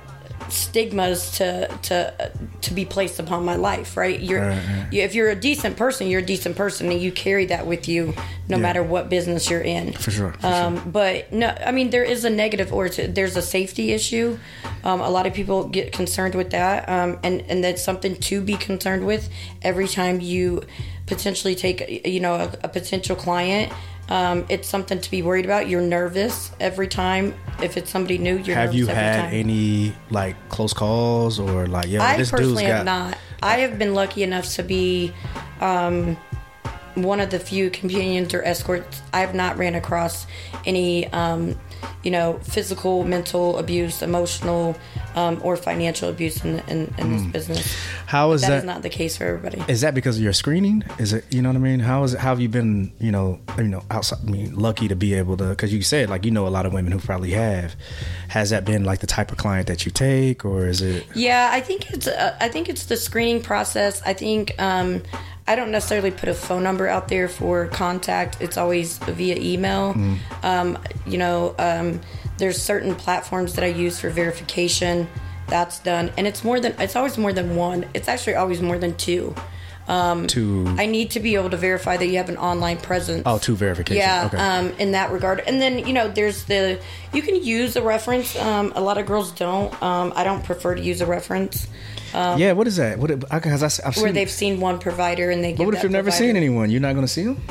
stigmas 0.51 1.31
to 1.37 1.67
to 1.83 2.31
to 2.61 2.73
be 2.73 2.85
placed 2.85 3.19
upon 3.19 3.45
my 3.45 3.55
life 3.55 3.97
right? 3.97 4.19
You're 4.19 4.41
Right, 4.47 4.87
you, 4.91 5.01
if 5.03 5.13
you're 5.15 5.29
a 5.29 5.35
decent 5.35 5.77
person 5.77 6.07
you're 6.07 6.21
a 6.21 6.25
decent 6.25 6.55
person 6.55 6.91
and 6.91 7.01
you 7.01 7.11
carry 7.11 7.45
that 7.47 7.65
with 7.67 7.87
you 7.87 8.13
no 8.49 8.57
Yeah. 8.57 8.63
matter 8.63 8.83
what 8.83 9.09
business 9.09 9.49
you're 9.49 9.61
in. 9.61 9.93
For 9.93 10.11
sure, 10.11 10.31
for 10.39 10.47
um, 10.47 10.89
but 10.91 11.31
no 11.33 11.47
i 11.65 11.71
mean 11.71 11.89
there 11.89 12.03
is 12.03 12.23
a 12.25 12.29
negative 12.29 12.71
or 12.73 12.89
there's 12.89 13.35
a 13.35 13.41
safety 13.41 13.91
issue. 13.93 14.37
Um, 14.83 15.01
a 15.01 15.09
lot 15.09 15.25
of 15.27 15.33
people 15.33 15.67
get 15.67 15.91
concerned 15.91 16.35
with 16.35 16.51
that 16.51 16.87
um, 16.89 17.19
and 17.23 17.41
and 17.49 17.63
that's 17.63 17.83
something 17.83 18.15
to 18.15 18.41
be 18.41 18.55
concerned 18.55 19.05
with 19.05 19.29
every 19.61 19.87
time 19.87 20.21
you 20.21 20.63
potentially 21.05 21.55
take 21.55 22.05
you 22.05 22.19
know 22.19 22.35
a, 22.35 22.51
a 22.63 22.69
potential 22.69 23.15
client 23.15 23.71
um, 24.09 24.45
it's 24.49 24.67
something 24.67 24.99
to 25.01 25.11
be 25.11 25.21
worried 25.21 25.45
about. 25.45 25.67
You're 25.67 25.81
nervous 25.81 26.51
every 26.59 26.87
time. 26.87 27.33
If 27.61 27.75
it's 27.75 27.89
somebody 27.89 28.17
new, 28.17 28.37
you're 28.37 28.55
have 28.55 28.73
you 28.73 28.87
had 28.87 29.21
time. 29.21 29.33
any 29.33 29.93
like 30.09 30.35
close 30.49 30.73
calls 30.73 31.39
or 31.39 31.67
like, 31.67 31.87
yeah? 31.87 32.03
I 32.03 32.17
this 32.17 32.29
dude's 32.29 32.41
personally 32.41 32.63
got 32.63 32.77
have 32.77 32.85
not. 32.85 33.17
I 33.41 33.59
have 33.59 33.77
been 33.77 33.93
lucky 33.93 34.23
enough 34.23 34.47
to 34.55 34.63
be 34.63 35.13
um, 35.59 36.15
one 36.95 37.19
of 37.19 37.29
the 37.29 37.39
few 37.39 37.69
companions 37.69 38.33
or 38.33 38.43
escorts. 38.43 39.01
I 39.13 39.19
have 39.19 39.35
not 39.35 39.57
ran 39.57 39.75
across 39.75 40.25
any, 40.65 41.07
um, 41.07 41.59
you 42.03 42.11
know, 42.11 42.39
physical, 42.43 43.03
mental 43.03 43.57
abuse, 43.57 44.01
emotional, 44.01 44.75
um, 45.15 45.39
or 45.43 45.57
financial 45.57 46.09
abuse 46.09 46.43
in, 46.43 46.59
in, 46.67 46.93
in 46.97 47.11
this 47.13 47.25
business. 47.31 47.75
How 48.05 48.31
is 48.31 48.41
That 48.41 48.49
that? 48.49 48.57
is 48.59 48.63
not 48.63 48.81
the 48.81 48.89
case 48.89 49.17
for 49.17 49.25
everybody. 49.25 49.63
Is 49.71 49.81
that 49.81 49.93
because 49.93 50.17
of 50.17 50.23
your 50.23 50.33
screening? 50.33 50.83
Is 50.99 51.13
it 51.13 51.25
you 51.33 51.41
know 51.41 51.49
what 51.49 51.55
I 51.55 51.59
mean? 51.59 51.79
How 51.79 52.03
is 52.03 52.13
it? 52.13 52.19
How 52.19 52.29
have 52.29 52.39
you 52.39 52.49
been? 52.49 52.91
You 52.99 53.11
know, 53.11 53.39
you 53.57 53.63
know, 53.65 53.83
outside. 53.91 54.19
I 54.25 54.29
mean, 54.31 54.55
lucky 54.55 54.87
to 54.87 54.95
be 54.95 55.13
able 55.15 55.37
to 55.37 55.49
because 55.49 55.73
you 55.73 55.81
said 55.81 56.09
like 56.09 56.25
you 56.25 56.31
know 56.31 56.47
a 56.47 56.49
lot 56.49 56.65
of 56.65 56.73
women 56.73 56.91
who 56.91 56.99
probably 56.99 57.31
have. 57.31 57.75
Has 58.29 58.49
that 58.49 58.65
been 58.65 58.83
like 58.83 58.99
the 58.99 59.07
type 59.07 59.31
of 59.31 59.37
client 59.37 59.67
that 59.67 59.85
you 59.85 59.91
take, 59.91 60.43
or 60.45 60.67
is 60.67 60.81
it? 60.81 61.05
Yeah, 61.15 61.49
I 61.51 61.61
think 61.61 61.91
it's 61.91 62.07
uh, 62.07 62.35
I 62.39 62.49
think 62.49 62.69
it's 62.69 62.85
the 62.85 62.97
screening 62.97 63.41
process. 63.41 64.01
I 64.05 64.13
think 64.13 64.53
um, 64.61 65.01
I 65.47 65.55
don't 65.55 65.71
necessarily 65.71 66.11
put 66.11 66.27
a 66.27 66.33
phone 66.33 66.63
number 66.63 66.87
out 66.87 67.07
there 67.07 67.29
for 67.29 67.67
contact. 67.67 68.37
It's 68.41 68.57
always 68.57 68.97
via 68.97 69.37
email. 69.37 69.95
Um, 70.43 70.77
you 71.05 71.17
know, 71.17 71.55
um, 71.57 72.01
there's 72.37 72.61
certain 72.61 72.95
platforms 72.95 73.53
that 73.53 73.63
I 73.63 73.67
use 73.67 73.99
for 73.99 74.09
verification. 74.09 75.07
That's 75.47 75.79
done, 75.79 76.11
and 76.17 76.27
it's 76.27 76.43
more 76.43 76.59
than 76.59 76.75
it's 76.79 76.97
always 76.97 77.17
more 77.17 77.31
than 77.31 77.55
one. 77.55 77.85
It's 77.93 78.09
actually 78.09 78.35
always 78.35 78.61
more 78.61 78.77
than 78.77 78.95
two. 78.95 79.33
to 80.27 80.75
I 80.77 80.85
need 80.85 81.11
to 81.11 81.21
be 81.21 81.35
able 81.35 81.49
to 81.51 81.55
verify 81.55 81.95
that 81.95 82.05
you 82.05 82.17
have 82.17 82.27
an 82.27 82.35
online 82.35 82.75
presence. 82.75 83.23
oh 83.25 83.37
two 83.37 83.55
verification. 83.55 84.01
Yeah, 84.01 84.25
okay. 84.25 84.37
um, 84.37 84.73
in 84.77 84.91
that 84.91 85.11
regard. 85.11 85.39
And 85.39 85.61
then 85.61 85.87
you 85.87 85.93
know, 85.93 86.09
there's 86.09 86.43
the 86.43 86.81
you 87.13 87.21
can 87.21 87.41
use 87.41 87.77
a 87.77 87.81
reference. 87.81 88.35
Um, 88.35 88.73
a 88.75 88.81
lot 88.81 88.97
of 88.97 89.05
girls 89.05 89.31
don't. 89.31 89.71
Um, 89.81 90.11
I 90.17 90.25
don't 90.25 90.43
prefer 90.43 90.75
to 90.75 90.81
use 90.81 90.99
a 90.99 91.05
reference 91.05 91.67
Um, 92.13 92.39
yeah, 92.39 92.53
what 92.53 92.67
is 92.67 92.77
that? 92.77 92.99
What? 92.99 93.19
Because 93.19 93.79
I've 93.79 93.97
where 93.97 94.11
they've 94.11 94.29
seen 94.29 94.59
one 94.59 94.79
provider 94.79 95.29
and 95.31 95.43
they 95.43 95.49
give. 95.51 95.57
But 95.59 95.65
what 95.67 95.75
if 95.75 95.83
you've 95.83 95.91
never 95.91 96.09
provider- 96.09 96.25
seen 96.25 96.35
anyone? 96.35 96.69
You're 96.69 96.81
not 96.81 96.93
going 96.93 97.05
to 97.05 97.11
see 97.11 97.23
them. 97.23 97.41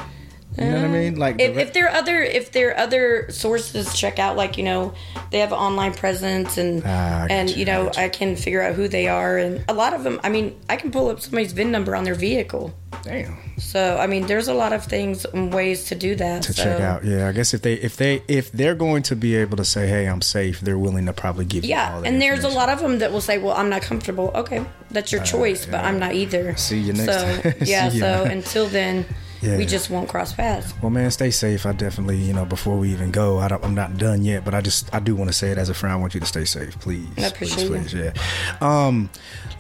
You 0.59 0.65
know 0.65 0.77
what 0.77 0.85
I 0.85 0.89
mean? 0.89 1.17
Like 1.19 1.37
the 1.37 1.45
If, 1.45 1.57
re- 1.57 1.63
if 1.63 1.73
there 1.73 1.87
are 1.87 1.95
other 1.95 2.23
if 2.23 2.53
there 2.53 2.71
are 2.71 2.79
other 2.79 3.31
sources 3.31 3.95
check 3.95 4.19
out 4.19 4.37
like 4.37 4.57
you 4.57 4.65
know 4.65 4.95
they 5.31 5.41
have 5.41 5.53
an 5.53 5.59
online 5.59 5.93
presence 5.95 6.57
and 6.57 6.83
Ah, 6.85 7.27
and 7.29 7.51
you, 7.51 7.65
know. 7.65 7.91
I 7.97 8.09
can 8.09 8.37
figure 8.37 8.63
out 8.63 8.75
who 8.75 8.89
they 8.89 9.09
are 9.09 9.37
and 9.39 9.65
a 9.69 9.75
lot 9.75 9.93
of 9.93 10.03
them 10.05 10.21
I 10.23 10.29
mean 10.29 10.59
I 10.69 10.77
can 10.77 10.91
pull 10.91 11.09
up 11.09 11.21
somebody's 11.21 11.53
VIN 11.53 11.71
number 11.71 11.95
on 11.95 12.05
their 12.05 12.15
vehicle 12.15 12.75
damn. 13.03 13.37
so 13.59 13.99
I 13.99 14.07
mean 14.07 14.27
there's 14.27 14.49
a 14.49 14.55
lot 14.55 14.73
of 14.73 14.85
things 14.85 15.25
and 15.27 15.53
ways 15.53 15.85
to 15.87 15.95
do 15.95 16.15
that 16.17 16.43
to 16.45 16.53
so, 16.53 16.65
check 16.65 16.81
out. 16.81 17.05
Yeah, 17.05 17.29
I 17.29 17.33
guess 17.33 17.53
if 17.55 17.63
they 17.63 17.75
if 17.75 17.97
they 17.97 18.23
if 18.29 18.51
they're 18.53 18.75
going 18.75 19.03
to 19.05 19.17
be 19.17 19.37
able 19.37 19.57
to 19.59 19.65
say, 19.65 19.87
"Hey, 19.87 20.07
I'm 20.07 20.23
safe," 20.23 20.61
they're 20.61 20.79
willing 20.79 21.07
to 21.07 21.13
probably 21.13 21.45
give 21.45 21.65
you. 21.65 21.71
Yeah, 21.71 22.03
and 22.05 22.21
there's 22.21 22.45
a 22.45 22.49
lot 22.49 22.69
of 22.69 22.81
them 22.81 22.99
that 22.99 23.13
will 23.13 23.21
say, 23.21 23.39
"Well, 23.39 23.55
I'm 23.57 23.69
not 23.69 23.83
comfortable." 23.83 24.31
Okay, 24.35 24.65
that's 24.91 25.13
your 25.13 25.23
choice, 25.23 25.67
but 25.67 25.85
I'm 25.85 25.99
not 25.99 26.15
either. 26.15 26.57
See 26.57 26.81
you 26.81 26.93
next 26.93 27.13
so, 27.13 27.51
time. 27.51 27.55
Yeah, 27.67 27.89
so 27.91 28.25
until 28.25 28.67
then, 28.67 29.05
Yeah. 29.43 29.59
we 29.59 29.67
just 29.67 29.91
won't 29.91 30.09
cross 30.09 30.33
paths. 30.33 30.73
Well, 30.83 30.91
man, 30.91 31.11
stay 31.11 31.31
safe. 31.31 31.67
I 31.67 31.73
definitely, 31.73 32.17
you 32.17 32.33
know, 32.33 32.45
before 32.45 32.77
we 32.77 32.91
even 32.93 33.11
go, 33.11 33.39
I 33.39 33.49
don't, 33.49 33.65
I'm 33.65 33.75
not 33.75 33.99
done 33.99 34.23
yet, 34.25 34.45
but 34.45 34.55
I 34.55 34.61
just, 34.61 34.93
I 34.95 34.99
do 34.99 35.15
want 35.15 35.29
to 35.29 35.35
say 35.35 35.51
it 35.51 35.59
as 35.59 35.69
a 35.69 35.75
friend. 35.75 35.93
I 35.93 35.97
want 35.97 36.15
you 36.15 36.21
to 36.21 36.27
stay 36.27 36.45
safe, 36.45 36.79
please. 36.81 37.07
I 37.19 37.23
appreciate 37.23 37.69
please, 37.69 37.93
please, 37.93 37.95
yeah. 37.95 38.13
Um, 38.61 39.11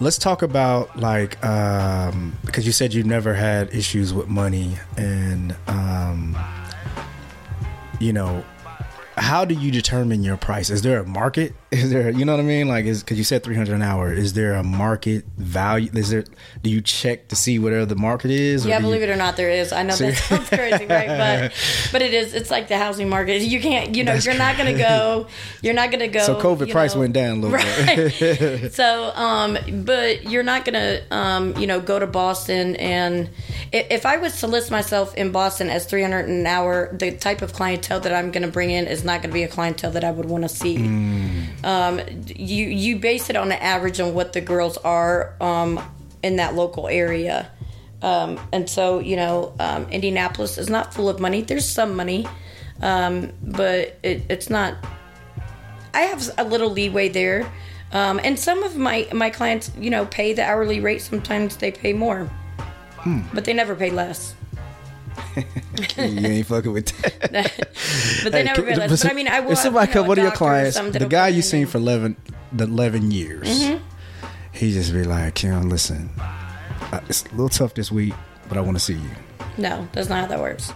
let's 0.00 0.18
talk 0.18 0.42
about 0.42 0.98
like, 0.98 1.44
um, 1.44 2.36
because 2.44 2.66
you 2.66 2.72
said 2.72 2.94
you 2.94 3.02
never 3.04 3.34
had 3.34 3.74
issues 3.74 4.14
with 4.14 4.28
money, 4.28 4.76
and 4.96 5.54
um, 5.66 6.36
you 8.00 8.12
know, 8.12 8.44
how 9.16 9.44
do 9.44 9.54
you 9.54 9.70
determine 9.70 10.22
your 10.22 10.36
price? 10.36 10.70
Is 10.70 10.82
there 10.82 11.00
a 11.00 11.06
market? 11.06 11.54
Is 11.72 11.90
there, 11.90 12.10
you 12.10 12.24
know 12.24 12.32
what 12.32 12.38
I 12.40 12.44
mean? 12.44 12.68
Like, 12.68 12.84
is 12.84 13.02
because 13.02 13.18
you 13.18 13.24
said 13.24 13.42
300 13.42 13.74
an 13.74 13.82
hour. 13.82 14.12
Is 14.12 14.34
there 14.34 14.54
a 14.54 14.62
market 14.62 15.24
value? 15.36 15.90
Is 15.94 16.10
there? 16.10 16.22
Do 16.62 16.70
you 16.70 16.80
check 16.80 17.26
to 17.28 17.36
see 17.36 17.58
whatever 17.58 17.84
the 17.84 17.96
market 17.96 18.30
is? 18.30 18.64
Yeah, 18.64 18.78
do 18.78 18.84
you- 18.84 18.88
believe 18.90 19.02
it 19.02 19.10
or 19.12 19.16
not, 19.16 19.36
there 19.36 19.50
is. 19.50 19.72
I 19.72 19.82
know 19.82 19.96
that 19.96 20.14
sounds 20.28 20.48
crazy, 20.48 20.86
right? 20.86 21.08
But 21.08 21.52
but 21.92 22.02
it 22.02 22.14
is. 22.14 22.34
It's 22.34 22.52
like 22.52 22.68
the 22.68 22.78
housing 22.78 23.08
market. 23.08 23.42
You 23.42 23.60
can't. 23.60 23.96
You 23.96 24.04
know, 24.04 24.14
you're 24.14 24.38
not 24.38 24.56
gonna 24.56 24.78
go. 24.78 25.26
You're 25.60 25.74
not 25.74 25.90
gonna 25.90 26.06
go. 26.06 26.20
So 26.20 26.40
COVID 26.40 26.70
price 26.70 26.94
know- 26.94 27.00
went 27.00 27.14
down 27.14 27.38
a 27.38 27.40
little 27.40 27.58
bit. 27.58 28.20
right. 28.62 28.72
so, 28.72 29.10
um, 29.16 29.58
but 29.84 30.22
you're 30.30 30.44
not 30.44 30.64
gonna, 30.64 31.00
um, 31.10 31.56
you 31.56 31.66
know, 31.66 31.80
go 31.80 31.98
to 31.98 32.06
Boston 32.06 32.76
and 32.76 33.28
if 33.72 34.06
I 34.06 34.18
was 34.18 34.38
to 34.40 34.46
list 34.46 34.70
myself 34.70 35.14
in 35.16 35.32
Boston 35.32 35.68
as 35.68 35.84
300 35.86 36.28
an 36.28 36.46
hour, 36.46 36.94
the 36.96 37.10
type 37.10 37.42
of 37.42 37.52
clientele 37.52 37.98
that 38.00 38.14
I'm 38.14 38.30
gonna 38.30 38.46
bring 38.48 38.70
in 38.70 38.86
is 38.86 39.02
not 39.02 39.20
gonna 39.20 39.34
be 39.34 39.42
a 39.42 39.48
clientele 39.48 39.90
that 39.90 40.04
I 40.04 40.12
would 40.12 40.26
want 40.26 40.44
to 40.44 40.48
see. 40.48 40.76
Um, 41.66 42.00
you 42.28 42.66
you 42.66 42.96
base 42.96 43.28
it 43.28 43.36
on 43.36 43.48
the 43.48 43.62
average 43.62 44.00
on 44.00 44.14
what 44.14 44.32
the 44.32 44.40
girls 44.40 44.76
are 44.78 45.34
um, 45.40 45.80
in 46.22 46.36
that 46.36 46.54
local 46.54 46.88
area. 46.88 47.50
Um, 48.02 48.38
and 48.52 48.70
so, 48.70 49.00
you 49.00 49.16
know, 49.16 49.54
um, 49.58 49.88
Indianapolis 49.90 50.58
is 50.58 50.70
not 50.70 50.94
full 50.94 51.08
of 51.08 51.18
money. 51.18 51.42
There's 51.42 51.68
some 51.68 51.96
money, 51.96 52.26
um, 52.80 53.32
but 53.42 53.98
it, 54.02 54.22
it's 54.28 54.48
not 54.48 54.76
I 55.96 56.00
have 56.02 56.30
a 56.38 56.44
little 56.44 56.70
leeway 56.70 57.08
there. 57.08 57.50
Um, 57.90 58.20
and 58.22 58.38
some 58.38 58.62
of 58.62 58.76
my, 58.76 59.08
my 59.12 59.30
clients, 59.30 59.70
you 59.78 59.88
know, 59.88 60.04
pay 60.06 60.34
the 60.34 60.44
hourly 60.44 60.78
rate. 60.78 61.00
Sometimes 61.00 61.56
they 61.56 61.72
pay 61.72 61.94
more, 61.94 62.26
Hmm. 62.98 63.20
but 63.32 63.44
they 63.46 63.54
never 63.54 63.74
pay 63.74 63.90
less. 63.90 64.34
you 65.96 66.26
ain't 66.26 66.46
fucking 66.46 66.72
with 66.72 66.86
that. 67.32 67.68
But 68.24 68.32
they 68.32 68.42
never 68.42 68.62
pay 68.62 68.74
less. 68.76 69.02
But 69.02 69.10
I 69.10 69.14
mean, 69.14 69.28
I 69.28 69.40
will. 69.40 69.52
If 69.52 69.58
somebody 69.58 69.92
one 70.00 70.18
of 70.18 70.24
your 70.24 70.32
clients, 70.32 70.78
the 70.78 71.06
guy 71.08 71.28
you 71.28 71.42
seen 71.42 71.66
for 71.66 71.78
eleven, 71.78 72.16
the 72.52 72.64
eleven 72.64 73.10
years, 73.10 73.46
Mm-hmm. 73.48 73.84
he 74.52 74.72
just 74.72 74.92
be 74.92 75.04
like, 75.04 75.34
Kim, 75.34 75.68
listen, 75.68 76.10
uh, 76.20 77.00
it's 77.08 77.24
a 77.26 77.28
little 77.30 77.48
tough 77.48 77.74
this 77.74 77.90
week, 77.92 78.14
but 78.48 78.56
I 78.58 78.60
want 78.60 78.76
to 78.76 78.82
see 78.82 78.94
you. 78.94 79.10
No, 79.58 79.88
that's 79.92 80.08
not 80.08 80.20
how 80.20 80.26
that 80.26 80.40
works. 80.40 80.70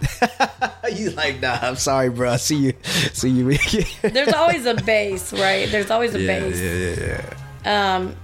you 0.97 1.11
like, 1.11 1.39
nah, 1.39 1.57
I'm 1.61 1.75
sorry, 1.75 2.09
bro. 2.09 2.31
I 2.31 2.37
see 2.37 2.55
you, 2.57 2.73
see 3.13 3.29
you. 3.29 3.57
There's 4.01 4.33
always 4.33 4.65
a 4.65 4.73
base, 4.85 5.31
right? 5.33 5.69
There's 5.69 5.91
always 5.91 6.15
a 6.15 6.17
base. 6.25 6.59
yeah, 6.59 6.73
yeah, 7.05 7.21
yeah. 7.65 7.95
Um, 7.95 8.15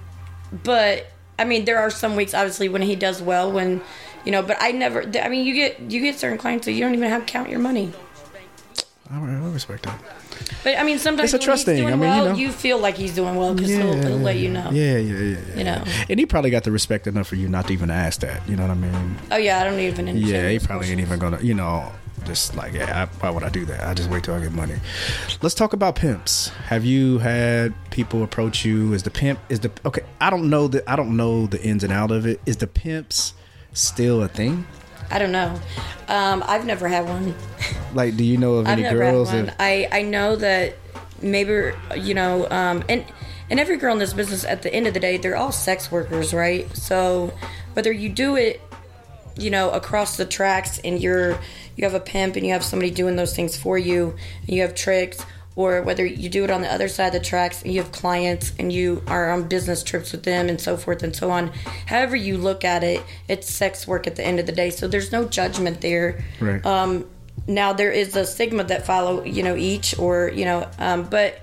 But 0.64 1.12
I 1.38 1.44
mean, 1.44 1.64
there 1.64 1.78
are 1.78 1.90
some 1.90 2.16
weeks, 2.16 2.34
obviously, 2.34 2.68
when 2.68 2.82
he 2.82 2.96
does 2.96 3.22
well. 3.22 3.52
When 3.52 3.80
you 4.28 4.32
know, 4.32 4.42
but 4.42 4.58
I 4.60 4.72
never. 4.72 5.04
I 5.22 5.30
mean, 5.30 5.46
you 5.46 5.54
get 5.54 5.80
you 5.90 6.02
get 6.02 6.18
certain 6.18 6.36
clients 6.36 6.66
that 6.66 6.72
you 6.72 6.80
don't 6.80 6.92
even 6.92 7.08
have 7.08 7.24
to 7.24 7.32
count 7.32 7.48
your 7.48 7.60
money. 7.60 7.90
I 9.10 9.18
respect 9.18 9.84
that. 9.84 9.98
But 10.62 10.76
I 10.76 10.82
mean, 10.82 10.98
sometimes 10.98 11.32
It's 11.32 11.42
a 11.42 11.46
trust 11.46 11.64
thing. 11.64 11.86
I 11.86 11.96
mean, 11.96 12.14
you 12.14 12.24
know. 12.24 12.34
you 12.34 12.52
feel 12.52 12.78
like 12.78 12.94
he's 12.94 13.14
doing 13.14 13.36
well 13.36 13.54
because 13.54 13.70
he'll, 13.70 13.96
he'll 13.96 14.18
let 14.18 14.36
you 14.36 14.50
know. 14.50 14.68
Yeah, 14.70 14.98
yeah, 14.98 15.16
yeah, 15.16 15.38
yeah. 15.38 15.56
You 15.56 15.64
know. 15.64 15.84
And 16.10 16.20
he 16.20 16.26
probably 16.26 16.50
got 16.50 16.64
the 16.64 16.70
respect 16.70 17.06
enough 17.06 17.26
for 17.26 17.36
you 17.36 17.48
not 17.48 17.68
to 17.68 17.72
even 17.72 17.90
ask 17.90 18.20
that. 18.20 18.46
You 18.46 18.56
know 18.56 18.64
what 18.64 18.72
I 18.72 18.74
mean? 18.74 19.16
Oh 19.30 19.38
yeah, 19.38 19.62
I 19.62 19.64
don't 19.64 19.80
even. 19.80 20.14
Yeah, 20.18 20.50
he 20.50 20.58
probably 20.58 20.90
ain't 20.90 21.00
even 21.00 21.18
gonna, 21.18 21.40
you 21.40 21.54
know, 21.54 21.90
just 22.26 22.54
like, 22.54 22.74
yeah, 22.74 23.04
I, 23.04 23.06
why 23.20 23.30
would 23.30 23.44
I 23.44 23.48
do 23.48 23.64
that? 23.64 23.82
I 23.82 23.94
just 23.94 24.10
wait 24.10 24.24
till 24.24 24.34
I 24.34 24.40
get 24.40 24.52
money. 24.52 24.76
Let's 25.40 25.54
talk 25.54 25.72
about 25.72 25.96
pimps. 25.96 26.48
Have 26.66 26.84
you 26.84 27.16
had 27.16 27.72
people 27.90 28.22
approach 28.22 28.62
you? 28.62 28.92
Is 28.92 29.04
the 29.04 29.10
pimp 29.10 29.38
is 29.48 29.60
the 29.60 29.70
okay? 29.86 30.02
I 30.20 30.28
don't 30.28 30.50
know 30.50 30.68
the 30.68 30.88
I 30.90 30.96
don't 30.96 31.16
know 31.16 31.46
the 31.46 31.62
ins 31.62 31.82
and 31.82 31.94
out 31.94 32.10
of 32.10 32.26
it. 32.26 32.42
Is 32.44 32.58
the 32.58 32.66
pimps 32.66 33.32
still 33.80 34.22
a 34.22 34.28
thing? 34.28 34.66
I 35.10 35.18
don't 35.18 35.32
know. 35.32 35.58
Um, 36.08 36.44
I've 36.46 36.64
never 36.64 36.88
had 36.88 37.06
one. 37.06 37.34
Like, 37.94 38.18
do 38.18 38.24
you 38.24 38.36
know 38.36 38.56
of 38.56 38.66
any 38.66 38.82
girls 38.82 39.32
that? 39.32 39.56
I 39.58 39.88
I 39.90 40.02
know 40.02 40.36
that 40.36 40.74
maybe 41.22 41.72
you 41.96 42.12
know, 42.12 42.46
um, 42.50 42.84
and 42.86 43.02
and 43.48 43.58
every 43.58 43.78
girl 43.78 43.94
in 43.94 43.98
this 43.98 44.12
business, 44.12 44.44
at 44.44 44.60
the 44.60 44.72
end 44.72 44.86
of 44.86 44.92
the 44.92 45.00
day, 45.00 45.16
they're 45.16 45.36
all 45.36 45.52
sex 45.52 45.90
workers, 45.90 46.34
right? 46.34 46.68
So 46.76 47.32
whether 47.72 47.90
you 47.90 48.10
do 48.10 48.36
it, 48.36 48.60
you 49.38 49.48
know, 49.50 49.70
across 49.70 50.18
the 50.18 50.26
tracks, 50.26 50.78
and 50.84 51.00
you're 51.00 51.38
you 51.76 51.84
have 51.84 51.94
a 51.94 52.00
pimp 52.00 52.36
and 52.36 52.44
you 52.44 52.52
have 52.52 52.62
somebody 52.62 52.90
doing 52.90 53.16
those 53.16 53.34
things 53.34 53.56
for 53.56 53.78
you, 53.78 54.14
and 54.42 54.50
you 54.50 54.60
have 54.60 54.74
tricks. 54.74 55.24
Or 55.58 55.82
whether 55.82 56.06
you 56.06 56.28
do 56.28 56.44
it 56.44 56.50
on 56.50 56.60
the 56.62 56.72
other 56.72 56.86
side 56.86 57.08
of 57.08 57.12
the 57.14 57.20
tracks 57.20 57.62
and 57.62 57.72
you 57.72 57.82
have 57.82 57.90
clients 57.90 58.52
and 58.60 58.72
you 58.72 59.02
are 59.08 59.32
on 59.32 59.48
business 59.48 59.82
trips 59.82 60.12
with 60.12 60.22
them 60.22 60.48
and 60.48 60.60
so 60.60 60.76
forth 60.76 61.02
and 61.02 61.14
so 61.16 61.32
on. 61.32 61.48
However, 61.86 62.14
you 62.14 62.38
look 62.38 62.64
at 62.64 62.84
it, 62.84 63.02
it's 63.26 63.50
sex 63.52 63.84
work 63.84 64.06
at 64.06 64.14
the 64.14 64.24
end 64.24 64.38
of 64.38 64.46
the 64.46 64.52
day. 64.52 64.70
So 64.70 64.86
there's 64.86 65.10
no 65.10 65.24
judgment 65.24 65.80
there 65.80 66.22
Right. 66.38 66.64
um, 66.64 67.06
now 67.48 67.72
there 67.72 67.90
is 67.90 68.14
a 68.14 68.24
stigma 68.24 68.62
that 68.64 68.86
follow 68.86 69.24
you 69.24 69.42
know 69.42 69.56
each 69.56 69.98
or 69.98 70.30
you 70.32 70.44
know 70.44 70.68
um, 70.78 71.04
but 71.04 71.40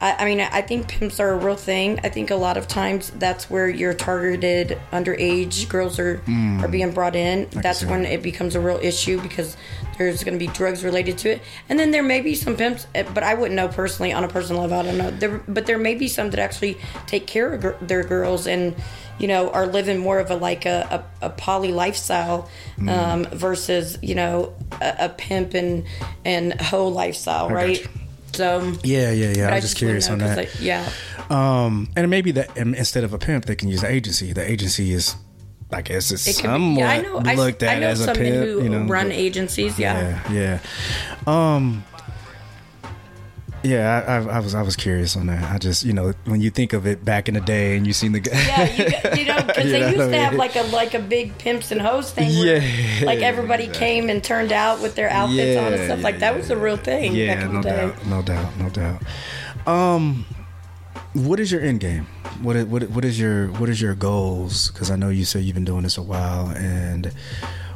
I, 0.00 0.10
I 0.20 0.24
mean 0.26 0.40
i 0.40 0.62
think 0.62 0.86
pimps 0.88 1.18
are 1.18 1.30
a 1.32 1.36
real 1.36 1.56
thing 1.56 1.98
i 2.04 2.08
think 2.08 2.30
a 2.30 2.36
lot 2.36 2.56
of 2.56 2.68
times 2.68 3.10
that's 3.16 3.50
where 3.50 3.68
your 3.68 3.92
targeted 3.92 4.78
underage 4.92 5.68
girls 5.68 5.98
are 5.98 6.22
are 6.62 6.68
being 6.68 6.92
brought 6.92 7.16
in 7.16 7.48
that's 7.50 7.82
when 7.84 8.04
it 8.04 8.22
becomes 8.22 8.54
a 8.54 8.60
real 8.60 8.78
issue 8.80 9.20
because 9.20 9.56
there's 9.98 10.24
going 10.24 10.38
to 10.38 10.44
be 10.44 10.50
drugs 10.52 10.84
related 10.84 11.18
to 11.18 11.28
it 11.30 11.42
and 11.68 11.78
then 11.78 11.90
there 11.90 12.02
may 12.02 12.20
be 12.20 12.34
some 12.34 12.56
pimps 12.56 12.86
eh, 12.94 13.04
but 13.14 13.22
i 13.22 13.34
wouldn't 13.34 13.54
know 13.56 13.68
personally 13.68 14.12
on 14.12 14.24
a 14.24 14.28
personal 14.28 14.62
level 14.62 14.78
i 14.78 14.82
don't 14.82 14.96
know 14.98 15.10
there, 15.10 15.38
but 15.48 15.66
there 15.66 15.78
may 15.78 15.94
be 15.94 16.08
some 16.08 16.30
that 16.30 16.38
actually 16.40 16.76
take 17.06 17.26
care 17.26 17.52
of 17.52 17.60
gir- 17.60 17.76
their 17.82 18.02
girls 18.04 18.46
and 18.46 18.74
you 19.18 19.26
know 19.26 19.50
are 19.50 19.66
living 19.66 19.98
more 19.98 20.20
of 20.20 20.30
a 20.30 20.36
like 20.36 20.64
a, 20.64 21.04
a, 21.22 21.26
a 21.26 21.30
poly 21.30 21.72
lifestyle 21.72 22.48
Mm. 22.78 22.88
um, 22.90 23.24
versus 23.36 23.98
you 24.02 24.14
know 24.14 24.54
a, 24.80 24.94
a 25.00 25.08
pimp 25.08 25.54
and 25.54 25.84
and 26.24 26.60
hoe 26.60 26.86
lifestyle 26.86 27.48
got 27.48 27.54
right 27.54 27.86
so 28.32 28.72
Yeah, 28.84 29.10
yeah, 29.10 29.32
yeah. 29.36 29.48
I 29.48 29.54
was 29.56 29.64
just 29.64 29.76
curious 29.76 30.08
on 30.08 30.18
that. 30.18 30.36
like, 30.36 30.50
yeah 30.60 30.88
Um, 31.28 31.88
and 31.96 32.08
maybe 32.08 32.30
that 32.32 32.56
instead 32.56 33.02
of 33.02 33.12
a 33.12 33.18
pimp, 33.18 33.46
they 33.46 33.56
can 33.56 33.68
use 33.68 33.80
the 33.80 33.90
agency. 33.90 34.32
The 34.32 34.48
agency 34.48 34.92
is, 34.92 35.16
I 35.70 35.82
guess, 35.82 36.10
it's 36.10 36.26
it 36.26 36.34
somewhat 36.36 36.74
be, 36.76 36.80
yeah 36.80 36.88
i 36.90 37.00
know 37.02 37.18
I, 37.24 37.34
looked 37.34 37.62
at 37.62 37.76
I 37.76 37.80
know 37.80 37.88
as 37.88 38.06
a 38.06 38.14
pimp. 38.14 38.46
who 38.46 38.62
you 38.62 38.68
know, 38.70 38.84
run 38.86 39.08
but- 39.08 39.16
agencies 39.16 39.78
yeah. 39.78 40.22
yeah, 40.30 40.60
yeah. 41.26 41.50
Um, 41.54 41.84
Yeah, 43.64 44.04
I, 44.06 44.14
I, 44.14 44.36
I 44.36 44.38
was 44.38 44.54
I 44.54 44.62
was 44.62 44.76
curious 44.76 45.16
on 45.16 45.26
that. 45.26 45.42
I 45.52 45.58
just 45.58 45.84
you 45.84 45.92
know 45.92 46.12
when 46.26 46.40
you 46.40 46.48
think 46.48 46.72
of 46.74 46.86
it 46.86 47.04
back 47.04 47.28
in 47.28 47.34
the 47.34 47.40
day 47.40 47.76
and 47.76 47.86
you 47.88 47.92
seen 47.92 48.12
the 48.12 48.20
guy. 48.20 48.32
Yeah, 48.32 49.12
you, 49.16 49.20
you 49.22 49.26
know, 49.26 49.42
because 49.42 49.64
they 49.72 49.80
used 49.90 49.96
to 50.10 50.16
have 50.16 50.34
like 50.34 50.54
a 50.54 50.62
like 50.62 50.94
a 50.94 51.00
big 51.00 51.36
pimps 51.38 51.72
and 51.72 51.82
hoes 51.82 52.12
thing. 52.12 52.38
Where, 52.38 52.62
Yeah, 52.62 53.04
like 53.04 53.18
everybody 53.18 53.64
exactly. 53.64 53.86
came 53.86 54.10
and 54.10 54.22
turned 54.22 54.52
out 54.52 54.80
with 54.80 54.94
their 54.94 55.10
outfits 55.10 55.58
on 55.58 55.72
and 55.72 55.76
Yeah, 55.82 55.84
stuff. 55.86 56.02
Like 56.02 56.14
yeah, 56.14 56.20
that 56.20 56.36
was 56.36 56.50
a 56.50 56.56
real 56.56 56.76
thing 56.76 57.14
Yeah, 57.16 57.34
back 57.34 57.44
in 57.46 57.52
no 57.52 57.62
the 57.62 57.68
day. 57.68 57.76
doubt, 57.76 58.06
no 58.06 58.22
doubt, 58.22 58.56
no 58.58 58.70
doubt. 58.70 59.02
Um, 59.66 60.24
what 61.18 61.40
is 61.40 61.50
your 61.50 61.60
end 61.60 61.80
game? 61.80 62.06
What 62.42 62.56
is, 62.56 62.66
what 62.66 62.82
what 62.90 63.04
is 63.04 63.18
your 63.18 63.48
what 63.52 63.68
is 63.68 63.80
your 63.80 63.94
goals? 63.94 64.70
Because 64.70 64.90
I 64.90 64.96
know 64.96 65.08
you 65.08 65.24
said 65.24 65.42
you've 65.44 65.54
been 65.54 65.64
doing 65.64 65.82
this 65.82 65.98
a 65.98 66.02
while, 66.02 66.48
and 66.48 67.06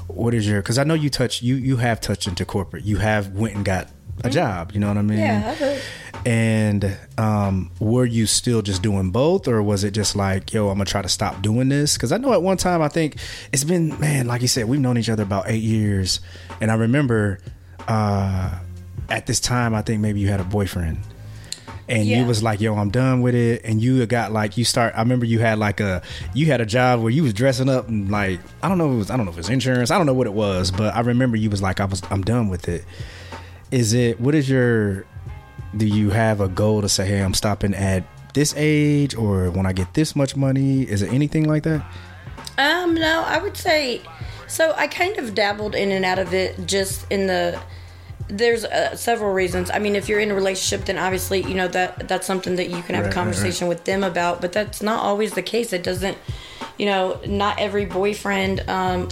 what 0.07 0.35
is 0.35 0.47
your? 0.47 0.63
Because 0.63 0.79
I 0.79 0.85
know 0.85 0.95
you 0.95 1.11
touch 1.11 1.43
you 1.43 1.57
you 1.57 1.77
have 1.79 2.01
touched 2.01 2.27
into 2.27 2.45
corporate. 2.45 2.85
You 2.85 2.99
have 2.99 3.33
went 3.33 3.55
and 3.57 3.65
got 3.65 3.89
a 4.25 4.31
job. 4.31 4.73
You 4.73 4.81
know 4.81 4.89
what 4.89 4.99
I 4.99 5.03
mean? 5.03 5.19
Mm-hmm. 5.19 5.65
Yeah. 5.65 5.79
And 6.25 6.97
um, 7.19 7.73
were 7.81 8.05
you 8.05 8.27
still 8.27 8.63
just 8.63 8.81
doing 8.81 9.11
both, 9.11 9.49
or 9.49 9.61
was 9.61 9.83
it 9.83 9.91
just 9.91 10.15
like, 10.15 10.53
yo, 10.53 10.69
I'm 10.69 10.75
gonna 10.77 10.85
try 10.85 11.03
to 11.03 11.09
stop 11.09 11.43
doing 11.43 11.69
this? 11.69 11.95
Because 11.95 12.13
I 12.13 12.19
know 12.19 12.33
at 12.33 12.43
one 12.43 12.57
time, 12.57 12.81
I 12.81 12.89
think 12.89 13.17
it's 13.53 13.65
been, 13.65 13.99
man, 13.99 14.29
like 14.29 14.41
you 14.41 14.49
said, 14.49 14.69
we've 14.69 14.81
known 14.81 14.99
each 14.99 15.09
other 15.09 15.25
about 15.25 15.47
eight 15.49 15.63
years, 15.63 16.21
and 16.61 16.71
I 16.71 16.75
remember 16.75 17.41
uh, 17.89 18.57
at 19.09 19.27
this 19.27 19.41
time, 19.41 19.75
I 19.75 19.83
think 19.83 20.01
maybe 20.01 20.21
you 20.21 20.29
had 20.29 20.39
a 20.39 20.45
boyfriend, 20.45 20.99
and 21.89 22.07
you 22.07 22.25
was 22.25 22.43
like, 22.43 22.61
yo, 22.61 22.75
I'm 22.77 22.91
done 22.91 23.23
with 23.23 23.35
it, 23.35 23.63
and 23.65 23.83
you 23.83 24.05
got 24.07 24.33
like, 24.33 24.57
you 24.57 24.65
start. 24.65 24.95
I 24.97 25.01
remember 25.01 25.27
you 25.27 25.39
had 25.39 25.59
like 25.59 25.81
a, 25.81 26.03
you 26.35 26.47
had 26.47 26.61
a 26.61 26.67
job 26.67 27.01
where 27.01 27.11
you 27.11 27.23
was 27.23 27.35
dressing 27.35 27.69
up 27.69 27.89
and 27.89 28.11
like, 28.11 28.41
I 28.63 28.69
don't 28.69 28.79
know, 28.79 28.89
if 28.89 28.95
it 28.95 28.99
was, 28.99 29.11
I 29.11 29.17
don't 29.17 29.27
know 29.27 29.33
if 29.33 29.37
it 29.37 29.41
was 29.41 29.51
insurance, 29.51 29.91
I 29.91 29.99
don't 29.99 30.07
know 30.07 30.15
what 30.15 30.27
it 30.27 30.33
was, 30.33 30.71
but 30.71 30.95
I 30.95 31.01
remember 31.01 31.37
you 31.37 31.51
was 31.51 31.63
like, 31.63 31.81
I 31.81 31.85
was, 31.85 32.03
I'm 32.11 32.23
done 32.23 32.49
with 32.49 32.69
it. 32.69 32.85
Is 33.71 33.95
it? 33.95 34.21
What 34.21 34.35
is 34.35 34.49
your? 34.49 35.07
do 35.77 35.87
you 35.87 36.11
have 36.11 36.41
a 36.41 36.49
goal 36.49 36.83
to 36.83 36.89
say, 36.89 37.07
hey, 37.07 37.21
I'm 37.21 37.35
stopping 37.35 37.75
at 37.75 38.05
this 38.35 38.55
age 38.57 39.15
or 39.15 39.51
when 39.51 39.67
I 39.67 39.73
get 39.73 39.95
this 39.95 40.15
much 40.15 40.37
money? 40.37 40.83
Is 40.83 41.03
it 41.03 41.13
anything 41.13 41.45
like 41.45 41.63
that? 41.65 41.85
Um, 42.59 42.95
no, 42.95 43.25
I 43.27 43.39
would 43.39 43.57
say 43.57 44.03
so. 44.47 44.75
I 44.77 44.87
kind 44.87 45.17
of 45.19 45.35
dabbled 45.35 45.75
in 45.75 45.91
and 45.91 46.05
out 46.05 46.19
of 46.19 46.35
it, 46.35 46.67
just 46.67 47.11
in 47.11 47.27
the. 47.27 47.61
There's 48.29 48.65
uh, 48.65 48.97
several 48.97 49.33
reasons. 49.33 49.71
I 49.71 49.79
mean, 49.79 49.97
if 49.97 50.09
you're 50.09 50.21
in 50.21 50.31
a 50.31 50.35
relationship, 50.35 50.87
then 50.87 50.99
obviously 50.99 51.43
you 51.43 51.55
know 51.55 51.69
that 51.69 52.09
that's 52.09 52.27
something 52.27 52.57
that 52.57 52.69
you 52.71 52.83
can 52.83 52.95
have 52.95 53.05
Right, 53.05 53.05
a 53.05 53.05
right, 53.05 53.15
conversation 53.15 53.69
with 53.69 53.85
them 53.85 54.03
about. 54.05 54.41
But 54.41 54.53
that's 54.53 54.83
not 54.83 55.03
always 55.03 55.33
the 55.35 55.43
case. 55.43 55.73
It 55.73 55.83
doesn't, 55.83 56.17
you 56.79 56.87
know, 56.87 57.21
not 57.27 57.59
every 57.61 57.85
boyfriend 57.85 58.61
um, 58.69 59.09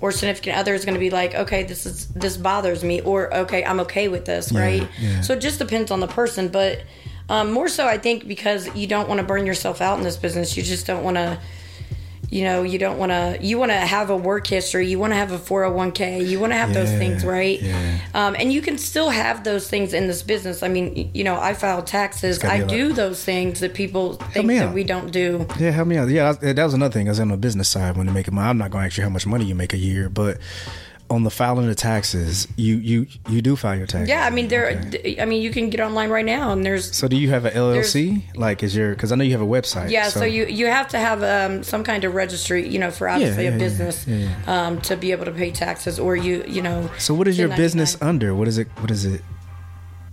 or 0.00 0.12
significant 0.12 0.56
other 0.56 0.74
is 0.74 0.84
going 0.84 0.94
to 0.94 1.00
be 1.00 1.10
like, 1.10 1.34
okay, 1.34 1.62
this 1.64 1.86
is 1.86 2.08
this 2.08 2.36
bothers 2.36 2.82
me, 2.82 3.00
or 3.02 3.32
okay, 3.34 3.64
I'm 3.64 3.80
okay 3.80 4.08
with 4.08 4.24
this, 4.24 4.52
right? 4.52 4.86
yeah. 5.00 5.20
So 5.20 5.34
it 5.34 5.40
just 5.40 5.58
depends 5.58 5.90
on 5.90 6.00
the 6.00 6.08
person, 6.08 6.48
but. 6.48 6.82
Um, 7.26 7.52
more 7.52 7.68
so, 7.68 7.86
I 7.86 7.96
think 7.96 8.28
because 8.28 8.68
you 8.76 8.86
don't 8.86 9.08
want 9.08 9.18
to 9.18 9.26
burn 9.26 9.46
yourself 9.46 9.80
out 9.80 9.96
in 9.96 10.04
this 10.04 10.18
business. 10.18 10.58
You 10.58 10.62
just 10.62 10.86
don't 10.86 11.02
want 11.02 11.16
to 11.16 11.38
you 12.34 12.42
know 12.42 12.62
you 12.62 12.78
don't 12.78 12.98
want 12.98 13.10
to 13.10 13.38
you 13.40 13.58
want 13.58 13.70
to 13.70 13.76
have 13.76 14.10
a 14.10 14.16
work 14.16 14.46
history 14.46 14.88
you 14.88 14.98
want 14.98 15.12
to 15.12 15.16
have 15.16 15.30
a 15.30 15.38
401k 15.38 16.26
you 16.26 16.40
want 16.40 16.52
to 16.52 16.56
have 16.56 16.74
those 16.74 16.90
things 16.90 17.24
right 17.24 17.62
yeah. 17.62 18.00
um, 18.12 18.34
and 18.38 18.52
you 18.52 18.60
can 18.60 18.76
still 18.76 19.10
have 19.10 19.44
those 19.44 19.68
things 19.68 19.94
in 19.94 20.08
this 20.08 20.22
business 20.22 20.62
i 20.62 20.68
mean 20.68 21.10
you 21.14 21.22
know 21.22 21.38
i 21.40 21.54
file 21.54 21.82
taxes 21.82 22.42
i 22.42 22.62
do 22.64 22.92
those 22.92 23.24
things 23.24 23.60
that 23.60 23.72
people 23.72 24.14
think 24.14 24.48
that 24.48 24.68
out. 24.68 24.74
we 24.74 24.82
don't 24.84 25.12
do 25.12 25.46
Yeah, 25.58 25.70
help 25.70 25.88
me 25.88 25.96
out. 25.96 26.08
Yeah, 26.08 26.32
that 26.32 26.64
was 26.64 26.74
another 26.74 26.92
thing. 26.92 27.08
I 27.08 27.12
was 27.12 27.20
on 27.20 27.28
the 27.28 27.36
business 27.36 27.68
side 27.68 27.96
when 27.96 28.06
you 28.06 28.12
make 28.12 28.30
money. 28.30 28.48
I'm 28.48 28.58
not 28.58 28.70
going 28.70 28.82
to 28.82 28.86
ask 28.86 28.96
you 28.96 29.04
how 29.04 29.10
much 29.10 29.26
money 29.26 29.44
you 29.44 29.54
make 29.54 29.72
a 29.72 29.78
year, 29.78 30.08
but 30.08 30.38
on 31.14 31.22
the 31.24 31.30
filing 31.30 31.68
of 31.70 31.76
taxes, 31.76 32.46
you 32.56 32.76
you 32.76 33.06
you 33.30 33.40
do 33.40 33.56
file 33.56 33.76
your 33.78 33.86
taxes. 33.86 34.08
yeah 34.08 34.26
i 34.26 34.30
mean 34.30 34.48
there 34.48 34.66
Okay. 34.88 35.16
i 35.20 35.24
mean 35.24 35.40
you 35.42 35.50
can 35.50 35.70
get 35.70 35.80
online 35.80 36.10
right 36.10 36.24
now 36.26 36.52
and 36.52 36.64
there's 36.66 36.90
So 36.96 37.08
do 37.08 37.16
you 37.16 37.30
have 37.30 37.44
an 37.46 37.54
LLC? 37.54 38.22
Like, 38.36 38.62
is 38.62 38.74
your? 38.76 38.90
Because 38.94 39.10
I 39.12 39.16
know 39.16 39.24
you 39.24 39.32
have 39.38 39.40
a 39.40 39.52
website. 39.58 39.90
yeah, 39.90 40.08
so, 40.08 40.24
you 40.24 40.44
you 40.46 40.66
have 40.66 40.88
to 40.88 40.98
have 40.98 41.22
um, 41.22 41.62
some 41.62 41.82
kind 41.84 42.04
of 42.04 42.14
registry, 42.14 42.68
you 42.68 42.78
know, 42.78 42.90
for 42.90 43.08
obviously 43.08 43.44
yeah, 43.44 43.54
a 43.56 43.58
business 43.58 44.06
yeah, 44.06 44.28
Um, 44.46 44.80
to 44.82 44.96
be 44.96 45.12
able 45.12 45.24
to 45.24 45.32
pay 45.42 45.50
taxes, 45.50 45.98
or 45.98 46.16
you 46.16 46.44
you 46.46 46.62
know. 46.62 46.90
So 46.98 47.14
what 47.14 47.26
is 47.28 47.36
your 47.38 47.48
business 47.56 47.96
under? 48.02 48.34
What 48.34 48.48
is 48.48 48.58
it? 48.58 48.68
What 48.82 48.90
is 48.90 49.04
it? 49.04 49.20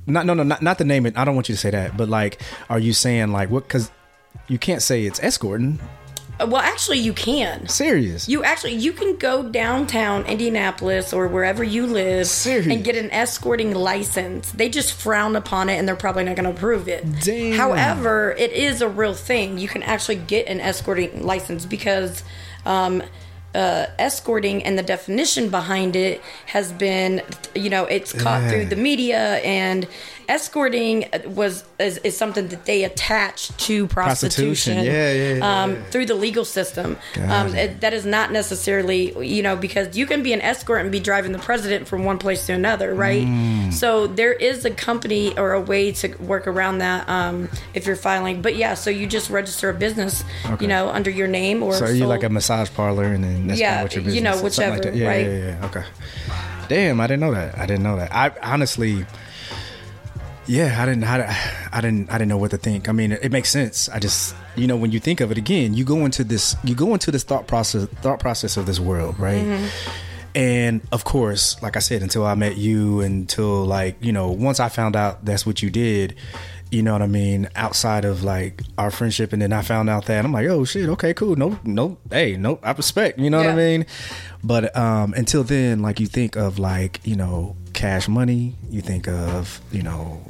Not 0.08 0.26
no 0.26 0.34
no 0.34 0.44
not 0.44 0.62
not 0.62 0.78
to 0.80 0.84
name 0.86 1.06
it. 1.06 1.18
I 1.18 1.26
don't 1.26 1.36
want 1.36 1.48
you 1.50 1.56
to 1.56 1.62
say 1.62 1.72
that. 1.72 1.96
But 1.98 2.10
like, 2.10 2.42
are 2.70 2.80
you 2.80 2.94
saying 2.94 3.32
like 3.32 3.50
what? 3.50 3.64
Because 3.68 3.92
you 4.48 4.58
can't 4.58 4.82
say 4.82 5.06
it's 5.06 5.20
escorting. 5.24 5.80
Well, 6.40 6.58
actually, 6.58 6.98
you 7.00 7.14
can. 7.14 7.68
Serious. 7.68 8.28
You 8.28 8.44
actually 8.44 8.74
you 8.74 8.94
can 8.94 9.16
go 9.18 9.44
downtown 9.44 10.26
Indianapolis 10.26 11.14
or 11.14 11.28
wherever 11.28 11.64
you 11.64 11.86
live 11.86 12.26
Serious? 12.26 12.66
and 12.68 12.84
get 12.84 12.96
an 12.96 13.12
escorting 13.12 13.76
license. 13.76 14.52
They 14.52 14.68
just 14.68 14.94
frown 14.94 15.36
upon 15.36 15.70
it 15.70 15.76
and 15.78 15.88
they're 15.88 15.96
probably 15.96 16.24
not 16.24 16.36
going 16.36 16.46
to 16.52 16.56
approve 16.56 16.88
it. 16.88 17.06
Damn. 17.22 17.54
However, 17.58 18.32
it 18.40 18.54
is 18.54 18.82
a 18.82 18.90
real 18.90 19.14
thing. 19.14 19.60
You 19.60 19.68
can 19.68 19.84
actually 19.84 20.16
get 20.16 20.48
an 20.48 20.60
escorting 20.60 21.24
license 21.24 21.66
because 21.68 22.24
um, 22.66 23.04
uh, 23.54 23.86
escorting 24.00 24.64
and 24.64 24.80
the 24.80 24.84
definition 24.84 25.50
behind 25.50 25.96
it 25.96 26.22
has 26.48 26.72
been, 26.72 27.22
you 27.54 27.70
know, 27.70 27.86
it's 27.86 28.14
caught 28.14 28.42
Yeah. 28.44 28.50
through 28.50 28.66
the 28.66 28.76
media 28.78 29.36
and 29.44 29.88
escorting 30.28 31.06
was 31.26 31.64
is, 31.80 31.98
is 32.00 32.18
something 32.18 32.48
that 32.50 32.66
they 32.66 32.84
attach 32.84 33.50
to 33.66 33.88
prostitution, 33.88 34.76
Prostitution. 34.76 34.86
Yeah, 34.86 35.12
yeah, 35.12 35.34
yeah, 35.36 35.64
um, 35.64 35.74
yeah. 35.74 35.84
through 35.86 36.06
the 36.06 36.16
legal 36.16 36.46
system. 36.46 36.98
Um, 37.28 37.56
it. 37.56 37.82
that 37.82 37.94
is 37.94 38.06
not 38.06 38.32
necessarily, 38.32 39.18
you 39.26 39.44
know, 39.44 39.56
because 39.56 39.98
you 39.98 40.06
can 40.06 40.24
be 40.24 40.34
an 40.34 40.42
escort 40.42 40.82
and 40.82 40.92
be 40.92 41.00
driving 41.00 41.32
the 41.32 41.40
president 41.40 41.88
from 41.88 42.06
one 42.06 42.18
place 42.18 42.46
to 42.48 42.54
another, 42.54 42.94
right? 42.94 43.26
Mm. 43.26 43.74
So 43.74 44.08
there 44.08 44.34
is 44.34 44.66
a 44.66 44.72
company 44.72 45.38
or 45.38 45.54
a 45.54 45.62
way 45.62 45.92
to 45.94 46.16
work 46.18 46.48
around 46.48 46.80
that 46.80 47.08
um, 47.10 47.50
if 47.74 47.86
you're 47.86 47.96
filing. 47.96 48.42
But 48.42 48.56
yeah, 48.56 48.74
so 48.74 48.90
you 48.90 49.08
just 49.08 49.30
register 49.30 49.70
a 49.70 49.74
business, 49.74 50.24
Okay. 50.46 50.64
you 50.64 50.68
know, 50.68 50.90
under 50.90 51.10
your 51.10 51.28
name 51.28 51.64
or 51.64 51.74
So 51.74 51.86
are 51.86 51.92
you 51.92 52.06
like 52.06 52.24
a 52.24 52.30
massage 52.30 52.70
parlor 52.74 53.06
and 53.06 53.24
then 53.24 53.48
that's 53.48 53.60
Yeah, 53.60 53.70
kind 53.70 53.80
of 53.80 53.84
what 53.84 53.96
your 53.96 54.04
business 54.04 54.16
you 54.16 54.22
know? 54.22 54.50
Something 54.50 54.92
like 54.92 54.96
yeah, 54.96 55.08
right? 55.08 55.26
Yeah, 55.26 55.32
yeah, 55.32 55.60
yeah. 55.60 55.66
Okay. 55.66 55.84
Damn, 56.68 57.02
I 57.02 57.08
didn't 57.08 57.20
know 57.20 57.34
that. 57.34 57.58
I 57.58 57.66
didn't 57.66 57.84
know 57.84 57.98
that. 57.98 58.14
I 58.16 58.32
honestly, 58.42 59.06
yeah, 60.52 60.82
I 60.82 60.86
didn't, 60.86 61.06
I, 61.06 61.70
I 61.72 61.80
didn't, 61.80 62.10
I 62.10 62.18
didn't 62.18 62.28
know 62.28 62.38
what 62.38 62.52
to 62.52 62.58
think. 62.58 62.90
I 62.90 62.92
mean, 62.92 63.14
it, 63.14 63.24
it 63.24 63.32
makes 63.32 63.50
sense. 63.50 63.88
I 63.88 64.00
just, 64.00 64.36
you 64.58 64.68
know, 64.68 64.76
when 64.76 64.92
you 64.92 65.00
think 65.00 65.22
of 65.22 65.32
it 65.32 65.38
again, 65.38 65.74
you 65.74 65.86
go 65.86 66.04
into 66.04 66.26
this, 66.26 66.58
you 66.66 66.76
go 66.76 66.94
into 66.94 67.10
this 67.10 67.24
thought 67.24 67.48
process, 67.48 67.88
thought 68.02 68.20
process 68.20 68.58
of 68.58 68.66
this 68.66 68.78
world, 68.78 69.18
right? 69.18 69.44
Mm-hmm. 69.46 69.92
And 70.36 70.82
of 70.92 71.06
course, 71.06 71.62
like 71.62 71.78
I 71.78 71.80
said, 71.80 72.02
until 72.02 72.26
I 72.26 72.36
met 72.36 72.58
you, 72.58 73.00
until 73.00 73.66
like 73.66 73.96
you 74.04 74.12
know, 74.12 74.30
once 74.30 74.60
I 74.60 74.68
found 74.68 74.96
out 74.96 75.24
that's 75.24 75.46
what 75.46 75.62
you 75.62 75.70
did, 75.70 76.16
you 76.70 76.82
know 76.84 76.94
what 76.94 77.02
I 77.02 77.08
mean. 77.08 77.50
Outside 77.56 78.06
of 78.06 78.24
like 78.24 78.62
our 78.78 78.92
friendship, 78.92 79.34
and 79.34 79.42
then 79.42 79.52
I 79.54 79.62
found 79.62 79.90
out 79.90 80.06
that 80.06 80.24
I'm 80.24 80.32
like, 80.32 80.48
oh 80.48 80.64
shit, 80.66 80.88
okay, 80.90 81.14
cool, 81.14 81.36
no, 81.36 81.60
no, 81.64 81.98
hey, 82.10 82.38
no, 82.38 82.60
I 82.64 82.72
respect, 82.72 83.20
you 83.20 83.30
know 83.30 83.38
what 83.38 83.50
I 83.50 83.56
mean. 83.56 83.86
But 84.44 84.76
um, 84.76 85.14
until 85.14 85.44
then, 85.44 85.82
like 85.82 86.00
you 86.00 86.08
think 86.08 86.36
of 86.36 86.60
like 86.60 87.00
you 87.04 87.16
know 87.16 87.56
cash 87.74 88.08
money, 88.08 88.56
you 88.70 88.82
think 88.82 89.08
of 89.08 89.62
you 89.72 89.84
know. 89.84 90.22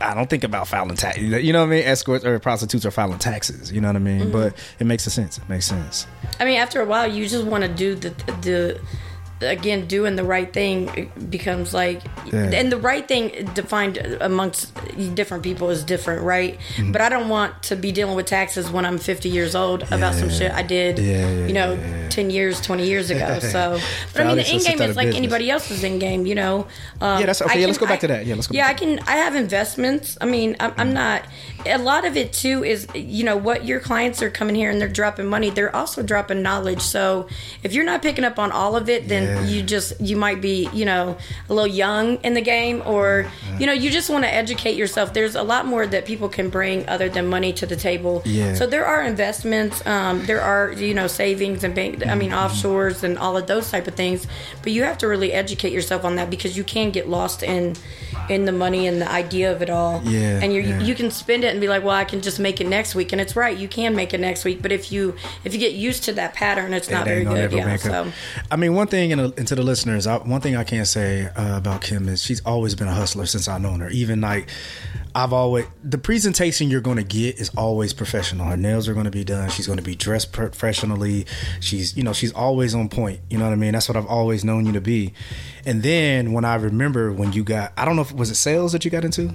I 0.00 0.14
don't 0.14 0.28
think 0.30 0.44
about 0.44 0.68
filing 0.68 0.96
tax. 0.96 1.18
You 1.18 1.52
know 1.52 1.60
what 1.60 1.66
I 1.68 1.70
mean? 1.76 1.84
Escorts 1.84 2.24
or 2.24 2.38
prostitutes 2.38 2.84
are 2.86 2.90
filing 2.90 3.18
taxes. 3.18 3.72
You 3.72 3.80
know 3.80 3.88
what 3.88 3.96
I 3.96 3.98
Mm-hmm. 4.00 4.18
mean? 4.18 4.30
But 4.32 4.54
it 4.78 4.86
makes 4.86 5.06
a 5.06 5.10
sense. 5.10 5.38
It 5.38 5.48
makes 5.48 5.66
sense. 5.66 6.06
I 6.40 6.44
mean, 6.44 6.58
after 6.58 6.80
a 6.80 6.84
while, 6.84 7.06
you 7.10 7.28
just 7.28 7.44
want 7.46 7.62
to 7.64 7.68
do 7.68 7.94
the 7.94 8.10
the 8.42 8.80
again 9.40 9.86
doing 9.86 10.16
the 10.16 10.24
right 10.24 10.50
thing 10.52 11.10
becomes 11.28 11.74
like 11.74 12.00
Yeah. 12.32 12.50
and 12.54 12.72
the 12.72 12.78
right 12.78 13.06
thing 13.06 13.48
defined 13.54 13.98
amongst 14.20 14.72
different 15.14 15.42
people 15.42 15.68
is 15.70 15.84
different 15.84 16.22
right 16.22 16.58
Mm-hmm. 16.76 16.92
but 16.92 17.00
i 17.02 17.08
don't 17.08 17.28
want 17.28 17.62
to 17.64 17.76
be 17.76 17.92
dealing 17.92 18.16
with 18.16 18.26
taxes 18.26 18.70
when 18.70 18.86
i'm 18.86 18.96
50 18.98 19.28
years 19.28 19.54
old 19.54 19.82
about 19.92 20.14
some 20.14 20.30
shit 20.30 20.52
i 20.52 20.62
did 20.62 20.98
Yeah, 20.98 21.28
yeah, 21.30 21.46
you 21.48 21.52
know 21.52 21.72
yeah, 21.74 22.02
yeah. 22.02 22.08
10 22.08 22.30
years 22.30 22.60
20 22.62 22.86
years 22.86 23.10
ago 23.10 23.38
so 23.54 23.78
but 24.14 24.22
i 24.22 24.24
mean 24.26 24.36
the 24.38 24.46
end 24.46 24.64
game 24.64 24.80
is 24.80 24.96
like 24.96 25.06
business. 25.08 25.16
anybody 25.16 25.50
else's 25.50 25.84
end 25.84 26.00
game 26.00 26.24
you 26.24 26.34
know 26.34 26.66
um, 27.02 27.20
Yeah, 27.20 27.26
that's- 27.26 27.42
okay, 27.42 27.54
I 27.54 27.60
yeah, 27.60 27.66
let's 27.66 27.78
go 27.78 27.86
back 27.86 27.98
I- 27.98 28.06
to 28.06 28.06
that. 28.08 28.26
Yeah, 28.26 28.34
let's 28.36 28.46
go 28.46 28.56
yeah 28.56 28.68
i 28.68 28.74
can 28.74 28.98
i 29.00 29.16
have 29.16 29.34
investments 29.34 30.16
i 30.20 30.24
mean 30.24 30.56
I'm, 30.60 30.70
Mm-hmm. 30.70 30.80
I'm 30.80 30.92
not 30.94 31.22
a 31.66 31.78
lot 31.78 32.04
of 32.06 32.16
it 32.16 32.32
too 32.32 32.64
is 32.64 32.86
you 32.94 33.24
know 33.24 33.36
what 33.36 33.64
your 33.66 33.80
clients 33.80 34.22
are 34.22 34.30
coming 34.30 34.54
here 34.54 34.70
and 34.70 34.80
they're 34.80 34.88
dropping 34.88 35.26
money 35.26 35.50
they're 35.50 35.74
also 35.74 36.02
dropping 36.02 36.40
knowledge 36.42 36.80
so 36.80 37.28
if 37.62 37.72
you're 37.72 37.84
not 37.84 38.02
picking 38.02 38.24
up 38.24 38.38
on 38.38 38.50
all 38.52 38.76
of 38.76 38.88
it 38.88 39.08
then 39.08 39.25
You 39.46 39.62
just 39.62 40.00
you 40.00 40.16
might 40.16 40.40
be 40.40 40.68
you 40.72 40.84
know 40.84 41.16
a 41.48 41.54
little 41.54 41.66
young 41.84 42.16
in 42.24 42.34
the 42.34 42.40
game 42.40 42.82
or 42.86 43.30
you 43.58 43.66
know 43.66 43.72
you 43.72 43.90
just 43.90 44.10
want 44.10 44.24
to 44.24 44.32
educate 44.32 44.76
yourself 44.76 45.12
there's 45.12 45.34
a 45.34 45.42
lot 45.42 45.66
more 45.66 45.86
that 45.86 46.04
people 46.06 46.28
can 46.28 46.50
bring 46.50 46.88
other 46.88 47.08
than 47.08 47.26
money 47.28 47.52
to 47.54 47.66
the 47.66 47.76
table 47.76 48.22
Yeah. 48.24 48.54
so 48.54 48.66
there 48.66 48.84
are 48.86 49.02
investments 49.02 49.84
um, 49.86 50.24
there 50.26 50.40
are 50.40 50.72
you 50.72 50.94
know 50.94 51.06
savings 51.06 51.64
and 51.64 51.74
bank 51.74 52.06
i 52.06 52.14
mean 52.14 52.26
Mm-hmm. 52.30 52.46
offshores 52.46 53.02
and 53.02 53.18
all 53.18 53.36
of 53.36 53.46
those 53.46 53.70
type 53.70 53.86
of 53.86 53.94
things 53.94 54.26
but 54.62 54.72
you 54.72 54.82
have 54.82 54.98
to 54.98 55.06
really 55.06 55.32
educate 55.32 55.72
yourself 55.72 56.04
on 56.04 56.16
that 56.16 56.28
because 56.30 56.56
you 56.56 56.64
can 56.64 56.90
get 56.90 57.08
lost 57.08 57.42
in 57.42 57.74
in 58.28 58.44
the 58.44 58.52
money 58.52 58.86
and 58.88 59.00
the 59.00 59.08
idea 59.08 59.52
of 59.52 59.62
it 59.62 59.70
all. 59.70 60.02
Yeah, 60.04 60.40
and 60.42 60.52
you 60.52 60.60
yeah. 60.60 60.80
you 60.80 60.94
can 60.96 61.10
spend 61.12 61.44
it 61.44 61.48
and 61.52 61.60
be 61.60 61.68
like, 61.68 61.84
well, 61.84 61.94
I 61.94 62.04
can 62.04 62.20
just 62.22 62.40
make 62.40 62.60
it 62.60 62.66
next 62.66 62.94
week, 62.96 63.12
and 63.12 63.20
it's 63.20 63.36
right, 63.36 63.56
you 63.56 63.68
can 63.68 63.94
make 63.94 64.12
it 64.14 64.18
next 64.20 64.44
week. 64.44 64.60
But 64.62 64.72
if 64.72 64.90
you 64.90 65.14
if 65.44 65.52
you 65.54 65.60
get 65.60 65.74
used 65.74 66.04
to 66.04 66.12
that 66.14 66.34
pattern, 66.34 66.74
it's 66.74 66.90
not 66.90 67.04
very 67.04 67.24
good. 67.24 67.52
Yeah, 67.52 67.76
so. 67.76 68.10
I 68.50 68.56
mean, 68.56 68.74
one 68.74 68.88
thing, 68.88 69.12
in 69.18 69.26
a, 69.26 69.32
and 69.36 69.46
the 69.46 69.62
listeners, 69.62 70.06
I, 70.06 70.18
one 70.18 70.40
thing 70.40 70.56
I 70.56 70.64
can 70.64 70.84
say 70.84 71.26
uh, 71.26 71.56
about 71.56 71.82
Kim 71.82 72.08
is 72.08 72.22
she's 72.22 72.40
always 72.42 72.74
been 72.74 72.88
a 72.88 72.94
hustler 72.94 73.26
since 73.26 73.48
I've 73.48 73.60
known 73.60 73.80
her. 73.80 73.88
Even 73.90 74.20
like, 74.20 74.48
I've 75.14 75.32
always 75.32 75.66
the 75.82 75.98
presentation 75.98 76.68
you're 76.68 76.80
going 76.80 76.98
to 76.98 77.04
get 77.04 77.38
is 77.38 77.50
always 77.56 77.92
professional. 77.92 78.46
Her 78.46 78.56
nails 78.56 78.88
are 78.88 78.92
going 78.92 79.06
to 79.06 79.10
be 79.10 79.24
done. 79.24 79.48
She's 79.50 79.66
going 79.66 79.78
to 79.78 79.84
be 79.84 79.94
dressed 79.94 80.32
professionally. 80.32 81.26
She's, 81.60 81.96
you 81.96 82.02
know, 82.02 82.12
she's 82.12 82.32
always 82.32 82.74
on 82.74 82.88
point. 82.88 83.20
You 83.30 83.38
know 83.38 83.44
what 83.44 83.52
I 83.52 83.56
mean? 83.56 83.72
That's 83.72 83.88
what 83.88 83.96
I've 83.96 84.06
always 84.06 84.44
known 84.44 84.66
you 84.66 84.72
to 84.72 84.80
be. 84.80 85.14
And 85.64 85.82
then 85.82 86.32
when 86.32 86.44
I 86.44 86.56
remember 86.56 87.12
when 87.12 87.32
you 87.32 87.44
got, 87.44 87.72
I 87.76 87.84
don't 87.84 87.96
know 87.96 88.02
if 88.02 88.12
was 88.12 88.30
it 88.30 88.34
sales 88.34 88.72
that 88.72 88.84
you 88.84 88.90
got 88.90 89.04
into. 89.04 89.34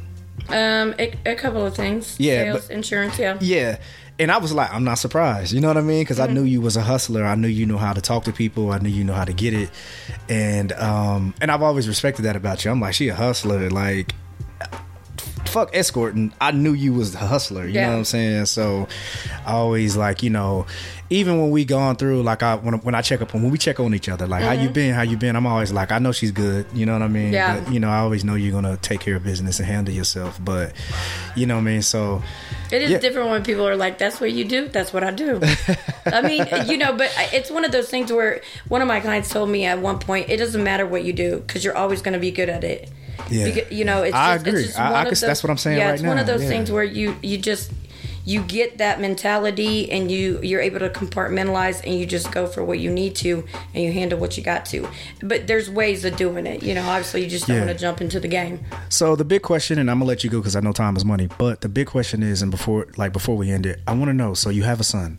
Um, 0.49 0.93
a, 0.99 1.13
a 1.25 1.35
couple 1.35 1.65
of 1.65 1.75
things. 1.75 2.15
Yeah, 2.19 2.43
sales, 2.53 2.67
but- 2.67 2.75
insurance. 2.75 3.17
Yeah. 3.19 3.37
Yeah. 3.41 3.77
And 4.19 4.31
I 4.31 4.37
was 4.37 4.53
like, 4.53 4.71
I'm 4.71 4.83
not 4.83 4.99
surprised. 4.99 5.51
You 5.51 5.61
know 5.61 5.67
what 5.69 5.77
I 5.77 5.81
mean? 5.81 6.01
Because 6.03 6.19
I 6.19 6.27
knew 6.27 6.43
you 6.43 6.61
was 6.61 6.77
a 6.77 6.81
hustler. 6.81 7.23
I 7.25 7.33
knew 7.33 7.47
you 7.47 7.65
know 7.65 7.77
how 7.79 7.91
to 7.93 8.01
talk 8.01 8.25
to 8.25 8.31
people. 8.33 8.71
I 8.71 8.77
knew 8.77 8.89
you 8.89 9.03
know 9.03 9.13
how 9.13 9.25
to 9.25 9.33
get 9.33 9.53
it. 9.55 9.71
And 10.29 10.71
um, 10.73 11.33
and 11.41 11.49
I've 11.49 11.63
always 11.63 11.87
respected 11.87 12.23
that 12.23 12.35
about 12.35 12.63
you. 12.63 12.69
I'm 12.69 12.79
like, 12.79 12.93
she 12.93 13.07
a 13.07 13.15
hustler. 13.15 13.69
Like, 13.71 14.13
fuck 15.45 15.75
escorting. 15.75 16.33
I 16.39 16.51
knew 16.51 16.73
you 16.73 16.93
was 16.93 17.13
the 17.13 17.17
hustler. 17.19 17.65
You 17.65 17.73
Yeah. 17.73 17.85
know 17.87 17.91
what 17.93 17.97
I'm 17.99 18.05
saying? 18.05 18.45
So 18.45 18.87
I 19.45 19.53
always 19.53 19.97
like, 19.97 20.21
you 20.21 20.29
know, 20.29 20.67
even 21.11 21.39
when 21.41 21.51
we 21.51 21.65
gone 21.65 21.97
through, 21.97 22.23
like 22.23 22.41
I 22.41 22.55
when, 22.55 22.75
when 22.81 22.95
I 22.95 23.01
check 23.01 23.21
up 23.21 23.35
on 23.35 23.43
when 23.43 23.51
we 23.51 23.57
check 23.57 23.79
on 23.81 23.93
each 23.93 24.07
other, 24.07 24.25
like 24.27 24.43
how 24.43 24.53
you 24.53 24.69
been, 24.69 24.93
how 24.95 25.01
you 25.01 25.17
been. 25.17 25.35
I'm 25.35 25.45
always 25.45 25.71
like, 25.71 25.91
I 25.91 25.99
know 25.99 26.13
she's 26.13 26.31
good. 26.31 26.65
You 26.73 26.85
know 26.85 26.93
what 26.93 27.01
I 27.01 27.09
mean? 27.09 27.25
Mm-hmm. 27.25 27.33
Yeah. 27.33 27.59
But, 27.59 27.73
you 27.73 27.79
know, 27.81 27.89
I 27.89 27.97
always 27.99 28.23
know 28.23 28.35
you're 28.35 28.53
gonna 28.53 28.77
take 28.77 29.01
care 29.01 29.17
of 29.17 29.23
business 29.23 29.59
and 29.59 29.67
handle 29.67 29.93
yourself. 29.93 30.39
But 30.43 30.71
you 31.35 31.45
know 31.45 31.55
what 31.55 31.61
I 31.61 31.65
mean? 31.65 31.81
So 31.81 32.23
It 32.71 32.81
is 32.81 32.91
Yeah. 32.91 32.99
different 32.99 33.29
when 33.29 33.43
people 33.43 33.67
are 33.67 33.75
like, 33.75 33.97
"That's 33.97 34.21
what 34.21 34.31
you 34.31 34.45
do. 34.45 34.69
That's 34.69 34.93
what 34.93 35.03
I 35.03 35.11
do." 35.11 35.41
I 36.05 36.21
mean, 36.21 36.45
you 36.67 36.77
know, 36.77 36.93
but 36.93 37.11
it's 37.33 37.51
one 37.51 37.65
of 37.65 37.73
those 37.73 37.89
things 37.89 38.09
where 38.11 38.39
one 38.69 38.81
of 38.81 38.87
my 38.87 39.01
clients 39.01 39.27
told 39.29 39.49
me 39.49 39.65
at 39.65 39.79
one 39.79 39.99
point, 39.99 40.29
"It 40.29 40.37
doesn't 40.37 40.63
matter 40.63 40.85
what 40.87 41.03
you 41.03 41.11
do 41.11 41.43
because 41.45 41.65
you're 41.65 41.75
always 41.75 42.01
going 42.01 42.13
to 42.13 42.19
be 42.19 42.31
good 42.31 42.47
at 42.47 42.63
it." 42.63 42.89
Yeah. 43.29 43.45
Because, 43.45 43.71
you 43.71 43.83
know, 43.83 44.03
it's 44.03 44.15
I 44.15 44.35
just, 44.35 44.47
agree. 44.47 44.59
It's 44.61 44.67
just 44.69 44.79
I- 44.79 45.01
I 45.01 45.03
those, 45.03 45.19
that's 45.19 45.43
what 45.43 45.49
I'm 45.49 45.57
saying 45.57 45.77
Yeah, 45.77 45.87
right 45.87 45.93
it's 45.95 46.03
one 46.03 46.17
of 46.17 46.25
those 46.25 46.41
yeah. 46.43 46.47
things 46.49 46.71
where 46.71 46.83
you 46.85 47.17
you 47.21 47.37
just 47.37 47.69
you 48.23 48.41
get 48.43 48.77
that 48.77 48.99
mentality 49.01 49.91
and 49.91 50.11
you 50.11 50.39
you're 50.43 50.61
able 50.61 50.79
to 50.79 50.89
compartmentalize 50.89 51.83
and 51.83 51.99
you 51.99 52.05
just 52.05 52.31
go 52.31 52.45
for 52.47 52.63
what 52.63 52.79
you 52.79 52.91
need 52.91 53.15
to 53.15 53.43
and 53.73 53.83
you 53.83 53.91
handle 53.91 54.19
what 54.19 54.37
you 54.37 54.43
got 54.43 54.65
to. 54.67 54.87
But 55.23 55.47
there's 55.47 55.69
ways 55.69 56.05
of 56.05 56.15
doing 56.17 56.45
it. 56.45 56.61
You 56.63 56.75
know, 56.75 56.83
obviously 56.87 57.23
you 57.23 57.29
just 57.29 57.47
don't 57.47 57.57
Yeah. 57.57 57.65
want 57.65 57.77
to 57.77 57.81
jump 57.81 57.99
into 58.01 58.19
the 58.19 58.27
game. 58.27 58.59
So 58.89 59.15
the 59.15 59.25
big 59.25 59.41
question, 59.41 59.79
and 59.79 59.89
I'm 59.89 59.97
gonna 59.99 60.07
let 60.07 60.23
you 60.23 60.29
go 60.29 60.39
because 60.39 60.55
I 60.55 60.59
know 60.59 60.71
time 60.71 60.95
is 60.95 61.03
money. 61.05 61.29
But 61.37 61.61
the 61.61 61.69
big 61.69 61.87
question 61.87 62.21
is, 62.23 62.41
and 62.41 62.51
before, 62.51 62.87
like 62.97 63.11
before 63.13 63.35
we 63.35 63.49
end 63.51 63.65
it, 63.65 63.79
I 63.87 63.93
want 63.93 64.09
to 64.09 64.13
know. 64.13 64.33
So 64.33 64.49
you 64.49 64.63
have 64.63 64.79
a 64.79 64.83
son. 64.83 65.17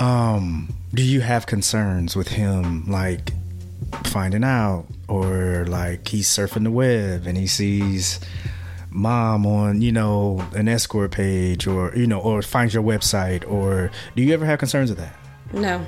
Um, 0.00 0.74
do 0.94 1.02
you 1.02 1.20
have 1.20 1.46
concerns 1.46 2.14
with 2.16 2.28
him, 2.28 2.84
like 2.90 3.32
finding 4.04 4.44
out, 4.44 4.86
or 5.08 5.64
like 5.68 6.08
he's 6.08 6.28
surfing 6.28 6.64
the 6.64 6.70
web 6.70 7.26
and 7.26 7.36
he 7.36 7.46
sees 7.46 8.20
mom 8.90 9.46
on, 9.46 9.82
you 9.82 9.92
know, 9.92 10.46
an 10.54 10.68
escort 10.68 11.10
page, 11.10 11.66
or 11.66 11.94
you 11.96 12.06
know, 12.06 12.20
or 12.20 12.42
finds 12.42 12.74
your 12.74 12.82
website, 12.82 13.48
or 13.50 13.90
do 14.16 14.22
you 14.22 14.32
ever 14.34 14.44
have 14.46 14.58
concerns 14.58 14.90
with 14.90 14.98
that? 14.98 15.14
No. 15.52 15.86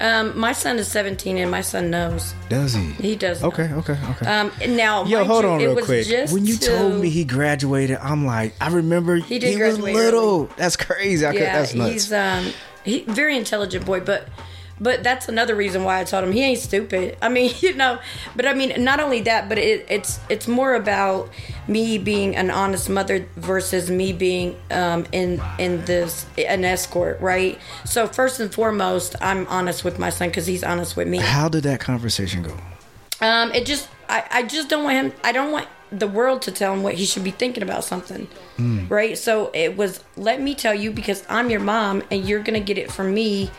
Um, 0.00 0.38
my 0.38 0.52
son 0.52 0.78
is 0.78 0.86
17 0.88 1.36
and 1.38 1.50
my 1.50 1.60
son 1.60 1.90
knows. 1.90 2.32
Does 2.48 2.72
he? 2.72 2.84
He 2.92 3.16
does. 3.16 3.42
know. 3.42 3.48
Okay, 3.48 3.72
okay, 3.72 3.98
okay. 4.10 4.26
Um, 4.26 4.52
now, 4.76 5.04
Yo, 5.04 5.24
hold 5.24 5.42
you, 5.44 5.50
on 5.50 5.58
real 5.58 5.74
quick. 5.84 6.06
When 6.30 6.46
you 6.46 6.56
to- 6.56 6.66
told 6.66 7.00
me 7.00 7.10
he 7.10 7.24
graduated, 7.24 7.98
I'm 8.00 8.24
like, 8.24 8.54
I 8.60 8.68
remember 8.68 9.16
he, 9.16 9.40
did 9.40 9.58
was 9.58 9.76
graduate 9.78 9.94
little. 9.94 10.44
That's 10.56 10.76
crazy. 10.76 11.26
I 11.26 11.32
could, 11.32 11.40
yeah, 11.40 11.58
that's 11.58 11.74
nuts. 11.74 11.92
he's 11.92 12.12
um, 12.12 12.52
he 12.84 13.00
very 13.02 13.36
intelligent 13.36 13.84
boy, 13.84 14.00
but 14.00 14.28
but 14.80 15.02
that's 15.02 15.28
another 15.28 15.54
reason 15.54 15.84
why 15.84 16.00
I 16.00 16.04
told 16.04 16.24
him 16.24 16.32
he 16.32 16.42
ain't 16.42 16.58
stupid. 16.58 17.16
I 17.20 17.28
mean, 17.28 17.54
you 17.60 17.74
know, 17.74 17.98
but 18.36 18.46
I 18.46 18.54
mean, 18.54 18.82
not 18.82 19.00
only 19.00 19.20
that, 19.22 19.48
but 19.48 19.58
it, 19.58 19.86
it's 19.88 20.20
it's 20.28 20.48
more 20.48 20.74
about 20.74 21.30
me 21.66 21.98
being 21.98 22.36
an 22.36 22.50
honest 22.50 22.88
mother 22.88 23.26
versus 23.36 23.90
me 23.90 24.12
being 24.12 24.56
um, 24.70 25.06
in 25.12 25.40
in 25.58 25.84
this 25.84 26.26
an 26.36 26.64
escort, 26.64 27.20
right? 27.20 27.58
So 27.84 28.06
first 28.06 28.40
and 28.40 28.52
foremost, 28.52 29.16
I'm 29.20 29.46
honest 29.48 29.84
with 29.84 29.98
my 29.98 30.10
son 30.10 30.28
because 30.28 30.46
he's 30.46 30.64
honest 30.64 30.96
with 30.96 31.08
me. 31.08 31.18
How 31.18 31.48
did 31.48 31.64
that 31.64 31.80
conversation 31.80 32.42
go? 32.42 32.56
Um, 33.20 33.52
it 33.52 33.66
just 33.66 33.88
I, 34.08 34.24
I 34.30 34.42
just 34.44 34.68
don't 34.68 34.84
want 34.84 34.94
him 34.94 35.20
I 35.24 35.32
don't 35.32 35.52
want 35.52 35.68
the 35.90 36.06
world 36.06 36.42
to 36.42 36.52
tell 36.52 36.72
him 36.74 36.82
what 36.82 36.94
he 36.94 37.06
should 37.06 37.24
be 37.24 37.30
thinking 37.30 37.62
about 37.62 37.82
something. 37.84 38.28
Right? 38.88 39.16
So 39.16 39.50
it 39.54 39.76
was 39.76 40.02
let 40.16 40.40
me 40.40 40.54
tell 40.54 40.74
you 40.74 40.90
because 40.92 41.24
I'm 41.28 41.50
your 41.50 41.60
mom 41.60 42.02
and 42.10 42.28
you're 42.28 42.42
gonna 42.42 42.60
get 42.60 42.78
it 42.78 42.92
from 42.92 43.14
me, 43.14 43.50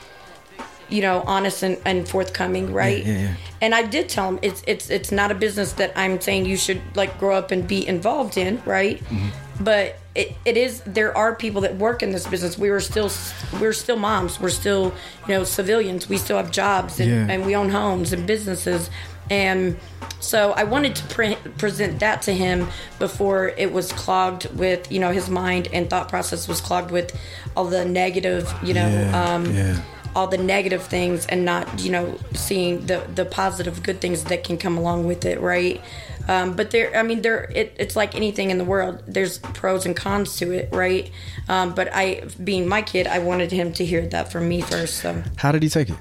you 0.89 1.01
know, 1.01 1.23
honest 1.27 1.63
and, 1.63 1.77
and 1.85 2.07
forthcoming, 2.07 2.73
right? 2.73 3.05
yeah, 3.05 3.17
yeah. 3.19 3.33
And 3.61 3.75
I 3.75 3.83
did 3.83 4.09
tell 4.09 4.27
him 4.29 4.39
it's 4.41 4.63
it's 4.67 4.89
it's 4.89 5.11
not 5.11 5.31
a 5.31 5.35
business 5.35 5.73
that 5.73 5.91
I'm 5.95 6.19
saying 6.21 6.45
you 6.45 6.57
should 6.57 6.81
like 6.95 7.19
grow 7.19 7.35
up 7.35 7.51
and 7.51 7.67
be 7.67 7.85
involved 7.87 8.37
in, 8.37 8.61
right? 8.65 8.99
Mm-hmm. 9.03 9.63
But 9.63 9.97
it, 10.15 10.35
it 10.45 10.55
is 10.57 10.81
there 10.85 11.15
are 11.15 11.35
people 11.35 11.61
that 11.61 11.75
work 11.75 12.01
in 12.01 12.11
this 12.11 12.25
business. 12.25 12.57
We 12.57 12.69
were 12.71 12.79
still 12.79 13.11
we're 13.59 13.73
still 13.73 13.97
moms. 13.97 14.39
We're 14.39 14.49
still 14.49 14.93
you 15.27 15.33
know 15.33 15.43
civilians. 15.43 16.07
We 16.09 16.17
still 16.17 16.37
have 16.37 16.51
jobs 16.51 16.99
and, 16.99 17.09
Yeah. 17.09 17.27
and 17.29 17.45
we 17.45 17.55
own 17.55 17.69
homes 17.69 18.13
and 18.13 18.25
businesses. 18.25 18.89
And 19.29 19.77
so 20.19 20.53
I 20.53 20.63
wanted 20.63 20.95
to 20.95 21.03
pre- 21.13 21.35
present 21.59 21.99
that 21.99 22.23
to 22.23 22.33
him 22.33 22.67
before 22.97 23.49
it 23.49 23.71
was 23.71 23.91
clogged 23.93 24.45
with 24.57 24.91
you 24.91 24.99
know 24.99 25.11
his 25.11 25.29
mind 25.29 25.67
and 25.73 25.89
thought 25.89 26.09
process 26.09 26.47
was 26.47 26.61
clogged 26.61 26.91
with 26.91 27.15
all 27.55 27.65
the 27.65 27.85
negative 27.85 28.51
you 28.63 28.73
know 28.73 28.87
Yeah, 28.87 29.33
um, 29.35 29.45
yeah. 29.53 29.81
All 30.15 30.27
the 30.27 30.37
negative 30.37 30.83
things 30.83 31.25
and 31.27 31.45
not 31.45 31.81
you 31.83 31.91
know 31.91 32.17
seeing 32.33 32.85
the 32.87 33.05
the 33.15 33.25
positive 33.25 33.83
good 33.83 34.01
things 34.01 34.23
that 34.25 34.43
can 34.43 34.57
come 34.57 34.77
along 34.77 35.05
with 35.05 35.25
it 35.25 35.39
right? 35.39 35.81
Um, 36.27 36.55
but 36.55 36.69
there 36.71 36.95
i 36.95 37.01
mean 37.01 37.21
there 37.21 37.49
it, 37.55 37.75
it's 37.79 37.95
like 37.95 38.13
anything 38.15 38.49
in 38.51 38.57
the 38.57 38.63
world. 38.65 39.03
There's 39.07 39.39
pros 39.39 39.85
and 39.85 39.95
cons 39.95 40.37
to 40.37 40.51
it 40.51 40.69
right? 40.71 41.09
Um, 41.47 41.73
but 41.73 41.89
i 41.93 42.23
being 42.43 42.67
my 42.67 42.81
kid 42.81 43.07
i 43.07 43.19
wanted 43.19 43.51
him 43.51 43.73
to 43.73 43.85
hear 43.85 44.05
that 44.07 44.31
from 44.31 44.47
me 44.47 44.61
first 44.61 44.95
so. 45.01 45.23
How 45.37 45.51
did 45.51 45.63
he 45.63 45.69
take 45.69 45.89
it? 45.89 45.97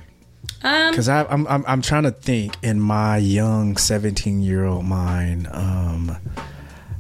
um, 0.63 0.91
Because 0.91 1.09
I'm, 1.09 1.47
I'm 1.47 1.65
I'm 1.67 1.83
trying 1.83 2.03
to 2.05 2.11
think 2.11 2.57
in 2.63 2.81
my 2.81 3.17
young 3.17 3.77
17 3.77 4.43
year 4.43 4.65
old 4.65 4.85
mind 4.85 5.49
um, 5.53 6.17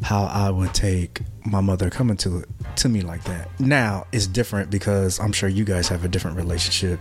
how 0.02 0.24
I 0.24 0.50
would 0.50 0.72
take 0.74 1.20
my 1.50 1.60
mother 1.60 1.90
coming 1.90 2.16
to 2.18 2.44
to 2.76 2.88
me 2.88 3.00
like 3.00 3.24
that. 3.24 3.48
Now 3.60 4.06
it's 4.12 4.26
different 4.26 4.70
because 4.70 5.18
I'm 5.20 5.32
sure 5.32 5.48
you 5.48 5.64
guys 5.64 5.88
have 5.88 6.04
a 6.04 6.08
different 6.08 6.36
relationship. 6.36 7.00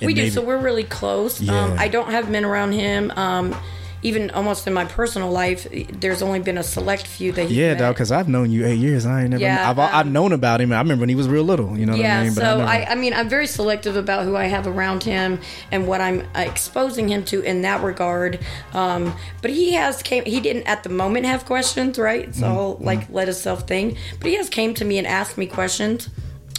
we 0.00 0.14
do 0.14 0.30
so 0.30 0.40
we're 0.42 0.58
really 0.58 0.84
close 0.84 1.40
Yeah. 1.40 1.64
um, 1.64 1.76
i 1.78 1.88
don't 1.88 2.10
have 2.10 2.30
men 2.30 2.44
around 2.44 2.70
him 2.72 3.10
um, 3.16 3.54
even 4.02 4.30
almost 4.30 4.66
in 4.66 4.72
my 4.72 4.84
personal 4.84 5.30
life 5.30 5.66
there's 5.92 6.22
only 6.22 6.38
been 6.38 6.56
a 6.56 6.62
select 6.62 7.06
few 7.06 7.32
that 7.32 7.50
Yeah, 7.50 7.70
met. 7.72 7.78
dog. 7.80 7.94
Because 7.96 8.12
I've 8.12 8.28
known 8.28 8.50
you 8.52 8.64
eight 8.64 8.78
years. 8.78 9.04
I 9.06 9.22
ain't 9.22 9.30
never. 9.30 9.42
Yeah, 9.42 9.68
I've 9.68 9.78
I've 9.78 10.06
um, 10.06 10.12
known 10.12 10.32
about 10.32 10.60
him. 10.60 10.72
I 10.72 10.78
remember 10.78 11.00
when 11.02 11.08
he 11.08 11.14
was 11.16 11.26
real 11.28 11.42
little. 11.42 11.76
You 11.76 11.86
know 11.86 11.92
what 11.92 12.00
yeah, 12.00 12.20
I 12.20 12.22
mean? 12.24 12.32
so 12.32 12.42
never- 12.58 12.62
I, 12.62 12.84
I 12.90 12.94
mean, 12.94 13.12
I'm 13.12 13.28
very 13.28 13.46
selective 13.48 13.96
about 13.96 14.24
who 14.24 14.36
I 14.36 14.44
have 14.44 14.66
around 14.66 15.02
him 15.02 15.40
and 15.72 15.88
what 15.88 16.00
I'm 16.00 16.20
uh, 16.34 16.40
exposing 16.40 17.08
him 17.08 17.24
to 17.24 17.40
in 17.42 17.62
that 17.62 17.82
regard. 17.82 18.38
Um, 18.72 19.14
but 19.42 19.50
he 19.50 19.72
has 19.72 20.02
came. 20.02 20.24
He 20.24 20.40
didn't 20.40 20.68
at 20.68 20.82
the 20.84 20.90
moment 20.90 21.26
have 21.26 21.44
questions, 21.44 21.98
right? 21.98 22.28
It's 22.28 22.40
Mm-hmm. 22.40 22.56
all 22.56 22.76
like 22.80 23.10
let 23.10 23.26
himself 23.28 23.66
thing. 23.66 23.96
But 24.20 24.28
he 24.30 24.36
has 24.36 24.48
came 24.48 24.74
to 24.74 24.84
me 24.84 24.98
and 24.98 25.06
asked 25.06 25.36
me 25.36 25.46
questions. 25.46 26.08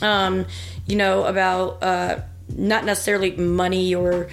Um, 0.02 0.46
you 0.88 0.96
know 0.96 1.26
about 1.26 1.84
uh, 1.84 2.20
not 2.56 2.84
necessarily 2.86 3.32
money 3.36 3.94
or 3.94 4.28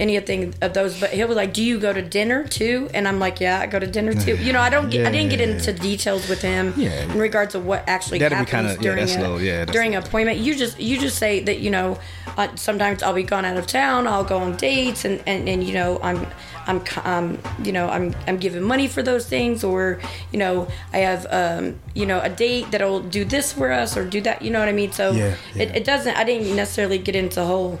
anything 0.00 0.54
of 0.62 0.72
those 0.74 0.98
but 0.98 1.10
he'll 1.10 1.28
be 1.28 1.34
like 1.34 1.52
do 1.52 1.62
you 1.62 1.78
go 1.78 1.92
to 1.92 2.02
dinner 2.02 2.42
too? 2.48 2.88
And 2.94 3.06
i'm 3.06 3.18
like 3.18 3.38
yeah 3.40 3.60
i 3.60 3.66
go 3.66 3.78
to 3.78 3.86
dinner 3.86 4.14
too. 4.14 4.36
You 4.36 4.52
know 4.52 4.60
i 4.60 4.70
don't 4.70 4.88
get 4.90 5.06
i 5.06 5.10
didn't 5.12 5.30
get 5.30 5.40
into 5.40 5.72
details 5.72 6.28
with 6.28 6.40
him 6.42 6.72
Yeah. 6.76 7.02
in 7.12 7.18
regards 7.18 7.54
of 7.54 7.66
what 7.66 7.84
actually 7.86 8.18
That'd 8.18 8.36
happens 8.38 8.50
kinda- 8.50 8.74
yeah, 8.74 8.82
during 8.82 9.06
that's 9.06 9.16
a, 9.16 9.20
low, 9.28 9.36
yeah, 9.38 9.64
during 9.66 9.94
appointment. 9.94 10.38
You 10.38 10.54
just 10.56 10.80
you 10.80 10.98
just 10.98 11.18
say 11.18 11.40
that 11.44 11.60
you 11.60 11.70
know 11.70 11.98
uh, 12.38 12.48
sometimes 12.56 13.02
i'll 13.02 13.12
be 13.14 13.22
gone 13.22 13.44
out 13.44 13.56
of 13.56 13.66
town 13.66 14.06
i'll 14.06 14.24
go 14.24 14.38
on 14.38 14.56
dates 14.56 15.04
and 15.04 15.22
and, 15.26 15.48
and 15.48 15.62
you 15.64 15.74
know 15.74 15.98
i'm 16.02 16.26
i'm 16.66 16.80
um, 17.04 17.38
you 17.64 17.72
know 17.72 17.88
i'm 17.88 18.14
i'm 18.26 18.36
giving 18.38 18.62
money 18.62 18.86
for 18.88 19.02
those 19.02 19.26
things 19.26 19.64
or 19.64 19.98
you 20.32 20.38
know 20.38 20.68
i 20.92 20.98
have 20.98 21.26
um, 21.30 21.78
you 21.94 22.06
know 22.06 22.20
a 22.20 22.28
date 22.28 22.70
that'll 22.70 23.00
do 23.00 23.24
this 23.24 23.52
for 23.52 23.70
us 23.72 23.96
or 23.96 24.04
do 24.04 24.20
that 24.20 24.40
you 24.42 24.50
know 24.50 24.60
what 24.60 24.68
i 24.68 24.72
mean? 24.72 24.92
So 24.92 25.10
Yeah, 25.12 25.34
It, 25.54 25.68
yeah. 25.70 25.76
it 25.78 25.84
doesn't 25.84 26.16
i 26.16 26.24
didn't 26.24 26.54
necessarily 26.56 26.98
get 26.98 27.16
into 27.16 27.44
whole 27.44 27.78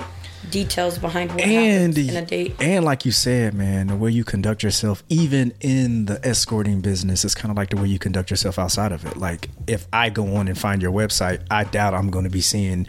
details 0.48 0.98
behind 0.98 1.30
what 1.32 1.42
and 1.42 1.94
happens 1.94 2.08
in 2.08 2.16
a 2.16 2.24
date 2.24 2.54
and 2.60 2.84
like 2.84 3.04
you 3.04 3.12
said, 3.12 3.52
man, 3.54 3.88
the 3.88 3.96
way 3.96 4.10
you 4.10 4.24
conduct 4.24 4.62
yourself, 4.62 5.02
even 5.08 5.52
in 5.60 6.06
the 6.06 6.24
escorting 6.26 6.80
business, 6.80 7.24
is 7.24 7.34
kind 7.34 7.50
of 7.50 7.56
like 7.56 7.70
the 7.70 7.76
way 7.76 7.88
you 7.88 7.98
conduct 7.98 8.30
yourself 8.30 8.58
outside 8.58 8.92
of 8.92 9.04
it. 9.04 9.16
Like 9.16 9.50
if 9.66 9.86
I 9.92 10.08
go 10.10 10.36
on 10.36 10.48
and 10.48 10.58
find 10.58 10.80
your 10.80 10.92
website, 10.92 11.42
I 11.50 11.64
doubt 11.64 11.94
I'm 11.94 12.10
going 12.10 12.24
to 12.24 12.30
be 12.30 12.40
seeing 12.40 12.86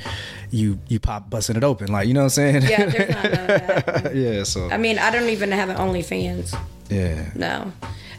you 0.50 0.80
you 0.88 1.00
pop 1.00 1.30
busting 1.30 1.58
it 1.58 1.64
open. 1.64 1.92
Like 1.92 2.08
you 2.08 2.14
know 2.14 2.22
what 2.22 2.38
I'm 2.38 2.62
saying? 2.62 2.64
yeah 2.64 2.86
there's 2.86 3.10
not 3.10 3.24
none 3.24 3.34
of 3.34 3.48
that 3.48 4.16
yeah. 4.16 4.44
So 4.44 4.70
i 4.70 4.78
mean 4.78 5.00
i 5.00 5.10
don't 5.10 5.30
even 5.30 5.52
have 5.52 5.70
an 5.70 5.78
onlyfans 5.78 6.56
yeah. 6.92 7.32
No. 7.36 7.72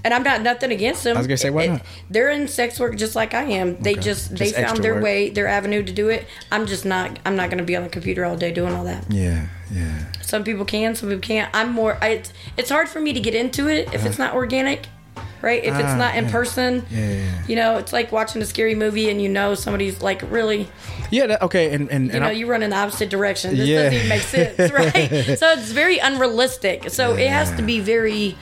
And 0.05 0.13
I'm 0.15 0.23
not 0.23 0.43
nothing 0.43 0.71
against 0.73 1.05
them. 1.05 1.17
I 1.17 1.21
was 1.21 1.27
gonna 1.27 1.37
say, 1.37 1.51
why 1.51 1.63
It- 1.65 1.69
not? 1.71 1.83
They're 2.11 2.31
in 2.31 2.49
sex 2.49 2.79
work 2.81 2.97
just 2.97 3.15
like 3.15 3.35
I 3.35 3.45
am. 3.45 3.77
They 3.81 3.95
just 3.95 4.31
they 4.37 4.47
Just 4.51 4.57
found 4.57 4.83
their 4.83 4.95
work. 4.95 5.05
way, 5.05 5.31
their 5.31 5.47
avenue 5.49 5.83
to 5.83 5.93
do 5.93 6.09
it. 6.09 6.27
I'm 6.51 6.67
just 6.67 6.85
not. 6.85 7.19
I'm 7.25 7.37
not 7.37 7.51
gonna 7.51 7.63
be 7.63 7.77
on 7.77 7.83
the 7.85 7.89
computer 7.89 8.25
all 8.25 8.37
day 8.37 8.53
doing 8.53 8.73
all 8.75 8.85
that. 8.85 9.05
Yeah, 9.11 9.47
yeah. 9.73 10.07
Some 10.23 10.45
people 10.45 10.65
can, 10.65 10.95
some 10.95 11.09
people 11.09 11.21
can't. 11.21 11.51
I'm 11.55 11.71
more. 11.73 11.99
I, 12.01 12.09
it's 12.09 12.33
it's 12.57 12.71
hard 12.71 12.89
for 12.89 13.01
me 13.01 13.13
to 13.13 13.21
get 13.21 13.35
into 13.35 13.69
it 13.69 13.93
if 13.95 14.05
it's 14.07 14.19
not 14.19 14.35
organic, 14.35 14.87
right? 15.43 15.63
If 15.63 15.73
Uh-huh. 15.75 15.83
Ah, 15.85 15.89
it's 15.91 15.99
not 15.99 16.17
in 16.17 16.25
yeah. 16.25 16.31
person, 16.33 16.87
Yeah, 16.91 17.11
yeah, 17.11 17.43
you 17.47 17.57
know, 17.57 17.77
it's 17.77 17.93
like 17.93 18.11
watching 18.13 18.41
a 18.43 18.47
scary 18.47 18.75
movie 18.75 19.11
and 19.11 19.21
you 19.21 19.29
know 19.29 19.55
somebody's 19.55 20.01
like 20.01 20.23
really, 20.31 20.69
Yeah, 21.11 21.27
that, 21.27 21.43
okay, 21.43 21.73
and 21.75 21.91
and, 21.91 22.07
you 22.07 22.13
and 22.13 22.21
know, 22.23 22.29
I- 22.29 22.33
you 22.33 22.47
run 22.47 22.63
in 22.63 22.71
the 22.71 22.77
opposite 22.77 23.11
direction. 23.11 23.57
This 23.57 23.69
doesn't 23.69 23.93
even 23.95 24.09
make 24.09 24.23
sense, 24.23 24.73
right? 24.79 25.39
so 25.39 25.51
it's 25.53 25.71
very 25.73 25.99
unrealistic. 25.99 26.91
So 26.91 27.15
it 27.15 27.29
has 27.29 27.51
to 27.53 27.63
be 27.63 27.79
very. 27.81 28.37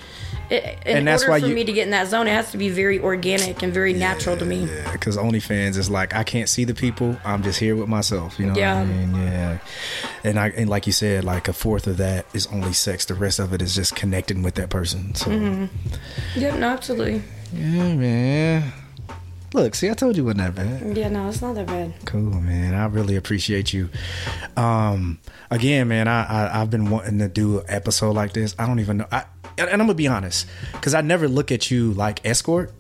I- 0.51 0.77
In 0.87 0.97
And 0.99 1.09
that's 1.09 1.23
order 1.23 1.33
why 1.33 1.41
for 1.41 1.47
you- 1.47 1.55
me 1.55 1.65
to 1.65 1.73
get 1.73 1.85
in 1.85 1.91
that 1.91 2.09
zone, 2.09 2.27
it 2.27 2.33
has 2.33 2.51
to 2.53 2.59
be 2.59 2.69
very 2.69 2.99
organic 2.99 3.63
and 3.63 3.73
very 3.73 3.93
natural 3.93 4.37
to 4.37 4.45
me. 4.45 4.69
because 4.93 5.17
OnlyFans 5.17 5.77
is 5.77 5.89
like 5.91 6.15
I 6.15 6.25
can't 6.25 6.49
see 6.49 6.65
the 6.65 6.75
people. 6.75 7.17
I'm 7.25 7.43
just 7.43 7.59
here 7.61 7.77
with 7.77 7.89
myself. 7.89 8.39
You 8.39 8.47
know 8.47 8.55
Yeah. 8.57 8.81
what 8.81 8.91
I 8.91 8.93
mean? 8.93 9.15
Yeah. 9.17 9.59
And 10.25 10.39
I 10.39 10.49
and 10.57 10.69
like 10.69 10.87
you 10.87 10.93
said, 10.93 11.25
like 11.25 11.49
a 11.49 11.53
fourth 11.53 11.87
of 11.87 11.97
that 11.99 12.27
is 12.35 12.47
only 12.49 12.73
sex. 12.73 13.05
The 13.05 13.15
rest 13.15 13.39
of 13.39 13.53
it 13.53 13.63
is 13.63 13.75
just 13.75 13.95
connecting 13.95 14.43
with 14.43 14.55
that 14.57 14.71
person. 14.71 15.15
So 15.15 15.31
Mm-hmm. 15.31 15.65
Yeah, 16.41 16.57
no, 16.57 16.69
absolutely. 16.71 17.23
yeah, 17.55 17.95
man. 17.95 18.73
Look, 19.53 19.75
see, 19.75 19.91
I 19.91 19.95
told 19.95 20.17
you 20.17 20.23
it 20.23 20.27
wasn't 20.37 20.55
that 20.55 20.55
bad. 20.55 20.97
Yeah, 20.97 21.09
no, 21.09 21.29
it's 21.29 21.43
not 21.43 21.57
that 21.57 21.67
bad. 21.67 21.93
Cool, 22.05 22.21
man. 22.41 22.73
I 22.73 22.87
really 22.87 23.17
appreciate 23.17 23.73
you. 23.73 23.89
Um, 24.57 25.19
again, 25.51 25.89
man, 25.89 26.07
I, 26.07 26.23
I 26.25 26.61
I've 26.61 26.71
been 26.71 26.89
wanting 26.89 27.19
to 27.19 27.27
do 27.29 27.59
an 27.59 27.65
episode 27.69 28.13
like 28.13 28.33
this. 28.33 28.55
I 28.61 28.67
don't 28.67 28.79
even 28.79 28.99
know. 28.99 29.07
I 29.11 29.25
and 29.61 29.69
and 29.71 29.81
I'm 29.83 29.87
gonna 29.87 29.95
be 29.95 30.09
honest, 30.09 30.47
because 30.73 30.95
I 30.95 31.01
never 31.03 31.29
look 31.29 31.53
at 31.53 31.71
you 31.71 31.93
like 31.93 32.25
escort. 32.27 32.73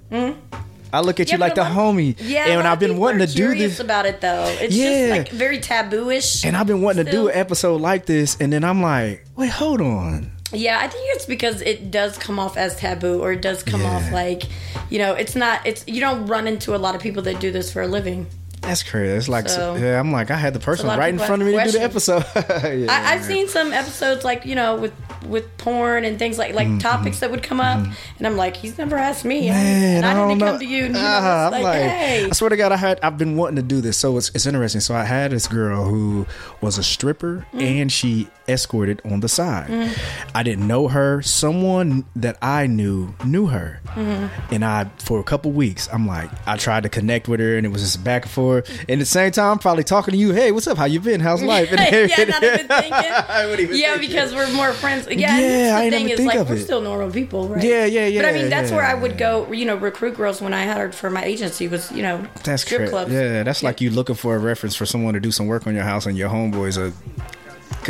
I 0.92 1.02
look 1.02 1.20
at 1.20 1.28
Mm-hmm. 1.28 1.30
Yeah, 1.30 1.34
you 1.34 1.38
like 1.38 1.54
the 1.54 1.62
lot- 1.62 1.72
homie. 1.72 2.16
Yeah, 2.20 2.46
and 2.58 2.66
I've 2.66 2.80
been 2.80 2.96
wanting 2.98 3.24
to 3.26 3.32
do 3.32 3.54
this. 3.54 3.78
about 3.78 4.06
it 4.06 4.20
though. 4.20 4.44
It's 4.60 4.74
Yeah. 4.74 4.90
just 4.90 5.10
like 5.10 5.28
very 5.30 5.60
taboo-ish. 5.60 6.44
And 6.44 6.56
I've 6.56 6.66
been 6.66 6.82
wanting 6.82 7.04
to 7.04 7.10
do 7.12 7.28
an 7.28 7.36
episode 7.36 7.80
like 7.80 8.06
this, 8.06 8.36
and 8.40 8.52
then 8.52 8.64
I'm 8.64 8.82
like, 8.82 9.24
wait, 9.36 9.50
hold 9.50 9.80
on. 9.80 10.32
Yeah, 10.52 10.80
I 10.80 10.88
think 10.88 11.04
it's 11.14 11.26
because 11.26 11.60
it 11.62 11.92
does 11.92 12.18
come 12.18 12.40
off 12.40 12.56
as 12.56 12.74
taboo, 12.74 13.20
or 13.22 13.30
it 13.30 13.40
does 13.40 13.62
come 13.62 13.82
Yeah. 13.82 13.94
off 13.96 14.10
like, 14.12 14.42
you 14.88 14.98
know, 14.98 15.14
it's 15.14 15.36
not. 15.36 15.64
It's 15.64 15.84
you 15.86 16.00
don't 16.00 16.26
run 16.26 16.48
into 16.48 16.74
a 16.74 16.78
lot 16.78 16.96
of 16.96 17.00
people 17.00 17.22
that 17.22 17.38
do 17.38 17.52
this 17.52 17.72
for 17.72 17.82
a 17.82 17.86
living. 17.86 18.26
That's 18.62 18.82
crazy. 18.82 19.12
It's 19.14 19.28
like, 19.28 19.48
So- 19.48 19.74
yeah, 19.76 19.98
I'm 19.98 20.12
like, 20.12 20.30
I 20.30 20.36
had 20.36 20.52
the 20.54 20.60
person 20.60 20.86
right 20.86 21.08
in 21.12 21.18
front 21.18 21.42
of 21.42 21.48
me 21.48 21.54
have 21.54 21.66
to 21.66 21.72
do 21.72 21.78
the 21.78 21.84
episode. 21.84 22.24
Yeah, 22.80 22.86
I, 22.92 23.14
I've 23.14 23.24
seen 23.24 23.48
some 23.48 23.72
episodes 23.72 24.24
like 24.24 24.44
you 24.44 24.54
know 24.54 24.76
with 24.76 24.92
with 25.26 25.56
porn 25.58 26.04
and 26.04 26.18
things 26.18 26.38
like 26.38 26.54
like 26.54 26.68
Mm-hmm. 26.68 26.78
topics 26.78 27.20
that 27.20 27.30
would 27.30 27.42
come 27.42 27.60
up, 27.60 27.84
and 28.18 28.26
I'm 28.26 28.36
like, 28.36 28.56
he's 28.56 28.76
never 28.78 28.96
asked 28.96 29.24
me, 29.24 29.48
Man, 29.48 30.04
and 30.04 30.06
I, 30.06 30.12
I, 30.24 30.28
didn't 30.28 30.40
come 30.40 30.58
to 30.58 30.64
you. 30.66 30.84
And, 30.86 30.94
you 30.94 31.00
Ah, 31.02 31.46
I'm 31.46 31.52
like, 31.52 31.62
like, 31.64 31.74
hey, 31.82 32.26
I 32.26 32.30
swear 32.34 32.50
to 32.50 32.56
God, 32.56 32.70
I 32.72 32.76
had 32.76 33.00
I've 33.02 33.18
been 33.18 33.36
wanting 33.36 33.56
to 33.56 33.62
do 33.62 33.80
this, 33.80 33.96
so 33.96 34.16
it's 34.18 34.30
it's 34.34 34.46
interesting. 34.46 34.80
So 34.82 34.94
I 34.94 35.04
had 35.04 35.30
this 35.32 35.46
girl 35.48 35.84
who 35.84 36.26
was 36.60 36.78
a 36.78 36.82
stripper 36.82 37.46
Mm. 37.54 37.62
and 37.82 37.92
she 37.92 38.28
escorted 38.50 39.00
on 39.04 39.20
the 39.20 39.28
side. 39.28 39.68
Mm-hmm. 39.68 40.36
I 40.36 40.42
didn't 40.42 40.66
know 40.66 40.88
her. 40.88 41.22
Someone 41.22 42.04
that 42.16 42.36
I 42.42 42.66
knew 42.66 43.14
knew 43.24 43.46
her, 43.46 43.80
Mm-hmm. 43.90 44.54
and 44.54 44.64
I 44.64 44.84
for 44.98 45.18
a 45.18 45.24
couple 45.24 45.50
weeks, 45.50 45.88
I'm 45.92 46.06
like, 46.06 46.30
I 46.46 46.56
tried 46.56 46.84
to 46.84 46.88
connect 46.88 47.26
with 47.28 47.40
her, 47.40 47.56
and 47.56 47.66
it 47.66 47.70
was 47.70 47.82
just 47.82 48.04
back 48.04 48.22
and 48.22 48.30
forth. 48.30 48.68
And 48.82 48.90
at 48.90 48.98
the 49.00 49.04
same 49.04 49.32
time, 49.32 49.52
I'm 49.52 49.58
probably 49.58 49.82
talking 49.84 50.12
to 50.12 50.18
you. 50.18 50.32
Hey, 50.32 50.52
what's 50.52 50.66
up? 50.68 50.78
How 50.78 50.84
you 50.84 51.00
been? 51.00 51.20
How's 51.20 51.42
life? 51.42 51.70
And 51.80 52.10
yeah, 52.10 52.24
not 52.24 52.42
even 52.42 52.68
thinking. 52.68 52.92
I 52.94 53.52
even 53.52 53.76
yeah, 53.76 53.96
think 53.96 54.08
because 54.10 54.34
we're 54.34 54.50
more 54.52 54.72
friends. 54.72 55.08
Yeah, 55.10 55.38
Yeah, 55.38 55.76
I 55.76 55.90
the 55.90 55.96
thing 55.96 56.08
is 56.10 56.20
like 56.20 56.48
we're 56.48 56.54
it. 56.56 56.64
still 56.64 56.80
normal 56.80 57.10
people, 57.10 57.48
right? 57.48 57.62
Yeah, 57.64 57.84
yeah, 57.86 58.06
yeah, 58.06 58.22
But 58.22 58.28
I 58.28 58.32
mean, 58.32 58.48
that's 58.50 58.70
where 58.70 58.84
I 58.84 58.94
yeah. 58.94 59.00
would 59.00 59.18
go. 59.18 59.50
You 59.52 59.64
know, 59.64 59.76
recruit 59.76 60.16
girls 60.16 60.40
when 60.40 60.54
I 60.54 60.66
her 60.66 60.92
for 60.92 61.10
my 61.10 61.24
agency 61.24 61.66
was 61.68 61.90
you 61.92 62.02
know 62.02 62.24
That's 62.44 62.62
strip 62.62 62.90
clubs. 62.90 63.12
Yeah, 63.12 63.42
that's 63.42 63.62
like 63.62 63.80
you 63.80 63.90
looking 63.90 64.14
for 64.14 64.36
a 64.36 64.38
reference 64.38 64.76
for 64.76 64.86
someone 64.86 65.14
to 65.14 65.20
do 65.20 65.30
some 65.32 65.46
work 65.46 65.66
on 65.66 65.74
your 65.74 65.84
house, 65.84 66.06
and 66.06 66.16
your 66.16 66.28
homeboy's 66.28 66.76
a 66.76 66.92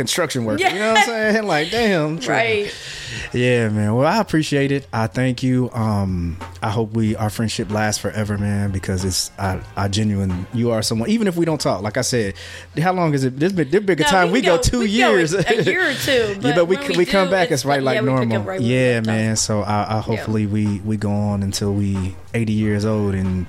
construction 0.01 0.45
worker. 0.45 0.63
You 0.63 0.73
know 0.79 0.89
what 0.93 0.99
I'm 0.99 1.05
saying? 1.05 1.43
Like, 1.51 1.71
damn. 1.71 2.19
Right. 2.27 2.73
Yeah, 3.33 3.67
man. 3.69 3.93
Well, 3.95 4.07
I 4.07 4.19
appreciate 4.19 4.71
it. 4.71 4.87
I 4.93 5.07
thank 5.07 5.43
you. 5.43 5.69
Um, 5.73 6.37
I 6.61 6.69
hope 6.69 6.93
we 6.93 7.13
our 7.17 7.29
friendship 7.29 7.69
lasts 7.69 8.01
forever, 8.01 8.37
man. 8.37 8.71
Because 8.71 9.03
it's 9.03 9.31
I, 9.37 9.59
I 9.75 9.89
genuine. 9.89 10.47
You 10.53 10.71
are 10.71 10.81
someone. 10.81 11.09
Even 11.09 11.27
if 11.27 11.35
we 11.35 11.43
don't 11.45 11.59
talk, 11.59 11.81
like 11.81 11.97
I 11.97 12.01
said, 12.01 12.35
how 12.81 12.93
long 12.93 13.13
is 13.13 13.25
it? 13.25 13.37
This 13.37 13.51
been 13.51 13.69
this 13.69 13.83
big 13.83 13.99
a 13.99 14.03
No, 14.03 14.09
time. 14.09 14.27
we 14.27 14.39
We, 14.39 14.41
go, 14.41 14.55
go- 14.55 14.61
two 14.63 14.79
we 14.79 14.87
can 14.91 14.99
go 15.11 15.15
years, 15.15 15.33
a 15.33 15.63
year 15.63 15.89
or 15.89 15.93
two, 15.93 16.11
yeah, 16.11 16.33
but 16.41 16.55
but 16.55 16.65
we 16.65 16.77
we, 16.77 16.97
we 16.99 17.05
come 17.05 17.29
back. 17.29 17.51
it's 17.51 17.61
It's 17.61 17.65
right 17.65 17.83
like- 17.83 18.01
like 18.01 18.05
yeah, 18.05 18.15
normal. 18.15 18.43
right 18.43 18.61
yeah, 18.61 18.95
left 18.95 19.07
off. 19.07 19.13
man. 19.13 19.35
So 19.35 19.61
I, 19.61 19.97
I 19.97 19.99
hopefully 19.99 20.45
we 20.45 20.79
we 20.79 20.95
go 20.95 21.11
on 21.11 21.43
until 21.43 21.73
we 21.73 22.15
eighty 22.33 22.53
years 22.53 22.85
old 22.85 23.13
and 23.15 23.45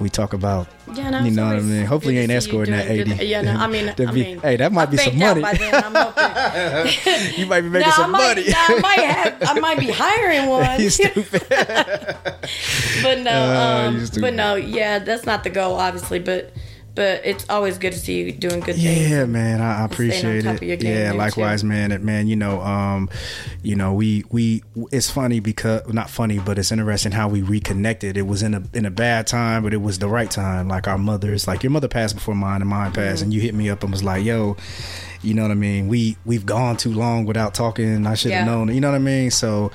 we 0.00 0.08
talk 0.10 0.32
about. 0.34 0.66
Yeah, 0.94 1.10
no, 1.10 1.20
you 1.24 1.30
know 1.30 1.46
what 1.46 1.56
I 1.56 1.60
mean. 1.60 1.84
Hopefully, 1.86 2.14
you 2.14 2.20
ain't 2.20 2.28
see 2.28 2.34
you 2.34 2.38
escorting 2.38 2.74
at 2.74 2.86
eighty. 2.88 3.14
good- 3.16 3.26
Yeah, 3.26 3.40
no, 3.42 3.52
I 3.52 3.66
mean, 3.66 3.88
I 3.90 3.94
be- 3.94 4.06
mean, 4.12 4.38
hey, 4.40 4.56
that 4.56 4.72
might 4.72 4.88
I 4.88 4.90
be 4.92 4.96
some 4.98 5.18
money. 5.18 5.42
Then, 5.42 7.32
you 7.36 7.46
might 7.46 7.60
be 7.62 7.68
making 7.70 7.88
no, 7.88 7.94
some 7.94 8.14
I 8.14 8.18
might, 8.18 8.36
money. 8.36 8.46
I 8.54 8.78
might 8.80 9.00
have, 9.00 9.36
I 9.42 9.60
might 9.60 9.78
be 9.78 9.90
hiring 9.90 10.46
one. 10.50 10.80
you 10.80 10.90
stupid. 10.90 11.42
but 11.48 13.18
no, 13.20 13.30
Uh, 13.30 13.84
um, 13.88 14.06
stupid. 14.06 14.20
but 14.20 14.34
no, 14.34 14.54
yeah, 14.56 14.98
that's 14.98 15.24
not 15.26 15.44
the 15.44 15.50
goal, 15.50 15.74
obviously. 15.76 16.18
But 16.18 16.52
but 16.96 17.20
it's 17.24 17.46
always 17.48 17.78
good 17.78 17.92
to 17.92 17.98
see 18.00 18.22
you 18.24 18.32
doing 18.32 18.58
good 18.60 18.74
things. 18.74 19.08
Yeah, 19.10 19.24
man, 19.26 19.60
I, 19.60 19.82
I 19.82 19.84
appreciate 19.84 20.44
it. 20.44 20.46
of 20.46 20.62
your 20.62 20.76
game 20.76 20.96
Yeah, 20.96 21.12
likewise, 21.12 21.60
too. 21.60 21.68
man. 21.68 21.92
And 21.92 22.02
man, 22.02 22.26
you 22.26 22.34
know, 22.34 22.60
um, 22.62 23.08
you 23.62 23.76
know, 23.76 23.92
we 23.94 24.24
we 24.30 24.64
it's 24.90 25.08
funny 25.10 25.38
because 25.38 25.86
not 25.92 26.10
funny, 26.10 26.40
but 26.40 26.58
it's 26.58 26.72
interesting 26.72 27.12
how 27.12 27.28
we 27.28 27.42
reconnected. 27.42 28.16
It 28.16 28.26
was 28.26 28.42
in 28.42 28.54
a 28.54 28.62
in 28.72 28.84
a 28.84 28.90
bad 28.90 29.28
time, 29.28 29.62
but 29.62 29.72
it 29.72 29.82
was 29.82 30.00
the 30.00 30.08
right 30.08 30.30
time. 30.30 30.66
Like 30.66 30.88
our 30.88 30.98
mothers, 30.98 31.46
like 31.46 31.62
your 31.62 31.70
mother 31.70 31.86
passed 31.88 32.16
before 32.16 32.34
mine, 32.34 32.60
and 32.62 32.68
mine 32.68 32.90
passed, 32.92 33.16
Mm-hmm. 33.18 33.24
and 33.24 33.34
you 33.34 33.40
hit 33.40 33.54
me 33.54 33.70
up 33.70 33.82
and 33.84 33.92
was 33.92 34.02
like, 34.02 34.24
"Yo." 34.24 34.56
You 35.22 35.34
know 35.34 35.42
what 35.42 35.50
I 35.50 35.54
mean? 35.54 35.88
We 35.88 36.16
we've 36.24 36.44
gone 36.46 36.76
too 36.76 36.92
long 36.92 37.24
without 37.26 37.54
talking. 37.54 38.06
I 38.06 38.14
should 38.14 38.32
have 38.32 38.46
Yeah. 38.46 38.52
known. 38.52 38.72
You 38.72 38.80
know 38.80 38.90
what 38.90 38.96
I 38.96 39.00
mean? 39.00 39.30
So 39.30 39.72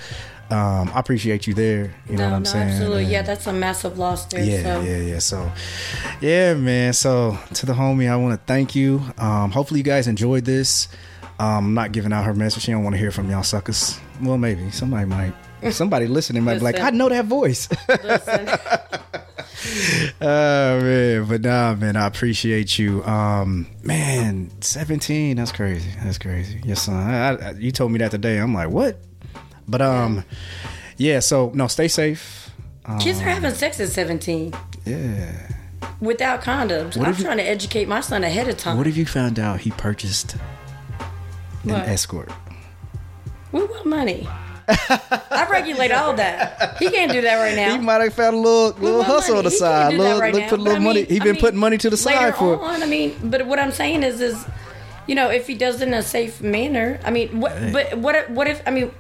um, 0.52 0.92
I 0.94 1.00
appreciate 1.00 1.48
you 1.48 1.54
there. 1.54 1.94
You 2.10 2.18
know 2.18 2.24
no, 2.24 2.30
what 2.30 2.36
I'm 2.36 2.44
no, 2.44 2.50
saying? 2.50 2.70
absolutely. 2.70 3.04
And- 3.04 3.12
Yeah, 3.12 3.22
that's 3.22 3.48
a 3.48 3.54
massive 3.54 3.98
loss 3.98 4.26
there. 4.26 4.44
yeah, 4.44 4.64
so. 4.64 4.82
yeah, 4.82 4.98
yeah. 4.98 5.20
So, 5.20 5.52
yeah, 6.22 6.54
man. 6.56 6.94
So, 6.94 7.38
to 7.54 7.66
the 7.66 7.74
homie, 7.74 8.10
I 8.12 8.16
want 8.18 8.40
to 8.40 8.46
thank 8.46 8.76
you. 8.76 9.02
Um, 9.18 9.52
hopefully, 9.52 9.80
you 9.80 9.84
guys 9.84 10.08
enjoyed 10.08 10.46
this. 10.46 10.88
Um, 11.40 11.66
I'm 11.68 11.74
not 11.74 11.92
giving 11.92 12.14
out 12.14 12.26
her 12.26 12.34
message. 12.34 12.64
She 12.64 12.72
don't 12.72 12.84
want 12.84 12.94
to 12.96 13.00
hear 13.00 13.12
from 13.12 13.30
y'all 13.30 13.44
suckers. 13.44 14.00
Well, 14.22 14.38
maybe 14.38 14.70
somebody 14.72 15.06
might. 15.06 15.34
Somebody 15.72 16.08
listening 16.08 16.44
might 16.44 16.56
be 16.56 16.62
like, 16.62 16.80
I 16.80 16.90
know 16.90 17.08
that 17.10 17.26
voice. 17.26 17.70
Listen, 18.04 18.50
oh 20.22 20.82
man, 20.82 21.26
but 21.26 21.42
nah, 21.42 21.76
man, 21.76 21.96
I 21.96 22.08
appreciate 22.08 22.80
you. 22.80 23.04
Um, 23.04 23.68
man, 23.84 24.50
17. 24.62 25.38
That's 25.38 25.52
crazy. 25.52 25.90
That's 26.04 26.18
crazy. 26.18 26.60
Your 26.66 26.76
son. 26.76 26.96
I, 26.96 27.36
I, 27.36 27.52
you 27.52 27.72
told 27.72 27.92
me 27.92 28.00
that 28.00 28.10
today. 28.12 28.38
I'm 28.38 28.54
like, 28.56 28.70
what? 28.70 28.98
But 29.72 29.82
um, 29.82 30.24
yeah. 30.98 31.20
So 31.20 31.52
no, 31.56 31.68
stay 31.68 31.88
safe. 31.88 32.50
kids 33.00 33.20
are 33.22 33.24
having 33.24 33.54
sex 33.54 33.80
at 33.80 33.88
17 33.90 34.54
Yeah. 34.86 35.32
without 36.02 36.42
condoms. 36.42 36.98
What 36.98 37.08
I'm 37.08 37.14
if 37.14 37.20
you- 37.20 37.26
trying 37.26 37.38
to 37.38 37.44
educate 37.48 37.88
my 37.88 38.02
son 38.02 38.24
ahead 38.24 38.48
of 38.50 38.58
time. 38.58 38.78
What 38.78 38.86
if 38.88 38.98
you 38.98 39.06
found 39.06 39.40
out 39.40 39.62
he 39.62 39.72
purchased 39.72 40.36
an 41.64 41.72
What? 41.72 41.88
escort? 41.88 42.30
We 43.52 43.64
want 43.64 43.86
money. 43.86 44.28
I 44.68 45.48
regulate 45.50 45.92
all 45.92 46.14
that. 46.14 46.78
He 46.80 46.90
can't 46.90 47.12
do 47.12 47.22
that 47.22 47.36
right 47.38 47.56
now. 47.62 47.72
He 47.76 47.80
might 47.80 48.02
have 48.02 48.14
found 48.14 48.36
a 48.36 48.40
little 48.40 48.70
little 48.80 49.04
hustle 49.04 49.38
on 49.38 49.44
money. 49.44 49.50
the 49.50 49.50
He 49.56 49.58
side. 49.58 49.94
Little, 49.98 50.20
right 50.20 50.34
put 50.34 50.44
a 50.44 50.50
But 50.50 50.60
I 50.60 50.64
little 50.64 50.80
money. 50.82 51.00
mean- 51.02 51.10
He 51.10 51.20
I 51.20 51.24
been 51.24 51.32
mean, 51.34 51.42
putting 51.42 51.60
money 51.60 51.78
to 51.78 51.90
the 51.90 51.98
side 51.98 52.36
for. 52.36 52.62
on. 52.62 52.82
I 52.84 52.86
mean, 52.86 53.16
but 53.24 53.46
what 53.48 53.60
I'm 53.60 53.72
saying 53.72 54.04
is, 54.04 54.22
is 54.22 54.46
you 55.08 55.16
know, 55.16 55.30
if 55.30 55.48
he 55.48 55.56
does 55.56 55.82
it 55.82 55.88
in 55.88 55.94
a 55.94 56.02
safe 56.04 56.42
manner, 56.42 57.00
I 57.04 57.12
mean, 57.12 57.40
what? 57.42 57.54
But 57.74 57.98
what? 57.98 58.16
if- 58.16 58.30
What 58.30 58.48
if? 58.48 58.62
I 58.66 58.72
mean, 58.72 58.92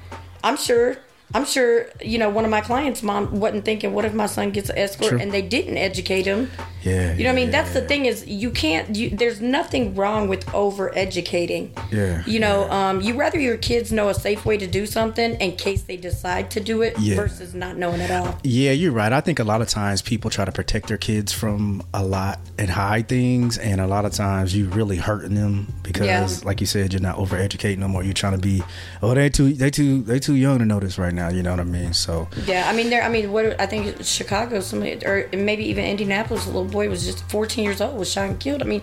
I'm 0.44 0.58
sure. 0.58 0.98
I'm 1.34 1.46
sure 1.46 1.86
you 2.02 2.18
know 2.18 2.30
one 2.30 2.46
of 2.46 2.52
my 2.52 2.62
clients' 2.62 3.02
mom 3.04 3.40
wasn't 3.40 3.66
thinking, 3.66 3.94
"What 3.94 4.06
if 4.06 4.14
my 4.14 4.26
son 4.28 4.52
gets 4.52 4.70
an 4.70 4.78
escort 4.78 5.10
True. 5.12 5.20
and 5.20 5.32
they 5.32 5.42
didn't 5.42 5.78
educate 5.78 6.26
him?" 6.26 6.50
Yeah, 6.84 7.14
You 7.14 7.26
know 7.26 7.30
what 7.30 7.34
I 7.34 7.36
mean? 7.36 7.46
yeah, 7.52 7.62
That's 7.62 7.74
the 7.76 7.82
thing 7.82 8.06
is 8.08 8.26
you 8.26 8.50
can't. 8.50 8.96
You, 8.96 9.12
there's 9.12 9.40
nothing 9.40 9.94
wrong 9.94 10.28
with 10.28 10.52
over 10.54 10.92
educating. 10.98 11.72
Yeah, 11.92 12.24
You 12.26 12.40
know, 12.40 12.68
um, 12.72 13.02
you 13.02 13.14
rather 13.14 13.40
your 13.40 13.58
kids 13.58 13.92
know 13.92 14.10
a 14.10 14.16
safe 14.16 14.46
way 14.48 14.58
to 14.58 14.66
do 14.66 14.88
something 14.88 15.36
in 15.36 15.58
case 15.58 15.84
they 15.84 15.96
decide 15.96 16.50
to 16.52 16.60
do 16.60 16.82
it 16.82 16.98
Yeah. 17.00 17.18
versus 17.18 17.54
not 17.54 17.78
knowing 17.78 18.02
at 18.02 18.10
all. 18.10 18.36
Yeah, 18.44 18.72
you're 18.72 18.92
right. 18.92 19.14
I 19.14 19.22
think 19.22 19.38
a 19.38 19.44
lot 19.44 19.62
of 19.62 19.68
times 19.68 20.02
people 20.02 20.32
try 20.32 20.44
to 20.44 20.52
protect 20.52 20.88
their 20.88 20.98
kids 20.98 21.32
from 21.32 21.84
a 21.94 22.04
lot 22.04 22.40
and 22.58 22.68
hide 22.72 23.08
things, 23.08 23.60
and 23.60 23.80
a 23.80 23.86
lot 23.86 24.06
of 24.06 24.14
times 24.14 24.56
you 24.56 24.68
really 24.70 24.98
hurting 24.98 25.36
them 25.36 25.72
because, 25.84 26.08
Yeah. 26.08 26.48
like 26.48 26.62
you 26.62 26.68
said, 26.68 26.94
you're 26.94 27.02
not 27.02 27.20
over 27.20 27.36
educating 27.36 27.82
them, 27.82 27.94
or 27.94 28.04
you're 28.04 28.14
trying 28.14 28.34
to 28.34 28.40
be, 28.40 28.64
oh, 29.04 29.14
they 29.14 29.30
too, 29.30 29.54
they 29.54 29.70
too, 29.70 30.02
they 30.02 30.18
too 30.18 30.36
young 30.36 30.58
to 30.58 30.66
know 30.66 30.80
this 30.80 30.98
right 30.98 31.14
now. 31.14 31.21
You 31.30 31.44
know 31.44 31.52
what 31.52 31.60
I 31.60 31.64
mean? 31.64 31.94
So 31.94 32.28
Yeah, 32.46 32.68
I 32.70 32.74
mean, 32.76 32.90
there. 32.90 33.04
I 33.04 33.10
mean, 33.10 33.32
what 33.32 33.60
I 33.60 33.66
think 33.66 34.04
Chicago, 34.04 34.60
somebody, 34.60 35.06
or 35.06 35.30
maybe 35.34 35.66
even 35.66 35.86
Indianapolis, 35.86 36.46
a 36.46 36.50
little 36.50 36.66
boy 36.66 36.90
was 36.90 37.06
just 37.06 37.24
14 37.30 37.64
years 37.64 37.82
old 37.82 37.98
was 37.98 38.12
shot 38.12 38.30
and 38.30 38.40
killed. 38.40 38.62
I 38.62 38.66
mean, 38.66 38.82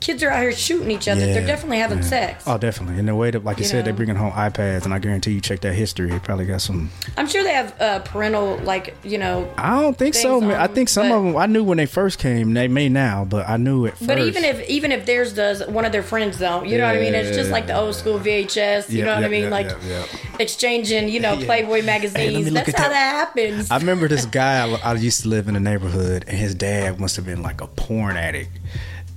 kids 0.00 0.22
are 0.22 0.30
out 0.30 0.42
here 0.42 0.52
shooting 0.52 0.90
each 0.90 1.08
other. 1.08 1.20
Yeah, 1.20 1.34
They're 1.34 1.46
definitely 1.46 1.78
having 1.78 1.98
yeah. 1.98 2.04
sex. 2.04 2.44
Oh, 2.46 2.58
definitely. 2.58 2.98
And 2.98 3.08
the 3.08 3.14
way 3.14 3.30
that, 3.30 3.44
like 3.44 3.58
you, 3.58 3.64
said, 3.64 3.84
they're 3.84 3.92
bringing 3.92 4.16
home 4.16 4.32
iPads, 4.32 4.84
and 4.84 4.94
I 4.94 4.98
guarantee 4.98 5.32
you 5.32 5.40
check 5.40 5.60
that 5.60 5.74
history. 5.74 6.10
They 6.10 6.18
probably 6.18 6.46
got 6.46 6.60
some. 6.60 6.90
I'm 7.16 7.26
sure 7.26 7.42
they 7.42 7.52
have 7.52 7.80
uh, 7.80 8.00
parental, 8.00 8.58
like 8.58 8.96
you 9.04 9.18
know. 9.18 9.52
I 9.56 9.80
don't 9.80 9.96
think 9.96 10.14
so. 10.14 10.40
Man. 10.40 10.60
I 10.60 10.66
think 10.66 10.88
some 10.88 11.08
but- 11.08 11.16
of 11.16 11.24
them. 11.24 11.36
I 11.36 11.46
knew 11.46 11.64
when 11.64 11.78
they 11.78 11.86
first 11.86 12.18
came. 12.18 12.54
They 12.54 12.68
may 12.68 12.88
now, 12.88 13.24
but 13.24 13.48
I 13.48 13.56
knew 13.56 13.84
it. 13.86 13.94
But 14.00 14.18
even 14.18 14.44
if 14.44 14.68
even 14.68 14.92
if 14.92 15.06
theirs 15.06 15.32
does, 15.32 15.66
one 15.66 15.84
of 15.84 15.92
their 15.92 16.02
friends 16.02 16.38
don't. 16.38 16.66
You 16.66 16.78
know 16.78 16.86
what 16.86 16.96
I 16.96 17.00
mean? 17.00 17.14
It's 17.14 17.36
just 17.36 17.50
like 17.50 17.66
the 17.66 17.76
old 17.76 17.94
school 17.94 18.18
VHS. 18.18 18.90
You 18.90 19.04
know 19.04 19.14
what 19.14 19.20
yeah, 19.20 19.26
I 19.26 19.30
mean? 19.30 19.44
yeah, 19.44 19.48
like 19.50 19.66
yeah, 19.66 19.78
yeah. 19.88 20.06
exchanging, 20.38 21.08
you 21.08 21.20
know, 21.20 21.34
Yeah. 21.40 21.46
Playboy 21.82 21.86
magazines. 21.86 22.34
let 22.34 22.44
me 22.44 22.50
look 22.50 22.66
That's 22.66 22.78
at 22.78 22.82
how 22.82 22.88
that. 22.88 22.94
that, 22.94 23.26
happens. 23.26 23.70
I 23.70 23.78
remember 23.78 24.08
this 24.08 24.26
guy. 24.26 24.68
I, 24.68 24.74
I 24.90 24.94
used 24.94 25.22
to 25.22 25.28
live 25.28 25.48
in 25.48 25.56
a 25.56 25.60
neighborhood, 25.60 26.24
and 26.26 26.36
his 26.36 26.54
dad 26.54 26.98
must 27.00 27.16
have 27.16 27.26
been 27.26 27.42
like 27.42 27.60
a 27.60 27.66
porn 27.66 28.16
addict. 28.16 28.50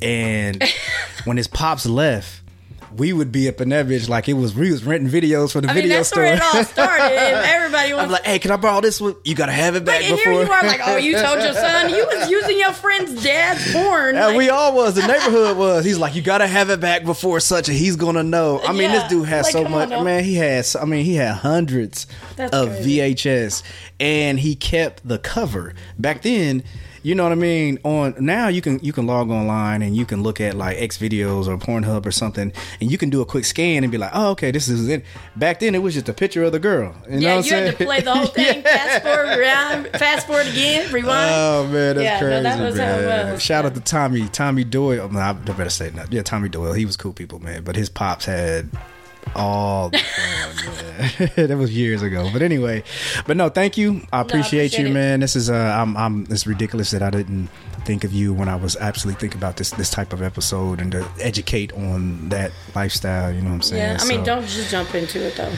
And 0.01 0.63
when 1.25 1.37
his 1.37 1.47
pops 1.47 1.85
left, 1.85 2.41
we 2.97 3.13
would 3.13 3.31
be 3.31 3.47
up 3.49 3.59
in 3.61 3.69
that 3.69 3.87
bitch 3.87 4.07
like 4.09 4.29
it 4.29 4.33
was. 4.33 4.53
We 4.55 4.71
was 4.71 4.83
renting 4.83 5.09
videos 5.09 5.51
for 5.51 5.61
the 5.61 5.69
I 5.69 5.73
mean, 5.73 5.83
video 5.83 5.97
that's 5.97 6.09
store. 6.09 6.23
where 6.23 6.35
it 6.35 6.41
all 6.41 6.63
started. 6.63 7.03
Everybody 7.17 7.93
was 7.93 8.03
I'm 8.03 8.11
like, 8.11 8.25
hey, 8.25 8.39
can 8.39 8.51
I 8.51 8.57
borrow 8.57 8.81
this 8.81 8.99
one? 9.01 9.15
You 9.23 9.35
gotta 9.35 9.51
have 9.51 9.75
it 9.75 9.85
back 9.85 10.01
and 10.03 10.15
before. 10.15 10.33
here 10.33 10.43
you 10.43 10.51
are, 10.51 10.63
like, 10.63 10.81
oh, 10.85 10.97
you 10.97 11.13
told 11.17 11.41
your 11.41 11.53
son 11.53 11.89
you 11.89 12.05
was 12.05 12.29
using 12.31 12.59
your 12.59 12.71
friend's 12.73 13.23
dad's 13.23 13.71
porn. 13.73 14.15
Like, 14.15 14.37
we 14.37 14.49
all 14.49 14.75
was. 14.75 14.95
The 14.95 15.01
neighborhood 15.07 15.57
was. 15.57 15.85
He's 15.85 15.97
like, 15.97 16.15
you 16.15 16.21
gotta 16.21 16.47
have 16.47 16.69
it 16.69 16.79
back 16.79 17.03
before 17.05 17.39
such 17.39 17.69
a. 17.69 17.73
He's 17.73 17.95
gonna 17.95 18.23
know. 18.23 18.59
I 18.63 18.71
mean, 18.71 18.83
Yeah, 18.83 18.99
this 18.99 19.09
dude 19.09 19.27
has 19.27 19.45
like, 19.45 19.53
so 19.53 19.63
come 19.63 19.73
on 19.73 19.89
much. 19.89 20.03
Man, 20.03 20.23
he 20.23 20.35
has. 20.35 20.75
I 20.75 20.85
mean, 20.85 21.05
he 21.05 21.15
had 21.15 21.35
hundreds 21.35 22.07
That's 22.35 22.53
of 22.55 22.69
crazy. 22.69 22.97
VHS, 22.99 23.63
and 23.99 24.39
he 24.39 24.55
kept 24.55 25.07
the 25.07 25.17
cover. 25.19 25.73
Back 25.97 26.21
then, 26.21 26.63
you 27.03 27.13
know 27.15 27.23
what 27.23 27.31
I 27.31 27.35
mean. 27.35 27.77
On 27.83 28.15
now, 28.19 28.47
you 28.47 28.61
can 28.61 28.79
you 28.81 28.91
can 28.93 29.05
log 29.05 29.29
online 29.29 29.81
and 29.81 29.95
you 29.95 30.05
can 30.05 30.23
look 30.23 30.41
at 30.41 30.55
like 30.55 30.77
X 30.81 30.97
videos 30.97 31.47
or 31.47 31.57
Pornhub 31.57 32.05
or 32.05 32.11
something, 32.11 32.51
and 32.81 32.91
you 32.91 32.97
can 32.97 33.09
do 33.09 33.21
a 33.21 33.25
quick 33.25 33.45
scan 33.45 33.83
and 33.83 33.91
be 33.91 33.97
like, 33.97 34.11
oh, 34.13 34.31
okay, 34.31 34.51
this 34.51 34.67
is 34.67 34.87
it. 34.89 35.03
Back 35.35 35.59
then, 35.59 35.75
it 35.75 35.79
was 35.79 35.93
just 35.93 36.09
a 36.09 36.13
picture 36.13 36.43
of 36.43 36.51
the 36.53 36.59
girl. 36.59 36.95
You 37.05 37.11
know 37.11 37.17
yeah, 37.19 37.35
what 37.35 37.45
you 37.45 37.55
I'm 37.57 37.63
had 37.65 37.71
to 37.71 37.77
saying? 37.77 37.87
play 37.87 38.01
the 38.01 38.13
whole 38.13 38.25
thing. 38.37 38.63
Yeah. 38.63 39.01
Fast 39.01 39.03
forward, 39.03 39.37
rewind, 39.37 39.87
fast 39.99 40.27
forward 40.27 40.47
again, 40.47 40.91
rewind. 40.93 41.31
Oh 41.35 41.67
man, 41.71 41.95
that's 41.97 42.03
Yeah, 42.03 42.19
no, 42.19 42.25
crazy, 42.27 42.43
that 42.43 42.59
was 42.59 42.77
how 42.79 42.85
it 42.85 43.31
was. 43.33 43.41
Shout 43.43 43.65
out 43.65 43.75
to 43.75 43.81
Tommy, 43.81 44.27
Tommy 44.29 44.63
Doyle. 44.63 45.09
No, 45.09 45.19
I 45.19 45.33
better 45.33 45.69
say 45.69 45.89
that. 45.89 46.11
Yeah, 46.11 46.23
Tommy 46.23 46.49
Doyle. 46.49 46.73
He 46.73 46.85
was 46.85 46.97
cool 46.97 47.13
people, 47.13 47.39
man. 47.39 47.63
But 47.63 47.75
his 47.75 47.89
pops 47.89 48.25
had 48.25 48.69
all 49.35 49.89
the 49.89 49.97
fun, 49.99 51.27
man. 51.35 51.47
that 51.47 51.57
was 51.57 51.75
years 51.75 52.01
ago. 52.01 52.29
But 52.31 52.41
anyway, 52.41 52.83
but 53.25 53.37
no, 53.37 53.49
thank 53.49 53.77
you. 53.77 54.01
I 54.11 54.21
appreciate, 54.21 54.67
appreciate 54.67 54.79
you, 54.83 54.87
it. 54.87 54.93
man. 54.93 55.19
This 55.21 55.35
is 55.35 55.49
uh, 55.49 55.53
I'm, 55.55 55.95
I'm. 55.97 56.25
It's 56.29 56.45
ridiculous 56.47 56.91
that 56.91 57.01
I 57.01 57.09
didn't 57.09 57.47
think 57.85 58.03
of 58.03 58.13
you 58.13 58.33
when 58.33 58.47
I 58.47 58.55
was 58.55 58.77
absolutely 58.77 59.19
thinking 59.19 59.39
about 59.39 59.57
this 59.57 59.71
this 59.71 59.89
type 59.89 60.13
of 60.13 60.21
episode 60.21 60.79
and 60.79 60.91
to 60.93 61.07
educate 61.19 61.73
on 61.73 62.29
that 62.29 62.51
lifestyle. 62.75 63.31
You 63.33 63.41
know 63.41 63.49
what 63.49 63.55
I'm 63.55 63.61
saying? 63.61 63.81
yeah, 63.81 63.97
I 64.01 64.05
mean, 64.07 64.19
So, 64.19 64.25
don't 64.25 64.47
just 64.47 64.71
jump 64.71 64.93
into 64.95 65.25
it 65.25 65.35
though. 65.35 65.53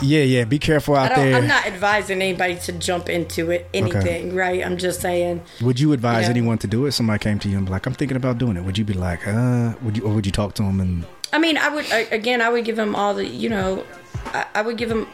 Yeah, 0.00 0.22
yeah. 0.22 0.44
Be 0.44 0.60
careful 0.60 0.94
out 0.94 1.14
there. 1.16 1.34
I'm 1.34 1.48
not 1.48 1.66
advising 1.66 2.22
anybody 2.22 2.54
to 2.60 2.72
jump 2.72 3.08
into 3.08 3.50
it. 3.50 3.68
Anything, 3.74 4.32
right? 4.34 4.64
I'm 4.64 4.76
just 4.76 5.00
saying. 5.00 5.42
Would 5.60 5.80
you 5.80 5.92
advise 5.92 6.24
Yeah. 6.24 6.30
anyone 6.30 6.56
to 6.58 6.68
do 6.68 6.86
it? 6.86 6.92
Somebody 6.92 7.18
came 7.18 7.40
to 7.40 7.48
you 7.48 7.56
and 7.56 7.66
be 7.66 7.72
like, 7.72 7.84
"I'm 7.86 7.94
thinking 7.94 8.16
about 8.16 8.38
doing 8.38 8.56
it." 8.56 8.62
Would 8.64 8.78
you 8.78 8.84
be 8.84 8.92
like, 8.94 9.26
"Uh," 9.26 9.72
would 9.82 9.96
you, 9.96 10.04
or 10.04 10.14
would 10.14 10.24
you 10.24 10.30
talk 10.32 10.54
to 10.54 10.62
them 10.62 10.80
and 10.80 11.04
I 11.32 11.38
mean, 11.38 11.56
I 11.56 11.68
would 11.68 11.86
again. 12.12 12.40
I 12.40 12.48
would 12.50 12.64
give 12.64 12.78
him 12.78 12.94
all 12.94 13.14
the. 13.14 13.26
You 13.26 13.48
know, 13.48 13.84
I, 14.26 14.46
I 14.56 14.62
would 14.62 14.76
give 14.76 14.90
him 14.90 15.06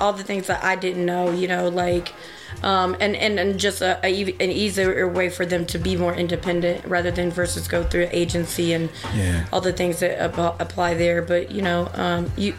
all 0.00 0.12
the 0.12 0.22
things 0.24 0.46
that 0.48 0.62
I 0.64 0.76
didn't 0.76 1.04
know. 1.04 1.30
You 1.32 1.48
know, 1.48 1.68
like. 1.68 2.12
Um, 2.62 2.96
and, 3.00 3.16
and, 3.16 3.38
and 3.40 3.58
just 3.58 3.82
a, 3.82 3.98
a, 4.06 4.22
an 4.22 4.50
easier 4.50 5.08
way 5.08 5.28
for 5.28 5.44
them 5.44 5.66
to 5.66 5.76
be 5.78 5.96
more 5.96 6.14
independent 6.14 6.84
rather 6.86 7.10
than 7.10 7.30
versus 7.32 7.66
go 7.66 7.82
through 7.82 8.08
agency 8.12 8.72
and 8.72 8.88
Yeah. 9.14 9.44
all 9.52 9.60
the 9.60 9.72
things 9.72 9.98
that 9.98 10.18
ap- 10.22 10.60
apply 10.60 10.94
there. 10.94 11.20
But 11.20 11.50
you 11.50 11.62
know, 11.62 11.90
um, 11.94 12.30
you 12.36 12.54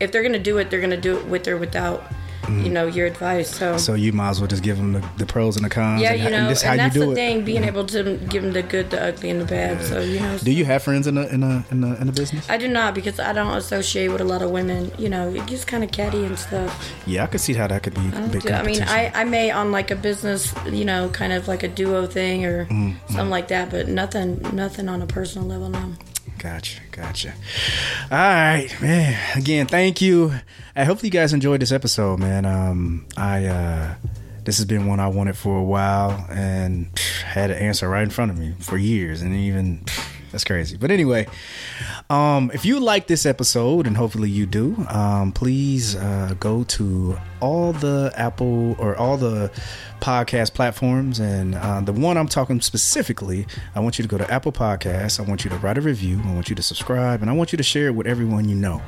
if 0.00 0.10
they're 0.10 0.24
gonna 0.24 0.40
do 0.40 0.58
it, 0.58 0.68
they're 0.68 0.80
gonna 0.80 1.00
do 1.00 1.16
it 1.16 1.26
with 1.26 1.46
or 1.46 1.56
without, 1.56 2.04
you 2.48 2.70
know, 2.70 2.86
your 2.86 3.06
advice. 3.06 3.50
So, 3.54 3.74
Mm. 3.74 3.80
So 3.80 3.94
you 3.94 4.12
might 4.12 4.30
as 4.30 4.40
well 4.40 4.48
just 4.48 4.62
give 4.62 4.76
them 4.76 4.92
the, 4.92 5.08
the 5.18 5.26
pros 5.26 5.56
and 5.56 5.64
the 5.64 5.70
cons. 5.70 6.00
yeah, 6.02 6.12
and, 6.12 6.22
you 6.22 6.30
know, 6.30 6.36
and 6.36 6.46
and, 6.46 6.50
this 6.50 6.62
you 6.62 6.76
that's 6.76 6.94
do 6.94 7.00
the 7.06 7.10
it. 7.12 7.14
thing, 7.14 7.44
being 7.44 7.64
able 7.64 7.84
to 7.86 8.16
give 8.28 8.42
them 8.42 8.52
the 8.52 8.62
good, 8.62 8.90
the 8.90 9.02
ugly, 9.02 9.30
and 9.30 9.40
the 9.40 9.44
bad. 9.44 9.82
So 9.84 10.00
you 10.00 10.20
know, 10.20 10.38
Do 10.38 10.52
you 10.52 10.64
have 10.64 10.82
friends 10.82 11.06
in 11.06 11.14
the 11.16 11.28
in 11.32 11.40
the 11.40 11.64
in 11.70 11.80
the, 11.80 12.00
in 12.00 12.06
the 12.06 12.12
business? 12.12 12.48
I 12.48 12.56
do 12.58 12.68
not 12.68 12.94
because 12.94 13.18
I 13.20 13.32
don't 13.32 13.56
associate 13.56 14.08
with 14.08 14.20
a 14.20 14.24
lot 14.24 14.42
of 14.42 14.50
women. 14.50 14.90
You 14.98 15.08
know, 15.08 15.28
it 15.34 15.46
gets 15.46 15.64
kind 15.64 15.82
of 15.84 15.90
catty 15.92 16.24
and 16.24 16.38
stuff. 16.38 16.70
Yeah, 17.06 17.24
I 17.24 17.26
could 17.26 17.40
see 17.40 17.54
how 17.54 17.66
that 17.66 17.82
could 17.82 17.94
be 17.94 18.08
a 18.16 18.28
big 18.28 18.42
Do- 18.42 18.52
I 18.52 18.62
mean. 18.62 18.82
I, 18.82 19.10
I 19.14 19.24
may 19.24 19.50
on 19.50 19.72
like 19.72 19.90
a 19.90 19.96
business, 19.96 20.54
you 20.70 20.84
know, 20.84 21.08
kind 21.10 21.32
of 21.32 21.48
like 21.48 21.62
a 21.62 21.68
duo 21.68 22.06
thing 22.06 22.44
or 22.44 22.66
Mm-hmm. 22.66 22.92
something 23.12 23.30
like 23.30 23.48
that, 23.48 23.70
but 23.70 23.88
nothing, 23.88 24.40
nothing 24.52 24.88
on 24.88 25.02
a 25.02 25.06
personal 25.06 25.46
level. 25.48 25.68
No. 25.68 25.92
Gotcha, 26.46 26.80
gotcha. 26.92 27.32
All 28.08 28.16
right, 28.18 28.68
man. 28.80 29.18
Again, 29.36 29.66
thank 29.66 30.00
you. 30.00 30.32
I 30.76 30.84
hope 30.84 31.02
you 31.02 31.10
guys 31.10 31.32
enjoyed 31.32 31.60
this 31.60 31.72
episode, 31.72 32.20
man. 32.20 32.46
Um, 32.46 33.04
I 33.16 33.46
uh, 33.46 33.94
this 34.44 34.58
has 34.58 34.64
been 34.64 34.86
one 34.86 35.00
I 35.00 35.08
wanted 35.08 35.36
for 35.36 35.58
a 35.58 35.64
while 35.64 36.24
and 36.30 36.92
pff, 36.94 37.22
had 37.22 37.50
an 37.50 37.58
answer 37.58 37.88
right 37.88 38.04
in 38.04 38.10
front 38.10 38.30
of 38.30 38.38
me 38.38 38.54
for 38.60 38.78
years, 38.78 39.22
and 39.22 39.34
even 39.34 39.78
pff, 39.86 40.15
that's 40.30 40.44
crazy. 40.44 40.76
But 40.76 40.90
anyway, 40.90 41.26
um, 42.10 42.50
if 42.52 42.64
you 42.64 42.80
like 42.80 43.06
this 43.06 43.26
episode, 43.26 43.86
and 43.86 43.96
hopefully 43.96 44.30
you 44.30 44.46
do, 44.46 44.76
um, 44.88 45.32
please 45.32 45.96
uh, 45.96 46.34
go 46.38 46.64
to 46.64 47.18
all 47.40 47.72
the 47.72 48.12
Apple 48.16 48.76
or 48.78 48.96
all 48.96 49.16
the 49.16 49.50
podcast 50.00 50.54
platforms, 50.54 51.18
and 51.20 51.54
uh, 51.54 51.80
the 51.80 51.92
one 51.92 52.16
I'm 52.16 52.28
talking 52.28 52.60
specifically, 52.60 53.46
I 53.74 53.80
want 53.80 53.98
you 53.98 54.02
to 54.02 54.08
go 54.08 54.18
to 54.18 54.30
Apple 54.30 54.52
Podcasts. 54.52 55.18
I 55.18 55.22
want 55.22 55.44
you 55.44 55.50
to 55.50 55.56
write 55.56 55.78
a 55.78 55.80
review. 55.80 56.20
I 56.24 56.34
want 56.34 56.48
you 56.48 56.54
to 56.56 56.62
subscribe, 56.62 57.22
and 57.22 57.30
I 57.30 57.32
want 57.32 57.52
you 57.52 57.56
to 57.56 57.62
share 57.62 57.88
it 57.88 57.94
with 57.94 58.06
everyone 58.06 58.48
you 58.48 58.54
know, 58.54 58.82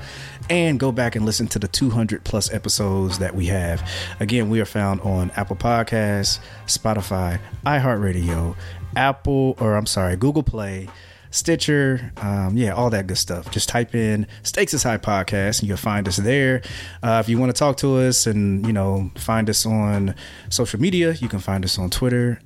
and 0.50 0.78
go 0.78 0.92
back 0.92 1.16
and 1.16 1.24
listen 1.24 1.46
to 1.48 1.58
the 1.58 1.68
200 1.68 2.24
plus 2.24 2.52
episodes 2.52 3.18
that 3.18 3.34
we 3.34 3.46
have. 3.46 3.88
Again, 4.20 4.48
we 4.50 4.60
are 4.60 4.66
found 4.66 5.00
on 5.00 5.30
Apple 5.32 5.56
Podcasts, 5.56 6.40
Spotify, 6.66 7.40
iHeartRadio, 7.64 8.56
Apple, 8.96 9.56
or 9.60 9.76
I'm 9.76 9.86
sorry, 9.86 10.16
Google 10.16 10.42
Play. 10.42 10.88
Stitcher, 11.30 12.12
um, 12.18 12.56
yeah, 12.56 12.72
all 12.72 12.90
that 12.90 13.06
good 13.06 13.18
stuff. 13.18 13.50
Just 13.50 13.68
type 13.68 13.94
in 13.94 14.26
Stakes 14.42 14.74
is 14.74 14.82
High 14.82 14.98
Podcast 14.98 15.60
and 15.60 15.68
you'll 15.68 15.76
find 15.76 16.08
us 16.08 16.16
there. 16.16 16.62
Uh, 17.02 17.22
if 17.24 17.28
you 17.28 17.38
want 17.38 17.54
to 17.54 17.58
talk 17.58 17.76
to 17.78 17.96
us 17.98 18.26
and, 18.26 18.66
you 18.66 18.72
know, 18.72 19.10
find 19.16 19.48
us 19.50 19.66
on 19.66 20.14
social 20.48 20.80
media, 20.80 21.12
you 21.12 21.28
can 21.28 21.38
find 21.38 21.64
us 21.64 21.78
on 21.78 21.90
Twitter, 21.90 22.40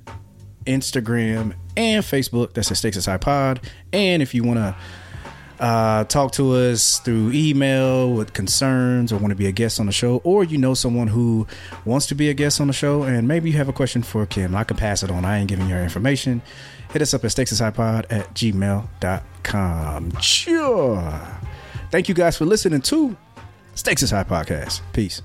Instagram, 0.65 1.53
and 1.77 2.03
Facebook. 2.03 2.53
That's 2.53 2.71
at 2.71 2.77
Stakes 2.77 2.97
is 2.97 3.05
High 3.05 3.17
Pod. 3.17 3.61
And 3.91 4.21
if 4.21 4.33
you 4.33 4.43
want 4.43 4.59
to 4.59 4.75
uh, 5.59 6.03
talk 6.05 6.33
to 6.33 6.51
us 6.53 6.99
through 6.99 7.31
email 7.31 8.13
with 8.13 8.33
concerns 8.33 9.13
or 9.13 9.17
want 9.17 9.29
to 9.29 9.35
be 9.35 9.47
a 9.47 9.51
guest 9.51 9.79
on 9.79 9.85
the 9.85 9.91
show, 9.91 10.17
or 10.23 10.43
you 10.43 10.57
know 10.57 10.73
someone 10.73 11.07
who 11.07 11.47
wants 11.85 12.05
to 12.07 12.15
be 12.15 12.29
a 12.29 12.33
guest 12.33 12.59
on 12.59 12.67
the 12.67 12.73
show, 12.73 13.03
and 13.03 13.27
maybe 13.27 13.49
you 13.49 13.57
have 13.57 13.69
a 13.69 13.73
question 13.73 14.03
for 14.03 14.25
Kim, 14.25 14.55
I 14.55 14.63
can 14.63 14.77
pass 14.77 15.03
it 15.03 15.11
on. 15.11 15.23
I 15.25 15.39
ain't 15.39 15.47
giving 15.47 15.69
your 15.69 15.79
information. 15.79 16.41
Hit 16.93 17.01
us 17.01 17.13
up 17.13 17.23
at 17.25 17.31
stakesishighpod 17.31 18.05
at 18.11 18.33
gmail.com. 18.35 20.11
Sure. 20.21 21.21
Thank 21.89 22.07
you 22.07 22.15
guys 22.15 22.37
for 22.37 22.45
listening 22.45 22.81
to 22.81 23.17
Stakes 23.75 24.03
is 24.03 24.11
High 24.11 24.23
Podcast. 24.23 24.81
Peace. 24.93 25.23